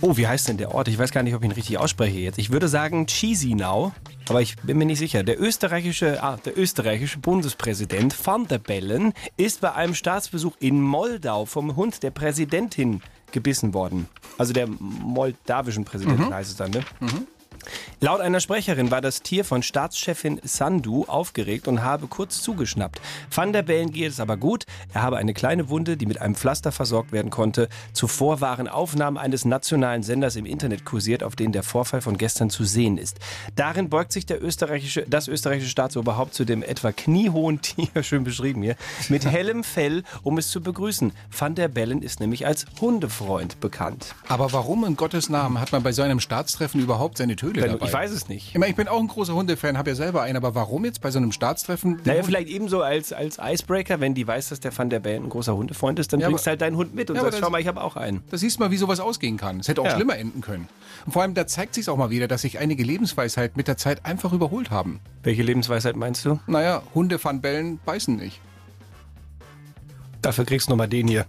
Oh, 0.00 0.16
wie 0.16 0.28
heißt 0.28 0.46
denn 0.46 0.58
der 0.58 0.72
Ort? 0.72 0.86
Ich 0.86 0.96
weiß 0.96 1.10
gar 1.10 1.24
nicht, 1.24 1.34
ob 1.34 1.42
ich 1.42 1.48
ihn 1.48 1.52
richtig 1.52 1.76
ausspreche 1.78 2.18
jetzt. 2.18 2.38
Ich 2.38 2.50
würde 2.52 2.68
sagen 2.68 3.06
Chisinau, 3.08 3.90
aber 4.28 4.40
ich 4.40 4.54
bin 4.58 4.78
mir 4.78 4.84
nicht 4.84 5.00
sicher. 5.00 5.24
Der 5.24 5.40
österreichische, 5.40 6.22
ah, 6.22 6.36
der 6.44 6.56
österreichische 6.56 7.18
Bundespräsident 7.18 8.14
van 8.24 8.46
der 8.46 8.58
Bellen 8.58 9.12
ist 9.36 9.60
bei 9.60 9.72
einem 9.72 9.96
Staatsbesuch 9.96 10.54
in 10.60 10.80
Moldau 10.80 11.46
vom 11.46 11.74
Hund 11.74 12.04
der 12.04 12.12
Präsidentin 12.12 13.02
gebissen 13.32 13.74
worden. 13.74 14.06
Also 14.38 14.52
der 14.52 14.68
moldawischen 14.68 15.84
Präsidentin 15.84 16.26
Mhm. 16.26 16.34
heißt 16.34 16.50
es 16.52 16.56
dann, 16.56 16.70
ne? 16.70 16.82
Laut 18.00 18.20
einer 18.20 18.40
Sprecherin 18.40 18.90
war 18.90 19.00
das 19.00 19.22
Tier 19.22 19.44
von 19.44 19.62
Staatschefin 19.62 20.40
Sandu 20.44 21.04
aufgeregt 21.06 21.68
und 21.68 21.82
habe 21.82 22.06
kurz 22.06 22.42
zugeschnappt. 22.42 23.00
Van 23.34 23.52
der 23.52 23.62
Bellen 23.62 23.92
geht 23.92 24.10
es 24.10 24.20
aber 24.20 24.36
gut. 24.36 24.64
Er 24.92 25.02
habe 25.02 25.16
eine 25.16 25.34
kleine 25.34 25.68
Wunde, 25.68 25.96
die 25.96 26.06
mit 26.06 26.20
einem 26.20 26.34
Pflaster 26.34 26.72
versorgt 26.72 27.12
werden 27.12 27.30
konnte. 27.30 27.68
Zuvor 27.92 28.40
waren 28.40 28.68
Aufnahmen 28.68 29.18
eines 29.18 29.44
nationalen 29.44 30.02
Senders 30.02 30.36
im 30.36 30.46
Internet 30.46 30.84
kursiert, 30.84 31.22
auf 31.22 31.36
denen 31.36 31.52
der 31.52 31.62
Vorfall 31.62 32.00
von 32.00 32.18
gestern 32.18 32.50
zu 32.50 32.64
sehen 32.64 32.98
ist. 32.98 33.18
Darin 33.56 33.88
beugt 33.88 34.12
sich 34.12 34.26
der 34.26 34.42
österreichische, 34.42 35.04
das 35.08 35.28
österreichische 35.28 35.70
Staatsoberhaupt 35.70 36.34
zu 36.34 36.44
dem 36.44 36.62
etwa 36.62 36.92
kniehohen 36.92 37.60
Tier, 37.62 38.02
schön 38.02 38.24
beschrieben 38.24 38.62
hier, 38.62 38.76
mit 39.08 39.24
hellem 39.24 39.64
Fell, 39.64 40.04
um 40.22 40.38
es 40.38 40.50
zu 40.50 40.60
begrüßen. 40.60 41.12
Van 41.36 41.54
der 41.54 41.68
Bellen 41.68 42.02
ist 42.02 42.20
nämlich 42.20 42.46
als 42.46 42.66
Hundefreund 42.80 43.60
bekannt. 43.60 44.14
Aber 44.28 44.52
warum 44.52 44.84
in 44.84 44.96
Gottes 44.96 45.28
Namen 45.28 45.60
hat 45.60 45.72
man 45.72 45.82
bei 45.82 45.92
so 45.92 46.02
einem 46.02 46.20
Staatstreffen 46.20 46.80
überhaupt 46.80 47.18
seine 47.18 47.36
Wenn- 47.56 47.72
dabei? 47.72 47.86
ich 47.86 47.92
weiß 47.92 48.10
es 48.10 48.28
nicht. 48.28 48.48
Ich, 48.52 48.58
meine, 48.58 48.70
ich 48.70 48.76
bin 48.76 48.88
auch 48.88 48.98
ein 49.00 49.08
großer 49.08 49.34
Hundefan, 49.34 49.76
habe 49.78 49.90
ja 49.90 49.96
selber 49.96 50.22
einen, 50.22 50.36
aber 50.36 50.54
warum 50.54 50.84
jetzt 50.84 51.00
bei 51.00 51.10
so 51.10 51.18
einem 51.18 51.32
Staatstreffen? 51.32 52.00
Naja, 52.04 52.22
vielleicht 52.22 52.48
ebenso 52.48 52.82
als, 52.82 53.12
als 53.12 53.38
Icebreaker, 53.42 54.00
wenn 54.00 54.14
die 54.14 54.26
weiß, 54.26 54.48
dass 54.50 54.60
der 54.60 54.76
Van 54.76 54.90
der 54.90 55.00
Bellen 55.00 55.24
ein 55.24 55.28
großer 55.28 55.56
Hundefreund 55.56 55.98
ist, 55.98 56.12
dann 56.12 56.20
Ja, 56.20 56.28
bringst 56.28 56.44
aber- 56.46 56.50
halt 56.52 56.60
deinen 56.62 56.76
Hund 56.76 56.94
mit 56.94 57.10
und 57.10 57.16
Ja, 57.16 57.22
sagst, 57.22 57.34
das- 57.38 57.40
schau 57.44 57.50
mal, 57.50 57.60
ich 57.60 57.66
habe 57.68 57.80
auch 57.82 57.96
einen. 57.96 58.22
Da 58.30 58.36
siehst 58.38 58.58
du 58.58 58.62
mal, 58.64 58.70
wie 58.70 58.76
sowas 58.76 59.00
ausgehen 59.00 59.36
kann. 59.36 59.60
Es 59.60 59.68
hätte 59.68 59.80
auch 59.80 59.86
Ja. 59.86 59.94
schlimmer 59.96 60.16
enden 60.16 60.40
können. 60.40 60.68
Und 61.06 61.12
vor 61.12 61.22
allem, 61.22 61.34
da 61.34 61.46
zeigt 61.46 61.74
sich 61.74 61.88
auch 61.88 61.96
mal 61.96 62.10
wieder, 62.10 62.28
dass 62.28 62.42
sich 62.42 62.58
einige 62.58 62.82
Lebensweisheiten 62.82 63.56
mit 63.56 63.68
der 63.68 63.76
Zeit 63.76 64.04
einfach 64.04 64.32
überholt 64.32 64.70
haben. 64.70 65.00
Welche 65.22 65.42
Lebensweisheit 65.42 65.96
meinst 65.96 66.24
du? 66.24 66.38
Naja, 66.46 66.82
Hunde 66.94 67.22
van 67.22 67.40
Bellen 67.40 67.78
beißen 67.84 68.16
nicht. 68.16 68.40
Dafür 70.22 70.44
kriegst 70.44 70.68
du 70.68 70.72
nochmal 70.72 70.88
den 70.88 71.08
hier. 71.08 71.26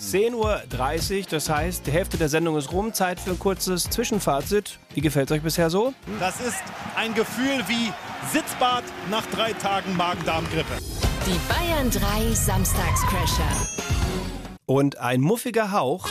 10.30 0.00 0.34
Uhr, 0.34 1.26
das 1.30 1.48
heißt, 1.48 1.86
die 1.86 1.90
Hälfte 1.90 2.16
der 2.16 2.28
Sendung 2.28 2.56
ist 2.56 2.72
rum. 2.72 2.92
Zeit 2.92 3.20
für 3.20 3.30
ein 3.30 3.38
kurzes 3.38 3.84
Zwischenfazit. 3.84 4.78
Wie 4.94 5.00
gefällt 5.00 5.30
es 5.30 5.36
euch 5.36 5.42
bisher 5.42 5.70
so? 5.70 5.92
Das 6.18 6.40
ist 6.40 6.62
ein 6.96 7.14
Gefühl 7.14 7.62
wie 7.66 7.92
Sitzbad 8.32 8.84
nach 9.10 9.26
drei 9.26 9.52
Tagen 9.52 9.96
Magen-Darm-Grippe. 9.96 10.74
Die 11.26 11.38
Bayern 11.48 11.90
3 11.90 12.34
Samstagscrasher. 12.34 13.66
Und 14.66 14.98
ein 14.98 15.20
muffiger 15.20 15.72
Hauch 15.72 16.08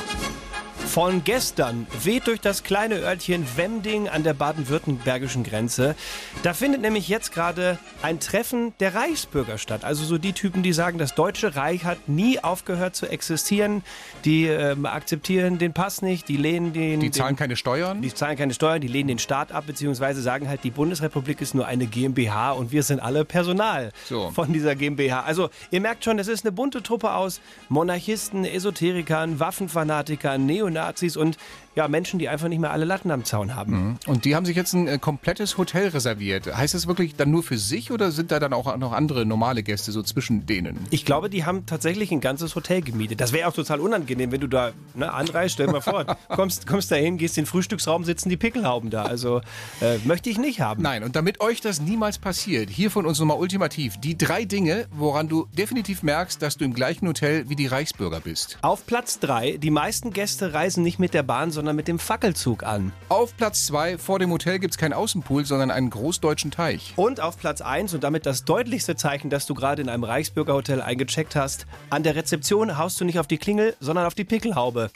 von 0.88 1.24
gestern 1.26 1.86
weht 2.04 2.28
durch 2.28 2.40
das 2.40 2.64
kleine 2.64 2.96
Örtchen 2.96 3.46
Wemding 3.58 4.08
an 4.08 4.24
der 4.24 4.34
baden-württembergischen 4.34 5.44
Grenze. 5.44 5.96
Da 6.44 6.54
findet 6.54 6.82
nämlich 6.82 7.10
jetzt 7.10 7.34
gerade 7.34 7.78
ein 8.02 8.20
Treffen 8.20 8.74
der 8.80 8.96
Reichsbürger 8.96 9.58
statt. 9.58 9.84
Also 9.84 10.06
so 10.06 10.18
die 10.18 10.32
Typen, 10.34 10.64
die 10.64 10.72
sagen, 10.74 10.98
das 10.98 11.14
Deutsche 11.14 11.56
Reich 11.56 11.84
hat 11.84 12.08
nie 12.08 12.40
aufgehört 12.40 12.96
zu 12.96 13.06
existieren. 13.06 13.84
Die 14.24 14.46
ähm, 14.46 14.86
akzeptieren 14.86 15.58
den 15.58 15.74
Pass 15.74 16.02
nicht, 16.02 16.30
die 16.30 16.38
lehnen 16.38 16.72
den... 16.72 17.02
Die 17.02 17.12
zahlen 17.12 17.36
den, 17.36 17.38
keine 17.38 17.56
Steuern. 17.58 18.02
die 18.02 18.14
zahlen 18.14 18.38
keine 18.38 18.54
Steuern, 18.54 18.80
die 18.80 18.88
lehnen 18.88 19.10
den 19.10 19.20
Staat 19.20 19.52
ab, 19.52 19.66
beziehungsweise 19.68 20.22
sagen 20.22 20.48
halt, 20.48 20.64
die 20.64 20.72
Bundesrepublik 20.72 21.42
ist 21.42 21.54
nur 21.54 21.68
eine 21.68 21.86
GmbH 21.86 22.54
und 22.54 22.72
wir 22.72 22.84
sind 22.84 23.02
alle 23.02 23.26
Personal 23.26 23.92
So. 24.06 24.32
von 24.32 24.54
dieser 24.54 24.76
GmbH. 24.76 25.22
Also 25.22 25.50
ihr 25.70 25.82
merkt 25.82 26.06
schon, 26.06 26.18
es 26.18 26.30
ist 26.30 26.46
eine 26.46 26.54
bunte 26.54 26.82
Truppe 26.82 27.12
aus 27.12 27.42
Monarchisten, 27.68 28.46
Esoterikern, 28.46 29.40
Waffenfanatikern, 29.40 30.46
Neonazis 30.46 30.77
und 31.18 31.38
ja, 31.78 31.88
Menschen, 31.88 32.18
die 32.18 32.28
einfach 32.28 32.48
nicht 32.48 32.58
mehr 32.58 32.72
alle 32.72 32.86
Latten 32.86 33.12
am 33.12 33.24
Zaun 33.24 33.56
haben. 33.56 34.00
Und 34.08 34.26
die 34.26 34.36
haben 34.36 34.48
sich 34.48 34.56
jetzt 34.56 34.74
ein 34.74 34.88
äh, 34.88 34.98
komplettes 34.98 35.60
Hotel 35.60 35.90
reserviert. 35.90 36.48
Heißt 36.48 36.74
das 36.74 36.88
wirklich 36.88 37.16
dann 37.16 37.30
nur 37.30 37.44
für 37.44 37.60
sich 37.60 37.92
oder 37.92 38.10
sind 38.10 38.32
da 38.32 38.40
dann 38.40 38.52
auch 38.52 38.76
noch 38.78 38.94
andere 38.94 39.28
normale 39.28 39.62
Gäste 39.62 39.92
so 39.92 40.02
zwischen 40.02 40.48
denen? 40.48 40.80
Ich 40.90 41.06
glaube, 41.06 41.30
die 41.30 41.46
haben 41.46 41.68
tatsächlich 41.68 42.12
ein 42.12 42.20
ganzes 42.20 42.56
Hotel 42.56 42.82
gemietet. 42.82 43.22
Das 43.22 43.32
wäre 43.32 43.48
auch 43.48 43.54
total 43.54 43.80
unangenehm, 43.80 44.32
wenn 44.32 44.42
du 44.42 44.48
da 44.48 44.72
ne, 44.96 45.14
anreist. 45.14 45.54
Stell 45.54 45.68
dir 45.68 45.74
mal 45.74 45.82
vor, 45.82 46.18
kommst, 46.30 46.66
kommst 46.66 46.90
da 46.90 46.96
hin, 46.96 47.20
gehst 47.20 47.38
in 47.38 47.44
den 47.44 47.48
Frühstücksraum, 47.48 48.06
sitzen 48.06 48.30
die 48.30 48.38
Pickelhauben 48.38 48.90
da. 48.90 49.04
Also 49.04 49.42
äh, 49.80 50.00
möchte 50.04 50.32
ich 50.32 50.40
nicht 50.40 50.60
haben. 50.60 50.82
Nein, 50.82 51.04
und 51.04 51.16
damit 51.16 51.42
euch 51.42 51.62
das 51.62 51.80
niemals 51.80 52.18
passiert, 52.18 52.72
hier 52.72 52.90
von 52.90 53.06
uns 53.06 53.20
nochmal 53.20 53.38
ultimativ 53.38 53.98
die 53.98 54.18
drei 54.18 54.46
Dinge, 54.46 54.88
woran 54.90 55.28
du 55.28 55.46
definitiv 55.56 56.02
merkst, 56.02 56.42
dass 56.42 56.58
du 56.58 56.66
im 56.66 56.74
gleichen 56.74 57.08
Hotel 57.08 57.48
wie 57.50 57.56
die 57.56 57.68
Reichsbürger 57.68 58.20
bist. 58.20 58.58
Auf 58.64 58.88
Platz 58.88 59.20
3, 59.20 59.58
die 59.58 59.70
meisten 59.70 60.12
Gäste 60.12 60.54
reisen 60.54 60.82
nicht 60.82 60.98
mit 60.98 61.14
der 61.14 61.22
Bahn, 61.22 61.52
sondern 61.52 61.67
mit 61.76 61.88
dem 61.88 62.00
Fackelzug 62.00 62.64
an. 62.64 62.94
Auf 63.10 63.36
Platz 63.36 63.66
zwei 63.68 63.98
vor 63.98 64.20
dem 64.20 64.32
Hotel 64.32 64.60
gibt 64.60 64.74
es 64.74 64.78
keinen 64.78 64.94
Außenpool, 64.94 65.46
sondern 65.46 65.72
einen 65.72 65.90
großdeutschen 65.90 66.52
Teich. 66.52 66.94
Und 66.96 67.20
auf 67.20 67.38
Platz 67.38 67.62
1 67.62 67.94
und 67.94 68.04
damit 68.04 68.26
das 68.26 68.46
deutlichste 68.46 68.96
Zeichen, 68.96 69.30
dass 69.30 69.46
du 69.46 69.54
gerade 69.54 69.82
in 69.82 69.90
einem 69.90 70.04
Reichsbürgerhotel 70.04 70.82
eingecheckt 70.82 71.36
hast, 71.36 71.66
an 71.90 72.04
der 72.04 72.16
Rezeption 72.16 72.78
haust 72.78 73.00
du 73.02 73.06
nicht 73.06 73.20
auf 73.20 73.28
die 73.28 73.38
Klingel, 73.38 73.76
sondern 73.80 74.06
auf 74.06 74.16
die 74.16 74.24
Pickelhaube. 74.24 74.90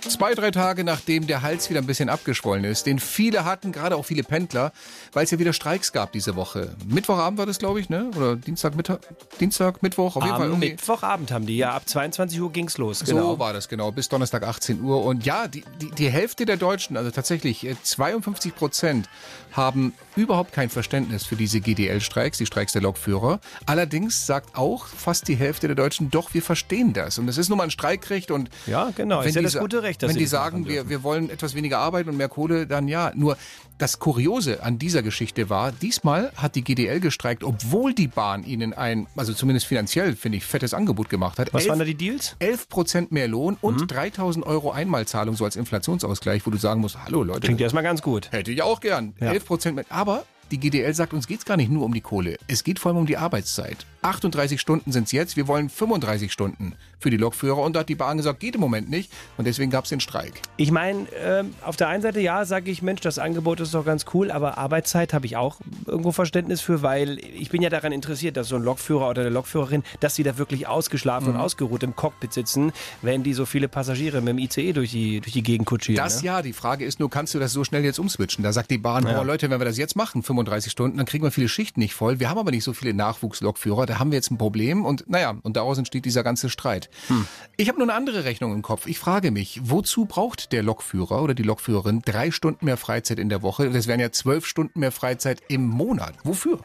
Zwei, 0.00 0.34
drei 0.34 0.50
Tage 0.50 0.84
nachdem 0.84 1.26
der 1.26 1.42
Hals 1.42 1.68
wieder 1.70 1.80
ein 1.80 1.86
bisschen 1.86 2.08
abgeschwollen 2.08 2.64
ist, 2.64 2.86
den 2.86 2.98
viele 2.98 3.44
hatten, 3.44 3.72
gerade 3.72 3.96
auch 3.96 4.04
viele 4.04 4.22
Pendler, 4.22 4.72
weil 5.12 5.24
es 5.24 5.30
ja 5.30 5.38
wieder 5.38 5.52
Streiks 5.52 5.92
gab 5.92 6.12
diese 6.12 6.34
Woche. 6.36 6.74
Mittwochabend 6.86 7.38
war 7.38 7.46
das, 7.46 7.58
glaube 7.58 7.80
ich, 7.80 7.88
ne? 7.90 8.10
Oder 8.16 8.36
Dienstag, 8.36 8.74
Mittag, 8.76 9.00
Dienstag, 9.40 9.82
Mittwoch, 9.82 10.16
auf 10.16 10.22
jeden 10.22 10.36
Fall 10.36 10.46
Am 10.46 10.52
irgendwie. 10.52 10.70
Mittwochabend 10.70 11.30
haben 11.30 11.46
die, 11.46 11.56
ja, 11.58 11.72
ab 11.74 11.88
22 11.88 12.40
Uhr 12.40 12.52
ging's 12.52 12.78
los. 12.78 13.00
So 13.00 13.14
Genau. 13.14 13.38
war 13.38 13.52
das 13.52 13.68
genau, 13.68 13.90
bis 13.92 14.08
Donnerstag 14.08 14.44
18 14.44 14.80
Uhr. 14.82 15.04
Und 15.04 15.26
ja, 15.26 15.46
die, 15.48 15.64
die, 15.80 15.90
die 15.90 16.08
Hälfte 16.10 16.46
der 16.46 16.56
Deutschen, 16.56 16.96
also 16.96 17.10
tatsächlich 17.10 17.66
äh, 17.66 17.76
52 17.82 18.54
Prozent, 18.54 19.08
haben 19.52 19.92
überhaupt 20.14 20.52
kein 20.52 20.68
Verständnis 20.70 21.24
für 21.24 21.36
diese 21.36 21.60
GDL-Streiks, 21.60 22.38
die 22.38 22.46
Streiks 22.46 22.72
der 22.72 22.82
Lokführer. 22.82 23.40
Allerdings 23.66 24.26
sagt 24.26 24.56
auch 24.56 24.86
fast 24.86 25.26
die 25.28 25.36
Hälfte 25.36 25.66
der 25.66 25.76
Deutschen, 25.76 26.10
doch, 26.10 26.34
wir 26.34 26.42
verstehen 26.42 26.92
das. 26.92 27.18
Und 27.18 27.28
es 27.28 27.38
ist 27.38 27.48
nun 27.48 27.58
mal 27.58 27.64
ein 27.64 27.70
Streikrecht. 27.70 28.30
Und 28.30 28.50
Ja, 28.66 28.90
genau. 28.94 29.20
wenn 29.20 29.28
Ist 29.28 29.34
ja 29.34 29.42
das 29.42 29.58
gute 29.58 29.82
Recht, 29.82 29.97
dass 29.98 30.08
Wenn 30.08 30.14
sie 30.14 30.20
die 30.20 30.26
sagen, 30.26 30.66
wir, 30.66 30.88
wir 30.88 31.02
wollen 31.02 31.30
etwas 31.30 31.54
weniger 31.54 31.78
Arbeit 31.78 32.06
und 32.06 32.16
mehr 32.16 32.28
Kohle, 32.28 32.66
dann 32.66 32.88
ja. 32.88 33.12
Nur 33.14 33.36
das 33.78 33.98
Kuriose 34.00 34.62
an 34.62 34.78
dieser 34.78 35.02
Geschichte 35.02 35.50
war, 35.50 35.70
diesmal 35.72 36.32
hat 36.36 36.56
die 36.56 36.62
GDL 36.64 36.98
gestreikt, 37.00 37.44
obwohl 37.44 37.94
die 37.94 38.08
Bahn 38.08 38.42
ihnen 38.44 38.72
ein, 38.72 39.06
also 39.16 39.32
zumindest 39.32 39.66
finanziell, 39.66 40.16
finde 40.16 40.38
ich, 40.38 40.44
fettes 40.44 40.74
Angebot 40.74 41.08
gemacht 41.08 41.38
hat. 41.38 41.52
Was 41.54 41.62
Elf- 41.62 41.70
waren 41.70 41.78
da 41.78 41.84
die 41.84 41.94
Deals? 41.94 42.34
11 42.40 42.68
Prozent 42.68 43.12
mehr 43.12 43.28
Lohn 43.28 43.56
und 43.60 43.82
Mhm. 43.82 43.86
3000 43.86 44.44
Euro 44.46 44.72
Einmalzahlung 44.72 45.36
so 45.36 45.44
als 45.44 45.54
Inflationsausgleich, 45.56 46.44
wo 46.46 46.50
du 46.50 46.56
sagen 46.58 46.80
musst, 46.80 46.96
hallo 47.04 47.22
Leute. 47.22 47.40
Klingt 47.40 47.60
erstmal 47.60 47.82
ganz 47.84 48.02
gut. 48.02 48.32
Hätte 48.32 48.50
ich 48.50 48.62
auch 48.62 48.80
gern. 48.80 49.14
Ja. 49.20 49.32
11 49.32 49.44
Prozent 49.46 49.76
mehr. 49.76 49.84
Aber 49.90 50.24
die 50.50 50.58
GDL 50.58 50.94
sagt, 50.94 51.12
uns 51.12 51.26
geht's 51.26 51.44
gar 51.44 51.56
nicht 51.56 51.70
nur 51.70 51.84
um 51.84 51.92
die 51.94 52.00
Kohle. 52.00 52.36
Es 52.48 52.64
geht 52.64 52.78
vor 52.78 52.90
allem 52.90 52.98
um 52.98 53.06
die 53.06 53.16
Arbeitszeit. 53.18 53.84
38 54.02 54.60
Stunden 54.60 54.92
sind's 54.92 55.12
jetzt. 55.12 55.36
Wir 55.36 55.48
wollen 55.48 55.68
35 55.68 56.32
Stunden 56.32 56.74
für 57.00 57.10
die 57.10 57.16
Lokführer. 57.16 57.58
Und 57.58 57.74
da 57.76 57.80
hat 57.80 57.88
die 57.88 57.94
Bahn 57.94 58.16
gesagt, 58.16 58.40
geht 58.40 58.54
im 58.56 58.60
Moment 58.60 58.90
nicht. 58.90 59.12
Und 59.36 59.44
deswegen 59.46 59.70
gab's 59.70 59.88
den 59.88 60.00
Streik. 60.00 60.40
Ich 60.56 60.70
meine, 60.72 61.06
ähm, 61.22 61.54
auf 61.64 61.76
der 61.76 61.88
einen 61.88 62.02
Seite 62.02 62.20
ja, 62.20 62.44
sage 62.44 62.70
ich, 62.70 62.82
Mensch, 62.82 63.00
das 63.00 63.18
Angebot 63.18 63.60
ist 63.60 63.74
doch 63.74 63.84
ganz 63.84 64.04
cool, 64.14 64.30
aber 64.30 64.58
Arbeitszeit 64.58 65.12
habe 65.12 65.26
ich 65.26 65.36
auch 65.36 65.58
irgendwo 65.86 66.10
Verständnis 66.12 66.60
für, 66.60 66.82
weil 66.82 67.18
ich 67.18 67.50
bin 67.50 67.62
ja 67.62 67.70
daran 67.70 67.92
interessiert, 67.92 68.36
dass 68.36 68.48
so 68.48 68.56
ein 68.56 68.62
Lokführer 68.62 69.08
oder 69.10 69.22
eine 69.22 69.30
Lokführerin, 69.30 69.82
dass 70.00 70.14
sie 70.16 70.22
da 70.24 70.38
wirklich 70.38 70.66
ausgeschlafen 70.66 71.28
Mhm. 71.28 71.34
und 71.34 71.40
ausgeruht 71.40 71.82
im 71.82 71.94
Cockpit 71.94 72.32
sitzen, 72.32 72.72
wenn 73.02 73.22
die 73.22 73.32
so 73.34 73.46
viele 73.46 73.68
Passagiere 73.68 74.20
mit 74.20 74.28
dem 74.30 74.38
ICE 74.38 74.72
durch 74.72 74.90
die, 74.90 75.20
durch 75.20 75.32
die 75.32 75.42
Gegend 75.42 75.66
kutschieren. 75.66 76.02
Das 76.02 76.22
ne? 76.22 76.26
ja, 76.26 76.42
die 76.42 76.52
Frage 76.52 76.84
ist 76.84 76.98
nur, 77.00 77.10
kannst 77.10 77.34
du 77.34 77.38
das 77.38 77.52
so 77.52 77.64
schnell 77.64 77.84
jetzt 77.84 77.98
umswitchen? 77.98 78.42
Da 78.44 78.52
sagt 78.52 78.70
die 78.70 78.78
Bahn, 78.78 79.06
Ja. 79.06 79.14
boah 79.14 79.24
Leute, 79.24 79.50
wenn 79.50 79.60
wir 79.60 79.64
das 79.66 79.78
jetzt 79.78 79.96
machen, 79.96 80.22
35 80.22 80.70
Stunden, 80.72 80.96
dann 80.98 81.06
kriegen 81.06 81.24
wir 81.24 81.30
viele 81.30 81.48
Schichten 81.48 81.80
nicht 81.80 81.94
voll. 81.94 82.18
Wir 82.20 82.28
haben 82.30 82.38
aber 82.38 82.50
nicht 82.50 82.64
so 82.64 82.72
viele 82.72 82.94
Nachwuchslokführer, 82.94 83.86
da 83.88 83.98
haben 83.98 84.10
wir 84.10 84.16
jetzt 84.16 84.30
ein 84.30 84.38
Problem 84.38 84.84
und 84.84 85.08
naja, 85.08 85.36
und 85.42 85.56
daraus 85.56 85.78
entsteht 85.78 86.04
dieser 86.04 86.22
ganze 86.22 86.50
Streit. 86.50 86.90
Hm. 87.08 87.26
Ich 87.56 87.68
habe 87.68 87.78
nur 87.78 87.88
eine 87.88 87.96
andere 87.96 88.24
Rechnung 88.24 88.52
im 88.52 88.62
Kopf. 88.62 88.86
Ich 88.86 88.98
frage 88.98 89.30
mich, 89.30 89.60
wozu 89.64 90.04
braucht 90.04 90.52
der 90.52 90.62
Lokführer 90.62 91.22
oder 91.22 91.34
die 91.34 91.42
Lokführerin 91.42 92.02
drei 92.04 92.30
Stunden 92.30 92.66
mehr 92.66 92.76
Freizeit 92.76 93.18
in 93.18 93.28
der 93.28 93.42
Woche? 93.42 93.70
Das 93.70 93.86
wären 93.86 94.00
ja 94.00 94.12
zwölf 94.12 94.46
Stunden 94.46 94.80
mehr 94.80 94.92
Freizeit 94.92 95.42
im 95.48 95.66
Monat. 95.66 96.14
Wofür? 96.22 96.60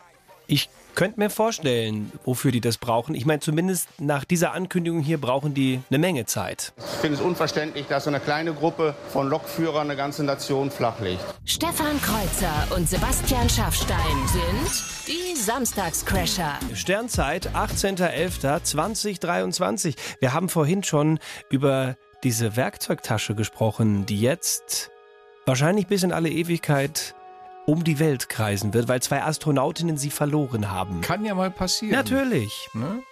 Ich 0.47 0.69
könnte 0.95 1.19
mir 1.19 1.29
vorstellen, 1.29 2.11
wofür 2.23 2.51
die 2.51 2.61
das 2.61 2.77
brauchen. 2.77 3.15
Ich 3.15 3.25
meine, 3.25 3.39
zumindest 3.39 3.89
nach 3.99 4.23
dieser 4.25 4.53
Ankündigung 4.53 5.01
hier 5.01 5.19
brauchen 5.19 5.53
die 5.53 5.81
eine 5.89 5.99
Menge 5.99 6.25
Zeit. 6.25 6.73
Ich 6.77 6.83
finde 7.01 7.17
es 7.17 7.23
unverständlich, 7.23 7.87
dass 7.87 8.05
so 8.05 8.09
eine 8.09 8.19
kleine 8.19 8.53
Gruppe 8.53 8.95
von 9.09 9.29
Lokführern 9.29 9.89
eine 9.89 9.97
ganze 9.97 10.23
Nation 10.23 10.71
flachlegt. 10.71 11.21
Stefan 11.45 12.01
Kreuzer 12.01 12.67
und 12.75 12.89
Sebastian 12.89 13.47
Schaffstein 13.49 14.27
sind 14.27 14.83
die 15.07 15.35
Samstagscrasher. 15.35 16.57
Sternzeit, 16.73 17.49
18.11.2023. 17.49 19.95
Wir 20.19 20.33
haben 20.33 20.49
vorhin 20.49 20.83
schon 20.83 21.19
über 21.49 21.95
diese 22.23 22.55
Werkzeugtasche 22.55 23.35
gesprochen, 23.35 24.05
die 24.05 24.21
jetzt 24.21 24.91
wahrscheinlich 25.45 25.87
bis 25.87 26.03
in 26.03 26.13
alle 26.13 26.29
Ewigkeit 26.29 27.15
um 27.65 27.83
die 27.83 27.99
Welt 27.99 28.29
kreisen 28.29 28.73
wird, 28.73 28.87
weil 28.87 29.01
zwei 29.01 29.23
Astronautinnen 29.23 29.97
sie 29.97 30.09
verloren 30.09 30.69
haben. 30.71 31.01
Kann 31.01 31.25
ja 31.25 31.35
mal 31.35 31.51
passieren. 31.51 31.95
Natürlich. 31.95 32.69
Ne? 32.73 33.03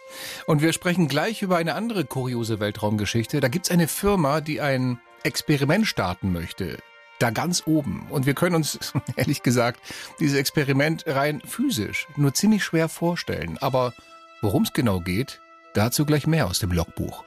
Und 0.45 0.61
wir 0.61 0.73
sprechen 0.73 1.07
gleich 1.07 1.41
über 1.41 1.57
eine 1.57 1.75
andere 1.75 2.05
kuriose 2.05 2.59
Weltraumgeschichte. 2.59 3.39
Da 3.39 3.47
gibt 3.47 3.67
es 3.67 3.71
eine 3.71 3.87
Firma, 3.87 4.41
die 4.41 4.61
ein 4.61 4.99
Experiment 5.23 5.87
starten 5.87 6.31
möchte. 6.31 6.77
Da 7.19 7.29
ganz 7.29 7.63
oben. 7.65 8.07
Und 8.09 8.25
wir 8.25 8.33
können 8.33 8.55
uns, 8.55 8.93
ehrlich 9.15 9.43
gesagt, 9.43 9.79
dieses 10.19 10.37
Experiment 10.37 11.05
rein 11.07 11.41
physisch 11.45 12.07
nur 12.17 12.33
ziemlich 12.33 12.63
schwer 12.63 12.89
vorstellen. 12.89 13.57
Aber 13.59 13.93
worum 14.41 14.63
es 14.63 14.73
genau 14.73 14.99
geht, 14.99 15.39
dazu 15.73 16.05
gleich 16.05 16.27
mehr 16.27 16.47
aus 16.47 16.59
dem 16.59 16.71
Logbuch. 16.71 17.23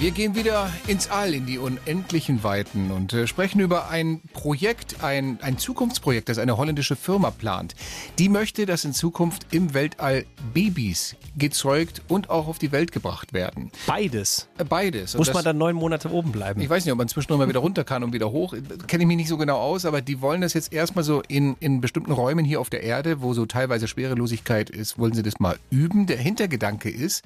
Wir 0.00 0.12
gehen 0.12 0.34
wieder 0.34 0.72
ins 0.86 1.10
All, 1.10 1.34
in 1.34 1.44
die 1.44 1.58
unendlichen 1.58 2.42
Weiten 2.42 2.90
und 2.90 3.12
äh, 3.12 3.26
sprechen 3.26 3.60
über 3.60 3.90
ein 3.90 4.22
Projekt, 4.32 5.04
ein, 5.04 5.38
ein 5.42 5.58
Zukunftsprojekt, 5.58 6.30
das 6.30 6.38
eine 6.38 6.56
holländische 6.56 6.96
Firma 6.96 7.30
plant. 7.30 7.74
Die 8.18 8.30
möchte, 8.30 8.64
dass 8.64 8.86
in 8.86 8.94
Zukunft 8.94 9.48
im 9.50 9.74
Weltall 9.74 10.24
Babys 10.54 11.16
gezeugt 11.36 12.00
und 12.08 12.30
auch 12.30 12.48
auf 12.48 12.58
die 12.58 12.72
Welt 12.72 12.92
gebracht 12.92 13.34
werden. 13.34 13.70
Beides. 13.86 14.48
Äh, 14.56 14.64
beides. 14.64 15.14
Und 15.14 15.18
Muss 15.18 15.26
das- 15.26 15.34
man 15.34 15.44
dann 15.44 15.58
neun 15.58 15.76
Monate 15.76 16.10
oben 16.10 16.32
bleiben? 16.32 16.62
ich 16.62 16.70
weiß 16.70 16.82
nicht, 16.86 16.92
ob 16.92 16.96
man 16.98 17.08
zwischendurch 17.08 17.38
mal 17.40 17.48
wieder 17.50 17.60
runter 17.60 17.84
kann 17.84 18.02
und 18.02 18.14
wieder 18.14 18.30
hoch. 18.30 18.54
Kenne 18.86 19.02
ich 19.02 19.06
mich 19.06 19.18
nicht 19.18 19.28
so 19.28 19.36
genau 19.36 19.58
aus, 19.58 19.84
aber 19.84 20.00
die 20.00 20.22
wollen 20.22 20.40
das 20.40 20.54
jetzt 20.54 20.72
erstmal 20.72 21.04
so 21.04 21.20
in, 21.28 21.56
in 21.60 21.82
bestimmten 21.82 22.12
Räumen 22.12 22.46
hier 22.46 22.62
auf 22.62 22.70
der 22.70 22.82
Erde, 22.84 23.20
wo 23.20 23.34
so 23.34 23.44
teilweise 23.44 23.86
Schwerelosigkeit 23.86 24.70
ist, 24.70 24.98
wollen 24.98 25.12
sie 25.12 25.22
das 25.22 25.40
mal 25.40 25.58
üben. 25.68 26.06
Der 26.06 26.16
Hintergedanke 26.16 26.88
ist, 26.88 27.22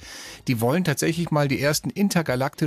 die 0.49 0.61
wollen 0.61 0.83
tatsächlich 0.83 1.31
mal 1.31 1.47
die 1.47 1.61
ersten 1.61 1.89
intergalaktischen 1.91 2.64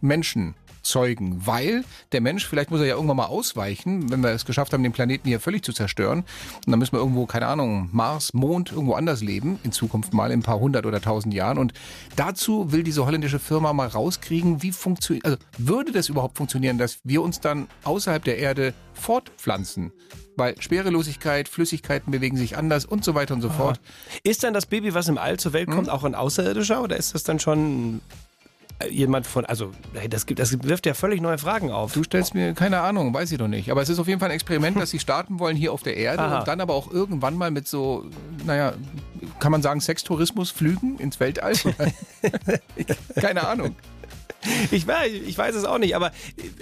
Menschen 0.00 0.54
zeugen, 0.86 1.46
weil 1.46 1.84
der 2.12 2.20
Mensch, 2.20 2.46
vielleicht 2.46 2.70
muss 2.70 2.80
er 2.80 2.86
ja 2.86 2.94
irgendwann 2.94 3.16
mal 3.18 3.26
ausweichen, 3.26 4.10
wenn 4.10 4.22
wir 4.22 4.30
es 4.30 4.44
geschafft 4.44 4.72
haben, 4.72 4.82
den 4.82 4.92
Planeten 4.92 5.28
hier 5.28 5.40
völlig 5.40 5.62
zu 5.62 5.72
zerstören. 5.72 6.20
Und 6.20 6.70
dann 6.70 6.78
müssen 6.78 6.92
wir 6.92 7.00
irgendwo, 7.00 7.26
keine 7.26 7.46
Ahnung, 7.46 7.90
Mars, 7.92 8.32
Mond, 8.32 8.72
irgendwo 8.72 8.94
anders 8.94 9.20
leben, 9.22 9.58
in 9.64 9.72
Zukunft 9.72 10.14
mal 10.14 10.30
in 10.30 10.40
ein 10.40 10.42
paar 10.42 10.60
hundert 10.60 10.86
oder 10.86 11.00
tausend 11.00 11.34
Jahren. 11.34 11.58
Und 11.58 11.72
dazu 12.14 12.72
will 12.72 12.82
diese 12.82 13.04
holländische 13.04 13.38
Firma 13.38 13.72
mal 13.72 13.88
rauskriegen, 13.88 14.62
wie 14.62 14.72
funktioniert, 14.72 15.26
also 15.26 15.38
würde 15.58 15.92
das 15.92 16.08
überhaupt 16.08 16.38
funktionieren, 16.38 16.78
dass 16.78 16.98
wir 17.04 17.22
uns 17.22 17.40
dann 17.40 17.68
außerhalb 17.84 18.22
der 18.24 18.38
Erde 18.38 18.72
fortpflanzen? 18.94 19.92
Weil 20.36 20.60
Schwerelosigkeit, 20.60 21.48
Flüssigkeiten 21.48 22.10
bewegen 22.10 22.36
sich 22.36 22.56
anders 22.58 22.84
und 22.84 23.04
so 23.04 23.14
weiter 23.14 23.34
und 23.34 23.40
so 23.40 23.48
fort. 23.48 23.80
Ist 24.22 24.44
dann 24.44 24.52
das 24.52 24.66
Baby, 24.66 24.92
was 24.92 25.08
im 25.08 25.16
All 25.16 25.38
zur 25.38 25.54
Welt 25.54 25.70
kommt, 25.70 25.88
auch 25.88 26.04
ein 26.04 26.14
Außerirdischer 26.14 26.82
oder 26.82 26.96
ist 26.96 27.14
das 27.14 27.22
dann 27.22 27.40
schon 27.40 28.02
jemand 28.90 29.26
von, 29.26 29.44
also 29.46 29.70
das, 30.08 30.26
gibt, 30.26 30.38
das 30.38 30.62
wirft 30.62 30.86
ja 30.86 30.94
völlig 30.94 31.20
neue 31.20 31.38
Fragen 31.38 31.70
auf. 31.70 31.92
Du 31.92 32.04
stellst 32.04 32.34
mir 32.34 32.52
keine 32.54 32.80
Ahnung, 32.80 33.12
weiß 33.14 33.32
ich 33.32 33.38
doch 33.38 33.48
nicht. 33.48 33.70
Aber 33.70 33.82
es 33.82 33.88
ist 33.88 33.98
auf 33.98 34.06
jeden 34.06 34.20
Fall 34.20 34.30
ein 34.30 34.34
Experiment, 34.34 34.76
das 34.80 34.90
sie 34.90 34.98
starten 34.98 35.38
wollen 35.38 35.56
hier 35.56 35.72
auf 35.72 35.82
der 35.82 35.96
Erde 35.96 36.22
Aha. 36.22 36.38
und 36.40 36.48
dann 36.48 36.60
aber 36.60 36.74
auch 36.74 36.90
irgendwann 36.90 37.36
mal 37.36 37.50
mit 37.50 37.66
so, 37.66 38.04
naja, 38.44 38.74
kann 39.40 39.52
man 39.52 39.62
sagen, 39.62 39.80
Sextourismus 39.80 40.50
flügen 40.50 40.98
ins 40.98 41.18
Weltall? 41.20 41.54
keine 43.16 43.46
Ahnung. 43.46 43.74
Ich 44.70 44.86
weiß, 44.86 45.12
ich 45.12 45.36
weiß 45.36 45.54
es 45.54 45.64
auch 45.64 45.78
nicht, 45.78 45.94
aber 45.96 46.08
äh, 46.08 46.12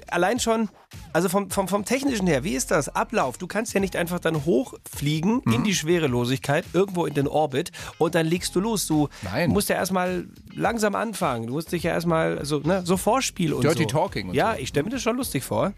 allein 0.09 0.41
schon, 0.41 0.69
also 1.13 1.29
vom, 1.29 1.51
vom, 1.51 1.69
vom 1.69 1.85
Technischen 1.85 2.27
her, 2.27 2.45
wie 2.45 2.55
ist 2.55 2.71
das? 2.71 2.89
Ablauf. 2.95 3.39
Du 3.39 3.47
kannst 3.47 3.73
ja 3.75 3.81
nicht 3.81 3.97
einfach 3.97 4.19
dann 4.21 4.45
hochfliegen 4.45 5.41
Mhm. 5.45 5.53
in 5.53 5.65
die 5.65 5.75
Schwerelosigkeit, 5.75 6.65
irgendwo 6.73 7.07
in 7.07 7.15
den 7.15 7.29
Orbit 7.29 7.73
und 7.99 8.15
dann 8.15 8.27
legst 8.27 8.55
du 8.57 8.61
los. 8.61 8.87
Du 8.87 9.09
musst 9.49 9.69
ja 9.69 9.77
erstmal 9.77 10.27
langsam 10.55 10.95
anfangen. 10.95 11.47
Du 11.47 11.53
musst 11.55 11.73
dich 11.73 11.83
ja 11.83 11.93
erstmal 11.93 12.45
so, 12.45 12.59
ne, 12.61 12.83
so 12.85 12.97
Vorspiel 12.97 13.53
und 13.53 13.63
Dirty 13.65 13.83
so. 13.85 13.89
Talking 13.89 14.29
und 14.29 14.35
Ja, 14.35 14.55
ich 14.57 14.69
stelle 14.69 14.85
mir 14.85 14.91
das 14.91 15.03
schon 15.03 15.17
lustig 15.17 15.43
vor. 15.45 15.73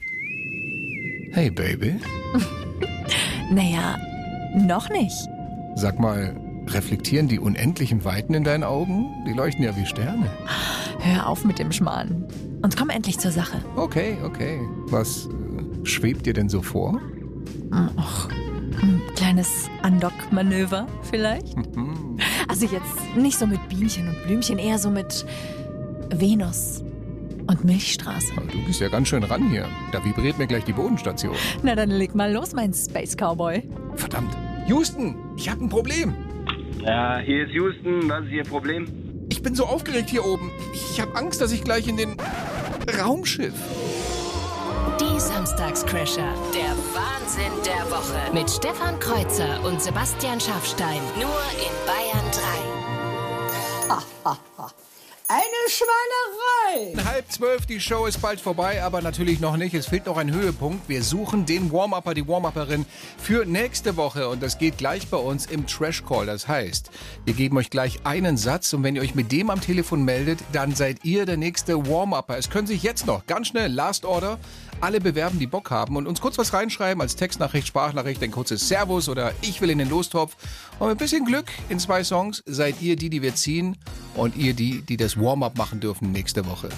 Hey 1.33 1.51
Baby, 1.51 1.97
Naja, 3.51 3.99
noch 4.55 4.89
nicht. 4.91 5.15
sag 5.77 5.99
mal, 6.01 6.35
reflektieren 6.69 7.29
die 7.29 7.39
unendlichen 7.39 8.05
Weiten 8.05 8.35
in 8.35 8.45
deinen 8.45 8.65
Augen? 8.65 9.07
Die 9.27 9.33
leuchten 9.33 9.65
ja 9.65 9.77
wie 9.77 9.87
Sterne. 9.87 10.31
Hör 11.01 11.29
auf 11.29 11.45
mit 11.45 11.59
dem 11.59 11.73
Schmarrn. 11.73 12.25
Und 12.63 12.77
komm 12.77 12.91
endlich 12.91 13.19
zur 13.19 13.31
Sache. 13.31 13.63
Okay, 13.77 14.17
okay. 14.25 14.61
Was 14.87 15.27
äh, 15.27 15.87
schwebt 15.87 16.27
dir 16.27 16.33
denn 16.33 16.49
so 16.49 16.63
vor? 16.63 17.01
Och, 17.97 18.29
ein 18.83 19.01
kleines 19.15 19.69
Andock-Manöver 19.83 20.87
vielleicht? 21.03 21.55
Also 22.49 22.67
jetzt 22.67 23.17
nicht 23.17 23.39
so 23.39 23.47
mit 23.47 23.69
Bienchen 23.69 24.09
und 24.09 24.23
Blümchen, 24.25 24.59
eher 24.59 24.79
so 24.79 24.91
mit 24.91 25.27
Venus 26.11 26.83
und 27.47 27.65
Milchstraße. 27.65 28.33
Du 28.51 28.65
bist 28.67 28.81
ja 28.81 28.89
ganz 28.89 29.09
schön 29.09 29.23
ran 29.23 29.49
hier. 29.51 29.67
Da 29.93 30.05
vibriert 30.05 30.39
mir 30.39 30.47
gleich 30.47 30.65
die 30.65 30.73
Bodenstation. 30.73 31.35
Na 31.63 31.75
dann 31.75 31.91
leg 31.91 32.15
mal 32.15 32.33
los, 32.33 32.53
mein 32.53 32.73
Space 32.73 33.17
Cowboy. 33.17 33.63
Verdammt. 33.95 34.37
Houston, 34.67 35.17
ich 35.37 35.49
habe 35.49 35.65
ein 35.65 35.69
Problem. 35.69 36.15
Ja, 36.87 37.19
hier 37.19 37.47
ist 37.47 37.53
Houston. 37.53 38.09
Was 38.09 38.25
ist 38.27 38.31
Ihr 38.31 38.45
Problem? 38.45 39.27
Ich 39.29 39.43
bin 39.43 39.57
so 39.57 39.67
aufgeregt 39.67 40.09
hier 40.09 40.25
oben. 40.25 40.53
Ich 40.73 41.01
habe 41.01 41.17
Angst, 41.17 41.41
dass 41.41 41.51
ich 41.51 41.65
gleich 41.65 41.89
in 41.89 41.97
den 41.97 42.17
Raumschiff. 43.01 43.55
Die 45.01 45.19
Samstagscrasher. 45.19 46.33
Der 46.55 46.77
Wahnsinn 46.95 47.53
der 47.65 47.91
Woche. 47.91 48.33
Mit 48.33 48.49
Stefan 48.49 49.01
Kreuzer 49.01 49.65
und 49.65 49.83
Sebastian 49.83 50.41
Schaffstein. 50.41 51.03
Nur 51.17 51.43
in 51.59 51.75
Bayern 51.87 52.31
3. 52.31 53.97
Eine 55.29 55.69
Schweinerei! 55.69 56.46
Halb 57.05 57.31
zwölf, 57.31 57.67
die 57.67 57.81
Show 57.81 58.07
ist 58.07 58.21
bald 58.21 58.41
vorbei, 58.41 58.83
aber 58.83 59.01
natürlich 59.01 59.41
noch 59.41 59.57
nicht. 59.57 59.75
Es 59.75 59.87
fehlt 59.87 60.07
noch 60.07 60.17
ein 60.17 60.33
Höhepunkt. 60.33 60.89
Wir 60.89 61.03
suchen 61.03 61.47
den 61.47 61.73
Warm-Upper, 61.73 62.13
die 62.13 62.27
Warm-Upperin 62.27 62.85
für 63.19 63.47
nächste 63.47 63.97
Woche 63.97 64.29
und 64.29 64.43
das 64.43 64.59
geht 64.59 64.77
gleich 64.77 65.07
bei 65.07 65.17
uns 65.17 65.47
im 65.47 65.67
Trash 65.67 66.05
Call. 66.05 66.27
Das 66.27 66.49
heißt, 66.49 66.91
wir 67.25 67.35
geben 67.35 67.57
euch 67.57 67.71
gleich 67.71 68.01
einen 68.05 68.37
Satz 68.37 68.73
und 68.73 68.83
wenn 68.83 68.97
ihr 68.97 69.03
euch 69.03 69.15
mit 69.15 69.33
dem 69.33 69.49
am 69.51 69.61
Telefon 69.61 70.05
meldet, 70.05 70.41
dann 70.53 70.75
seid 70.75 71.05
ihr 71.05 71.25
der 71.25 71.37
nächste 71.37 71.87
Warm-Upper. 71.89 72.37
Es 72.37 72.51
können 72.51 72.67
sich 72.67 72.83
jetzt 72.83 73.07
noch 73.07 73.27
ganz 73.27 73.49
schnell 73.49 73.73
Last 73.73 74.05
Order 74.05 74.39
alle 74.81 75.01
bewerben, 75.01 75.39
die 75.39 75.47
Bock 75.47 75.71
haben 75.71 75.97
und 75.97 76.07
uns 76.07 76.21
kurz 76.21 76.39
was 76.39 76.53
reinschreiben 76.53 77.01
als 77.01 77.17
Textnachricht, 77.17 77.67
Sprachnachricht, 77.67 78.23
ein 78.23 78.31
kurzes 78.31 78.69
Servus 78.69 79.09
oder 79.09 79.33
ich 79.43 79.61
will 79.61 79.71
in 79.71 79.79
den 79.79 79.89
Lostopf. 79.89 80.37
Und 80.79 80.89
mit 80.89 80.97
ein 80.97 80.99
bisschen 80.99 81.25
Glück 81.25 81.47
in 81.69 81.79
zwei 81.79 82.05
Songs 82.05 82.43
seid 82.47 82.81
ihr 82.83 82.97
die, 82.97 83.11
die 83.11 83.23
wir 83.23 83.35
ziehen 83.35 83.77
und 84.15 84.37
ihr 84.37 84.55
die, 84.55 84.83
die 84.83 84.97
das 84.97 85.21
Warm-up 85.21 85.57
machen 85.57 85.81
dürfen 85.81 86.13
nächste 86.13 86.47
Woche. 86.47 86.69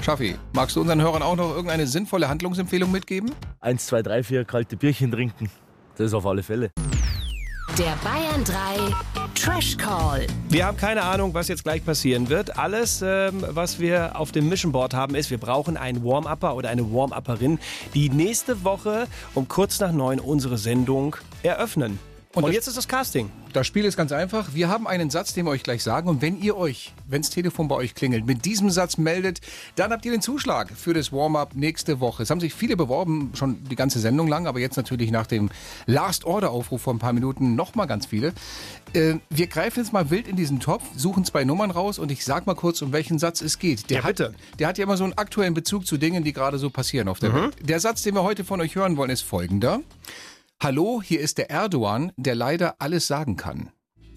Schaffi, 0.00 0.36
magst 0.52 0.76
du 0.76 0.80
unseren 0.80 1.00
Hörern 1.00 1.22
auch 1.22 1.36
noch 1.36 1.50
irgendeine 1.50 1.86
sinnvolle 1.86 2.28
Handlungsempfehlung 2.28 2.90
mitgeben? 2.92 3.32
Eins, 3.60 3.86
zwei, 3.86 4.02
drei, 4.02 4.22
vier 4.22 4.44
kalte 4.44 4.76
Bierchen 4.76 5.10
trinken. 5.10 5.50
Das 5.96 6.14
auf 6.14 6.26
alle 6.26 6.42
Fälle. 6.42 6.70
Der 7.78 7.94
Bayern 8.02 8.42
3 8.42 8.94
Trash 9.34 9.76
Call. 9.76 10.26
Wir 10.48 10.64
haben 10.64 10.78
keine 10.78 11.02
Ahnung, 11.02 11.34
was 11.34 11.48
jetzt 11.48 11.62
gleich 11.62 11.84
passieren 11.84 12.30
wird. 12.30 12.56
Alles, 12.56 13.02
ähm, 13.02 13.44
was 13.48 13.78
wir 13.78 14.18
auf 14.18 14.32
dem 14.32 14.48
Mission 14.48 14.72
Board 14.72 14.94
haben, 14.94 15.14
ist, 15.14 15.30
wir 15.30 15.36
brauchen 15.36 15.76
einen 15.76 16.02
Warm-Upper 16.02 16.56
oder 16.56 16.70
eine 16.70 16.90
Warm-Upperin, 16.90 17.58
die 17.92 18.08
nächste 18.08 18.64
Woche 18.64 19.08
um 19.34 19.46
kurz 19.46 19.78
nach 19.78 19.92
neun 19.92 20.20
unsere 20.20 20.56
Sendung 20.56 21.16
eröffnen. 21.42 21.98
Und, 22.44 22.52
jetzt 22.52 22.68
ist 22.68 22.76
das 22.76 22.86
Casting. 22.86 23.30
Das 23.52 23.66
Spiel 23.66 23.84
ist 23.86 23.96
ganz 23.96 24.12
einfach. 24.12 24.52
Wir 24.52 24.68
haben 24.68 24.86
einen 24.86 25.08
Satz, 25.08 25.32
den 25.32 25.46
wir 25.46 25.50
euch 25.50 25.62
gleich 25.62 25.82
sagen. 25.82 26.08
Und 26.08 26.20
wenn 26.20 26.38
ihr 26.40 26.56
euch, 26.56 26.92
wenn 27.08 27.22
das 27.22 27.30
Telefon 27.30 27.68
bei 27.68 27.74
euch 27.74 27.94
klingelt, 27.94 28.26
mit 28.26 28.44
diesem 28.44 28.68
Satz 28.70 28.98
meldet, 28.98 29.40
dann 29.76 29.90
habt 29.90 30.04
ihr 30.04 30.12
den 30.12 30.20
Zuschlag 30.20 30.70
für 30.76 30.92
das 30.92 31.12
Warm-up 31.12 31.54
nächste 31.54 31.98
Woche. 32.00 32.22
Es 32.22 32.30
haben 32.30 32.40
sich 32.40 32.52
viele 32.52 32.76
beworben, 32.76 33.32
schon 33.34 33.64
die 33.64 33.76
ganze 33.76 33.98
Sendung 34.00 34.28
lang, 34.28 34.46
aber 34.46 34.60
jetzt 34.60 34.76
natürlich 34.76 35.10
nach 35.10 35.26
dem 35.26 35.48
Last-Order-Aufruf 35.86 36.82
vor 36.82 36.94
ein 36.94 36.98
paar 36.98 37.14
Minuten 37.14 37.54
nochmal 37.54 37.86
ganz 37.86 38.06
viele. 38.06 38.32
Äh, 38.92 39.14
wir 39.30 39.46
greifen 39.46 39.80
jetzt 39.80 39.92
mal 39.92 40.10
wild 40.10 40.28
in 40.28 40.36
diesen 40.36 40.60
Topf, 40.60 40.84
suchen 40.94 41.24
zwei 41.24 41.44
Nummern 41.44 41.70
raus 41.70 41.98
und 41.98 42.10
ich 42.12 42.24
sag 42.24 42.46
mal 42.46 42.54
kurz, 42.54 42.82
um 42.82 42.92
welchen 42.92 43.18
Satz 43.18 43.40
es 43.40 43.58
geht. 43.58 43.88
Der, 43.90 44.00
Ja, 44.02 44.06
bitte. 44.06 44.24
Hat, 44.26 44.34
der 44.60 44.68
hat 44.68 44.78
ja 44.78 44.84
immer 44.84 44.96
so 44.98 45.04
einen 45.04 45.14
aktuellen 45.14 45.54
Bezug 45.54 45.86
zu 45.86 45.96
Dingen, 45.96 46.22
die 46.24 46.32
gerade 46.34 46.58
so 46.58 46.68
passieren 46.70 47.08
auf 47.08 47.18
der 47.18 47.30
Mhm. 47.30 47.34
Welt. 47.34 47.56
Der 47.62 47.80
Satz, 47.80 48.02
den 48.02 48.14
wir 48.14 48.22
heute 48.22 48.44
von 48.44 48.60
euch 48.60 48.74
hören 48.74 48.96
wollen, 48.98 49.10
ist 49.10 49.22
folgender. 49.22 49.80
Hallo, 50.62 51.02
hier 51.02 51.20
ist 51.20 51.36
der 51.36 51.50
Erdogan, 51.50 52.12
der 52.16 52.34
leider 52.34 52.76
alles 52.78 53.06
sagen 53.06 53.36
kann. 53.36 53.72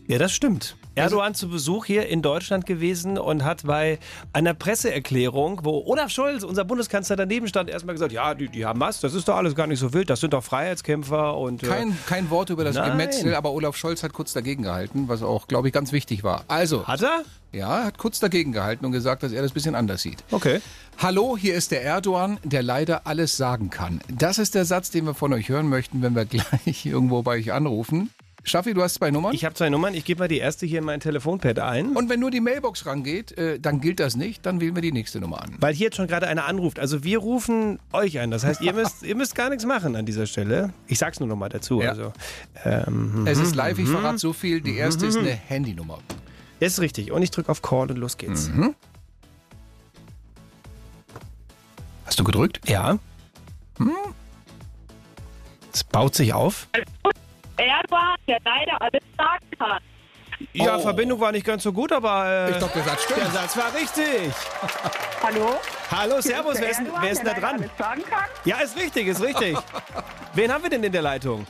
Ja, 0.08 0.18
das 0.18 0.32
stimmt. 0.32 0.78
Erdogan 0.96 1.34
zu 1.34 1.48
Besuch 1.50 1.86
hier 1.86 2.08
in 2.08 2.22
Deutschland 2.22 2.66
gewesen 2.66 3.18
und 3.18 3.44
hat 3.46 3.64
bei 3.66 4.00
einer 4.34 4.54
Presseerklärung, 4.54 5.62
wo 5.64 5.84
Olaf 5.86 6.10
Scholz, 6.12 6.44
unser 6.44 6.66
Bundeskanzler, 6.66 7.16
daneben 7.16 7.48
stand, 7.48 7.70
erstmal 7.70 7.96
gesagt, 7.96 8.12
ja, 8.12 8.34
die, 8.34 8.50
die 8.50 8.66
Hamas, 8.66 9.00
das 9.00 9.14
ist 9.14 9.28
doch 9.28 9.36
alles 9.38 9.56
gar 9.56 9.68
nicht 9.68 9.80
so 9.80 9.94
wild, 9.94 10.10
das 10.10 10.20
sind 10.20 10.34
doch 10.34 10.44
Freiheitskämpfer 10.44 11.38
und... 11.38 11.64
äh, 11.64 11.68
Kein, 11.68 11.98
kein 12.08 12.30
Wort 12.30 12.50
über 12.50 12.64
das 12.64 12.76
Nein. 12.76 12.92
Gemetzel, 12.92 13.36
aber 13.36 13.52
Olaf 13.52 13.78
Scholz 13.78 14.04
hat 14.04 14.14
kurz 14.14 14.34
dagegen 14.34 14.64
gehalten, 14.64 15.08
was 15.08 15.22
auch, 15.24 15.48
glaube 15.48 15.68
ich, 15.68 15.74
ganz 15.74 15.92
wichtig 15.92 16.24
war. 16.24 16.44
Also. 16.48 16.86
Hat 16.88 17.02
er? 17.02 17.22
Ja, 17.52 17.86
hat 17.86 17.98
kurz 17.98 18.20
dagegen 18.20 18.52
gehalten 18.52 18.86
und 18.86 18.92
gesagt, 18.92 19.24
dass 19.24 19.32
er 19.32 19.42
das 19.42 19.52
ein 19.52 19.54
bisschen 19.56 19.74
anders 19.76 20.02
sieht. 20.04 20.24
Okay. 20.32 20.60
Hallo, 21.00 21.36
hier 21.38 21.56
ist 21.56 21.72
der 21.72 21.84
Erdogan, 21.84 22.38
der 22.44 22.62
leider 22.62 23.08
alles 23.08 23.38
sagen 23.38 23.70
kann. 23.70 24.02
Das 24.08 24.38
ist 24.38 24.54
der 24.54 24.66
Satz, 24.66 24.92
den 24.92 25.06
wir 25.06 25.14
von 25.16 25.34
euch 25.34 25.50
hören 25.50 25.68
möchten, 25.70 26.02
wenn 26.02 26.14
wir 26.16 26.26
gleich 26.26 26.86
irgendwo 26.86 27.22
bei 27.24 27.38
euch 27.38 27.52
anrufen. 27.54 28.12
Schaffi, 28.44 28.74
du 28.74 28.82
hast 28.82 28.96
zwei 28.96 29.12
Nummern? 29.12 29.34
Ich 29.34 29.44
habe 29.46 29.54
zwei 29.56 29.70
Nummern, 29.70 29.94
ich 29.94 30.06
gebe 30.06 30.20
mal 30.20 30.28
die 30.28 30.38
erste 30.38 30.66
hier 30.66 30.80
in 30.80 30.86
mein 30.86 31.00
Telefonpad 31.00 31.60
ein. 31.60 31.96
Und 31.96 32.10
wenn 32.10 32.20
nur 32.20 32.32
die 32.32 32.40
Mailbox 32.40 32.86
rangeht, 32.86 33.38
äh, 33.38 33.60
dann 33.60 33.82
gilt 33.82 34.00
das 34.00 34.16
nicht, 34.16 34.46
dann 34.46 34.62
wählen 34.62 34.76
wir 34.76 34.82
die 34.82 34.92
nächste 34.92 35.20
Nummer 35.20 35.42
an. 35.42 35.56
Weil 35.60 35.74
hier 35.74 35.86
jetzt 35.88 35.98
schon 35.98 36.08
gerade 36.08 36.28
einer 36.28 36.46
anruft. 36.46 36.80
Also 36.80 37.04
wir 37.04 37.20
rufen 37.20 37.80
euch 37.92 38.20
an. 38.20 38.32
Das 38.32 38.44
heißt, 38.44 38.62
ihr 38.62 38.74
müsst, 38.74 39.04
ihr 39.04 39.16
müsst 39.16 39.36
gar 39.36 39.50
nichts 39.50 39.66
machen 39.66 39.96
an 39.96 40.06
dieser 40.06 40.26
Stelle. 40.26 40.74
Ich 40.88 41.00
sag's 41.00 41.20
nur 41.20 41.28
noch 41.28 41.36
mal 41.36 41.50
dazu. 41.50 41.82
Ja. 41.82 41.90
Also, 41.90 42.14
ähm, 42.64 43.26
Es 43.28 43.40
ist 43.40 43.52
mhm, 43.52 43.58
live, 43.58 43.80
ich 43.80 43.88
mhm. 43.88 43.92
verrate 43.92 44.18
so 44.20 44.34
viel. 44.34 44.62
Die 44.62 44.76
erste 44.78 45.06
ist 45.06 45.16
Mhm. 45.16 45.22
eine 45.28 45.32
Handynummer. 45.36 46.00
Ist 46.60 46.80
richtig. 46.80 47.12
Und 47.12 47.22
ich 47.24 47.32
drücke 47.32 47.52
auf 47.52 47.62
Call 47.62 47.90
und 47.92 47.98
los 47.98 48.18
geht's. 48.18 48.50
Mhm. 48.50 48.76
Hast 52.06 52.20
du 52.20 52.24
gedrückt? 52.24 52.60
Ja. 52.68 52.98
Hm? 53.78 53.92
Es 55.72 55.84
baut 55.84 56.16
sich 56.16 56.34
auf. 56.34 56.68
Erdogan, 57.60 58.16
der 58.28 58.38
leider 58.46 58.82
alles 58.82 59.04
sagen 59.18 59.46
kann. 59.58 59.80
Ja, 60.54 60.78
Oh. 60.78 60.80
Verbindung 60.80 61.20
war 61.20 61.32
nicht 61.34 61.46
ganz 61.46 61.64
so 61.64 61.74
gut, 61.74 61.92
aber 61.92 62.26
äh, 62.48 62.52
Ich 62.52 62.58
glaub, 62.60 62.72
der 62.74 62.84
Satz 62.84 63.04
stimmt. 63.04 63.20
Der 63.20 63.32
Satz 63.32 63.58
war 63.58 63.74
richtig. 63.76 64.32
Hallo? 65.24 65.60
Hallo, 65.92 66.22
Servus, 66.22 66.54
der 66.54 66.62
wer 66.64 66.70
ist, 66.72 66.78
denn- 66.80 66.86
Erdogan, 66.86 67.04
wer 67.04 67.12
ist 67.12 67.18
denn 67.20 67.26
da 67.26 67.34
der 67.34 67.42
leider 67.42 67.58
dran? 67.58 67.62
Alles 67.70 67.78
sagen 67.78 68.04
kann. 68.10 68.26
Ja, 68.46 68.58
ist 68.60 68.78
richtig, 68.78 69.08
ist 69.08 69.22
richtig. 69.22 69.58
Wen 70.34 70.54
haben 70.54 70.64
wir 70.64 70.70
denn 70.70 70.84
in 70.84 70.92
der 70.94 71.02
Leitung? 71.02 71.46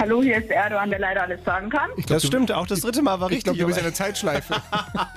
Hallo, 0.00 0.22
hier 0.22 0.36
ist 0.38 0.48
der 0.48 0.56
Erdogan, 0.58 0.90
der 0.90 1.00
leider 1.00 1.22
alles 1.24 1.44
sagen 1.44 1.68
kann. 1.70 1.90
das 2.06 2.24
stimmt, 2.24 2.52
auch 2.52 2.68
das 2.68 2.80
dritte 2.80 3.02
Mal 3.02 3.18
war 3.20 3.26
Ich 3.30 3.38
richtig. 3.38 3.54
glaube, 3.56 3.58
du 3.58 3.66
bist 3.66 3.84
der 3.84 3.92
Zeitschleife. 3.92 4.62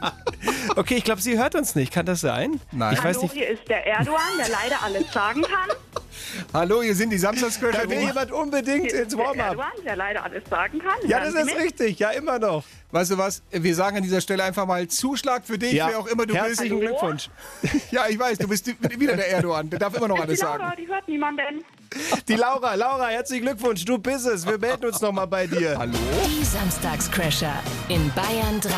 okay, 0.76 0.96
ich 0.96 1.04
glaube, 1.04 1.22
sie 1.22 1.38
hört 1.38 1.54
uns 1.54 1.76
nicht. 1.76 1.94
Kann 1.94 2.08
das 2.08 2.22
sein? 2.22 2.60
Nein. 2.72 2.94
Ich 2.96 3.00
weiß 3.04 3.18
Hallo, 3.18 3.22
nicht. 3.24 3.34
hier 3.34 3.48
ist 3.48 3.68
der 3.70 3.86
Erdogan, 3.86 4.20
der 4.40 4.50
leider 4.50 4.82
alles 4.84 5.14
sagen 5.14 5.44
kann. 5.44 5.70
Hallo, 6.54 6.82
hier 6.82 6.96
sind 6.96 7.10
die 7.12 7.18
Samstagscrasher. 7.18 7.84
Da 7.84 7.90
will 7.90 8.00
jemand 8.00 8.32
unbedingt 8.32 8.92
ins 8.92 9.18
Warm-up. 9.18 9.40
Erdogan, 9.48 9.68
der 9.86 9.96
leider 9.96 10.24
alles 10.24 10.44
sagen 10.50 10.80
kann. 10.80 10.96
Ja, 11.10 11.20
das 11.20 11.34
ist 11.34 11.56
richtig. 11.58 12.00
Ja, 12.00 12.10
immer 12.12 12.40
noch. 12.40 12.64
Weißt 12.92 13.12
du 13.12 13.18
was? 13.18 13.42
Wir 13.52 13.74
sagen 13.76 13.98
an 13.98 14.04
dieser 14.04 14.20
Stelle 14.22 14.44
einfach 14.44 14.66
mal 14.66 14.86
Zuschlag 14.88 15.46
für 15.46 15.58
dich, 15.58 15.74
Ja. 15.74 15.88
wer 15.90 16.00
auch 16.00 16.08
immer 16.08 16.26
du 16.26 16.34
Herzlichen 16.36 16.80
bist. 16.80 16.90
Glückwunsch. 16.92 17.30
Ja, 17.92 18.08
ich 18.10 18.20
weiß, 18.20 18.38
du 18.38 18.48
bist 18.48 18.68
wieder 19.00 19.16
der 19.16 19.30
Erdogan. 19.30 19.70
Der 19.70 19.80
darf 19.80 19.96
immer 19.96 20.08
noch 20.10 20.20
alles 20.20 20.40
Die 20.40 20.46
Laura, 20.46 20.58
sagen. 20.58 20.74
die 20.78 20.88
hört 20.88 21.08
niemanden. 21.08 21.64
Die 22.28 22.36
Laura, 22.36 22.74
Laura, 22.76 23.08
herzlichen 23.08 23.46
Glückwunsch. 23.46 23.84
Du 23.86 23.98
bist 23.98 24.26
es. 24.28 24.46
Wir 24.46 24.58
melden 24.58 24.86
uns 24.86 25.02
nochmal 25.02 25.28
bei 25.28 25.48
dir. 25.48 25.78
Hallo? 25.78 25.94
Die 26.28 26.44
Samstagscrasher 26.46 27.54
in 27.90 28.12
Bayern 28.14 28.60
3. 28.62 28.72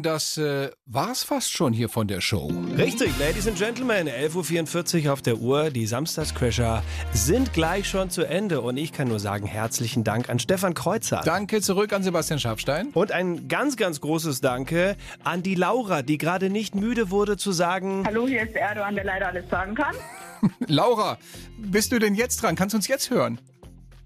Das 0.00 0.38
äh, 0.38 0.70
war's 0.86 1.24
fast 1.24 1.50
schon 1.50 1.72
hier 1.72 1.88
von 1.88 2.06
der 2.06 2.20
Show. 2.20 2.52
Richtig, 2.76 3.10
Ladies 3.18 3.48
and 3.48 3.58
Gentlemen, 3.58 4.08
11.44 4.08 5.06
Uhr 5.06 5.12
auf 5.12 5.22
der 5.22 5.38
Uhr. 5.38 5.70
Die 5.70 5.86
Samstagscrasher 5.86 6.84
sind 7.12 7.52
gleich 7.52 7.88
schon 7.88 8.08
zu 8.08 8.22
Ende. 8.22 8.60
Und 8.60 8.76
ich 8.76 8.92
kann 8.92 9.08
nur 9.08 9.18
sagen, 9.18 9.44
herzlichen 9.48 10.04
Dank 10.04 10.28
an 10.28 10.38
Stefan 10.38 10.74
Kreuzer. 10.74 11.22
Danke 11.24 11.60
zurück 11.60 11.92
an 11.92 12.04
Sebastian 12.04 12.38
Schafstein. 12.38 12.90
Und 12.94 13.10
ein 13.10 13.48
ganz, 13.48 13.76
ganz 13.76 14.00
großes 14.00 14.40
Danke 14.40 14.96
an 15.24 15.42
die 15.42 15.56
Laura, 15.56 16.02
die 16.02 16.16
gerade 16.16 16.48
nicht 16.48 16.76
müde 16.76 17.10
wurde 17.10 17.36
zu 17.36 17.50
sagen. 17.50 18.04
Hallo, 18.06 18.28
hier 18.28 18.42
ist 18.42 18.54
der 18.54 18.68
Erdogan, 18.68 18.94
der 18.94 19.04
leider 19.04 19.26
alles 19.26 19.50
sagen 19.50 19.74
kann. 19.74 19.96
Laura, 20.68 21.18
bist 21.56 21.90
du 21.90 21.98
denn 21.98 22.14
jetzt 22.14 22.40
dran? 22.40 22.54
Kannst 22.54 22.72
du 22.72 22.76
uns 22.76 22.86
jetzt 22.86 23.10
hören? 23.10 23.40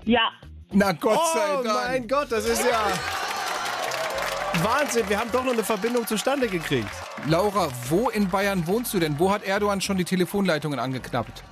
Ja. 0.06 0.30
Na 0.72 0.92
Gott 0.92 1.18
oh 1.20 1.34
sei 1.34 1.62
Dank. 1.62 1.66
mein 1.66 2.08
Gott, 2.08 2.32
das 2.32 2.46
ist 2.46 2.64
ja 2.64 2.92
Wahnsinn. 4.60 5.08
Wir 5.08 5.18
haben 5.18 5.30
doch 5.32 5.44
noch 5.44 5.52
eine 5.52 5.64
Verbindung 5.64 6.06
zustande 6.06 6.46
gekriegt. 6.46 6.90
Laura, 7.26 7.68
wo 7.88 8.10
in 8.10 8.28
Bayern 8.28 8.66
wohnst 8.66 8.92
du 8.92 8.98
denn? 8.98 9.18
Wo 9.18 9.30
hat 9.30 9.44
Erdogan 9.44 9.80
schon 9.80 9.96
die 9.96 10.04
Telefonleitungen 10.04 10.78
angeknappt? 10.78 11.42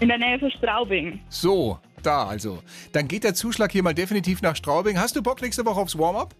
In 0.00 0.08
der 0.08 0.18
Nähe 0.18 0.38
von 0.38 0.50
Straubing. 0.50 1.20
So, 1.30 1.78
da 2.02 2.26
also. 2.26 2.62
Dann 2.92 3.08
geht 3.08 3.24
der 3.24 3.34
Zuschlag 3.34 3.72
hier 3.72 3.82
mal 3.82 3.94
definitiv 3.94 4.42
nach 4.42 4.54
Straubing. 4.54 4.98
Hast 5.00 5.16
du 5.16 5.22
Bock 5.22 5.40
nächste 5.40 5.64
Woche 5.64 5.80
aufs 5.80 5.98
Warm-up? 5.98 6.34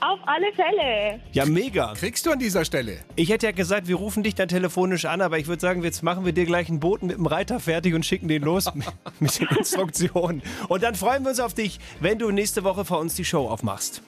Auf 0.00 0.18
alle 0.24 0.50
Fälle. 0.54 1.20
Ja, 1.32 1.44
mega. 1.44 1.92
Kriegst 1.92 2.24
du 2.24 2.30
an 2.30 2.38
dieser 2.38 2.64
Stelle? 2.64 3.00
Ich 3.16 3.28
hätte 3.28 3.44
ja 3.44 3.52
gesagt, 3.52 3.86
wir 3.86 3.96
rufen 3.96 4.22
dich 4.22 4.34
dann 4.34 4.48
telefonisch 4.48 5.04
an, 5.04 5.20
aber 5.20 5.38
ich 5.38 5.46
würde 5.46 5.60
sagen, 5.60 5.82
jetzt 5.82 6.02
machen 6.02 6.24
wir 6.24 6.32
dir 6.32 6.46
gleich 6.46 6.70
einen 6.70 6.80
Boten 6.80 7.08
mit 7.08 7.18
dem 7.18 7.26
Reiter 7.26 7.60
fertig 7.60 7.92
und 7.94 8.06
schicken 8.06 8.26
den 8.28 8.42
los 8.42 8.64
mit 9.20 9.38
den 9.38 9.48
Instruktionen. 9.58 10.42
Und 10.68 10.82
dann 10.82 10.94
freuen 10.94 11.22
wir 11.24 11.30
uns 11.30 11.40
auf 11.40 11.52
dich, 11.52 11.78
wenn 12.00 12.18
du 12.18 12.30
nächste 12.30 12.64
Woche 12.64 12.86
vor 12.86 12.98
uns 12.98 13.14
die 13.14 13.26
Show 13.26 13.46
aufmachst. 13.46 14.02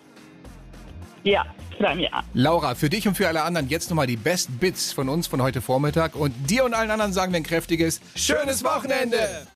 Ja, 1.25 1.45
mich 1.95 2.13
an. 2.13 2.25
Laura, 2.35 2.75
für 2.75 2.89
dich 2.89 3.07
und 3.09 3.17
für 3.17 3.29
alle 3.29 3.43
anderen 3.43 3.69
jetzt 3.69 3.91
nochmal 3.91 4.07
die 4.07 4.17
Best 4.17 4.61
Bits 4.61 4.93
von 4.93 5.09
uns 5.09 5.27
von 5.27 5.43
heute 5.43 5.61
Vormittag. 5.61 6.15
Und 6.15 6.33
dir 6.51 6.65
und 6.65 6.75
allen 6.75 6.91
anderen 6.91 7.13
sagen 7.13 7.33
wir 7.33 7.39
ein 7.39 7.45
kräftiges 7.45 8.01
Schönes 8.15 8.65
Wochenende! 8.65 9.47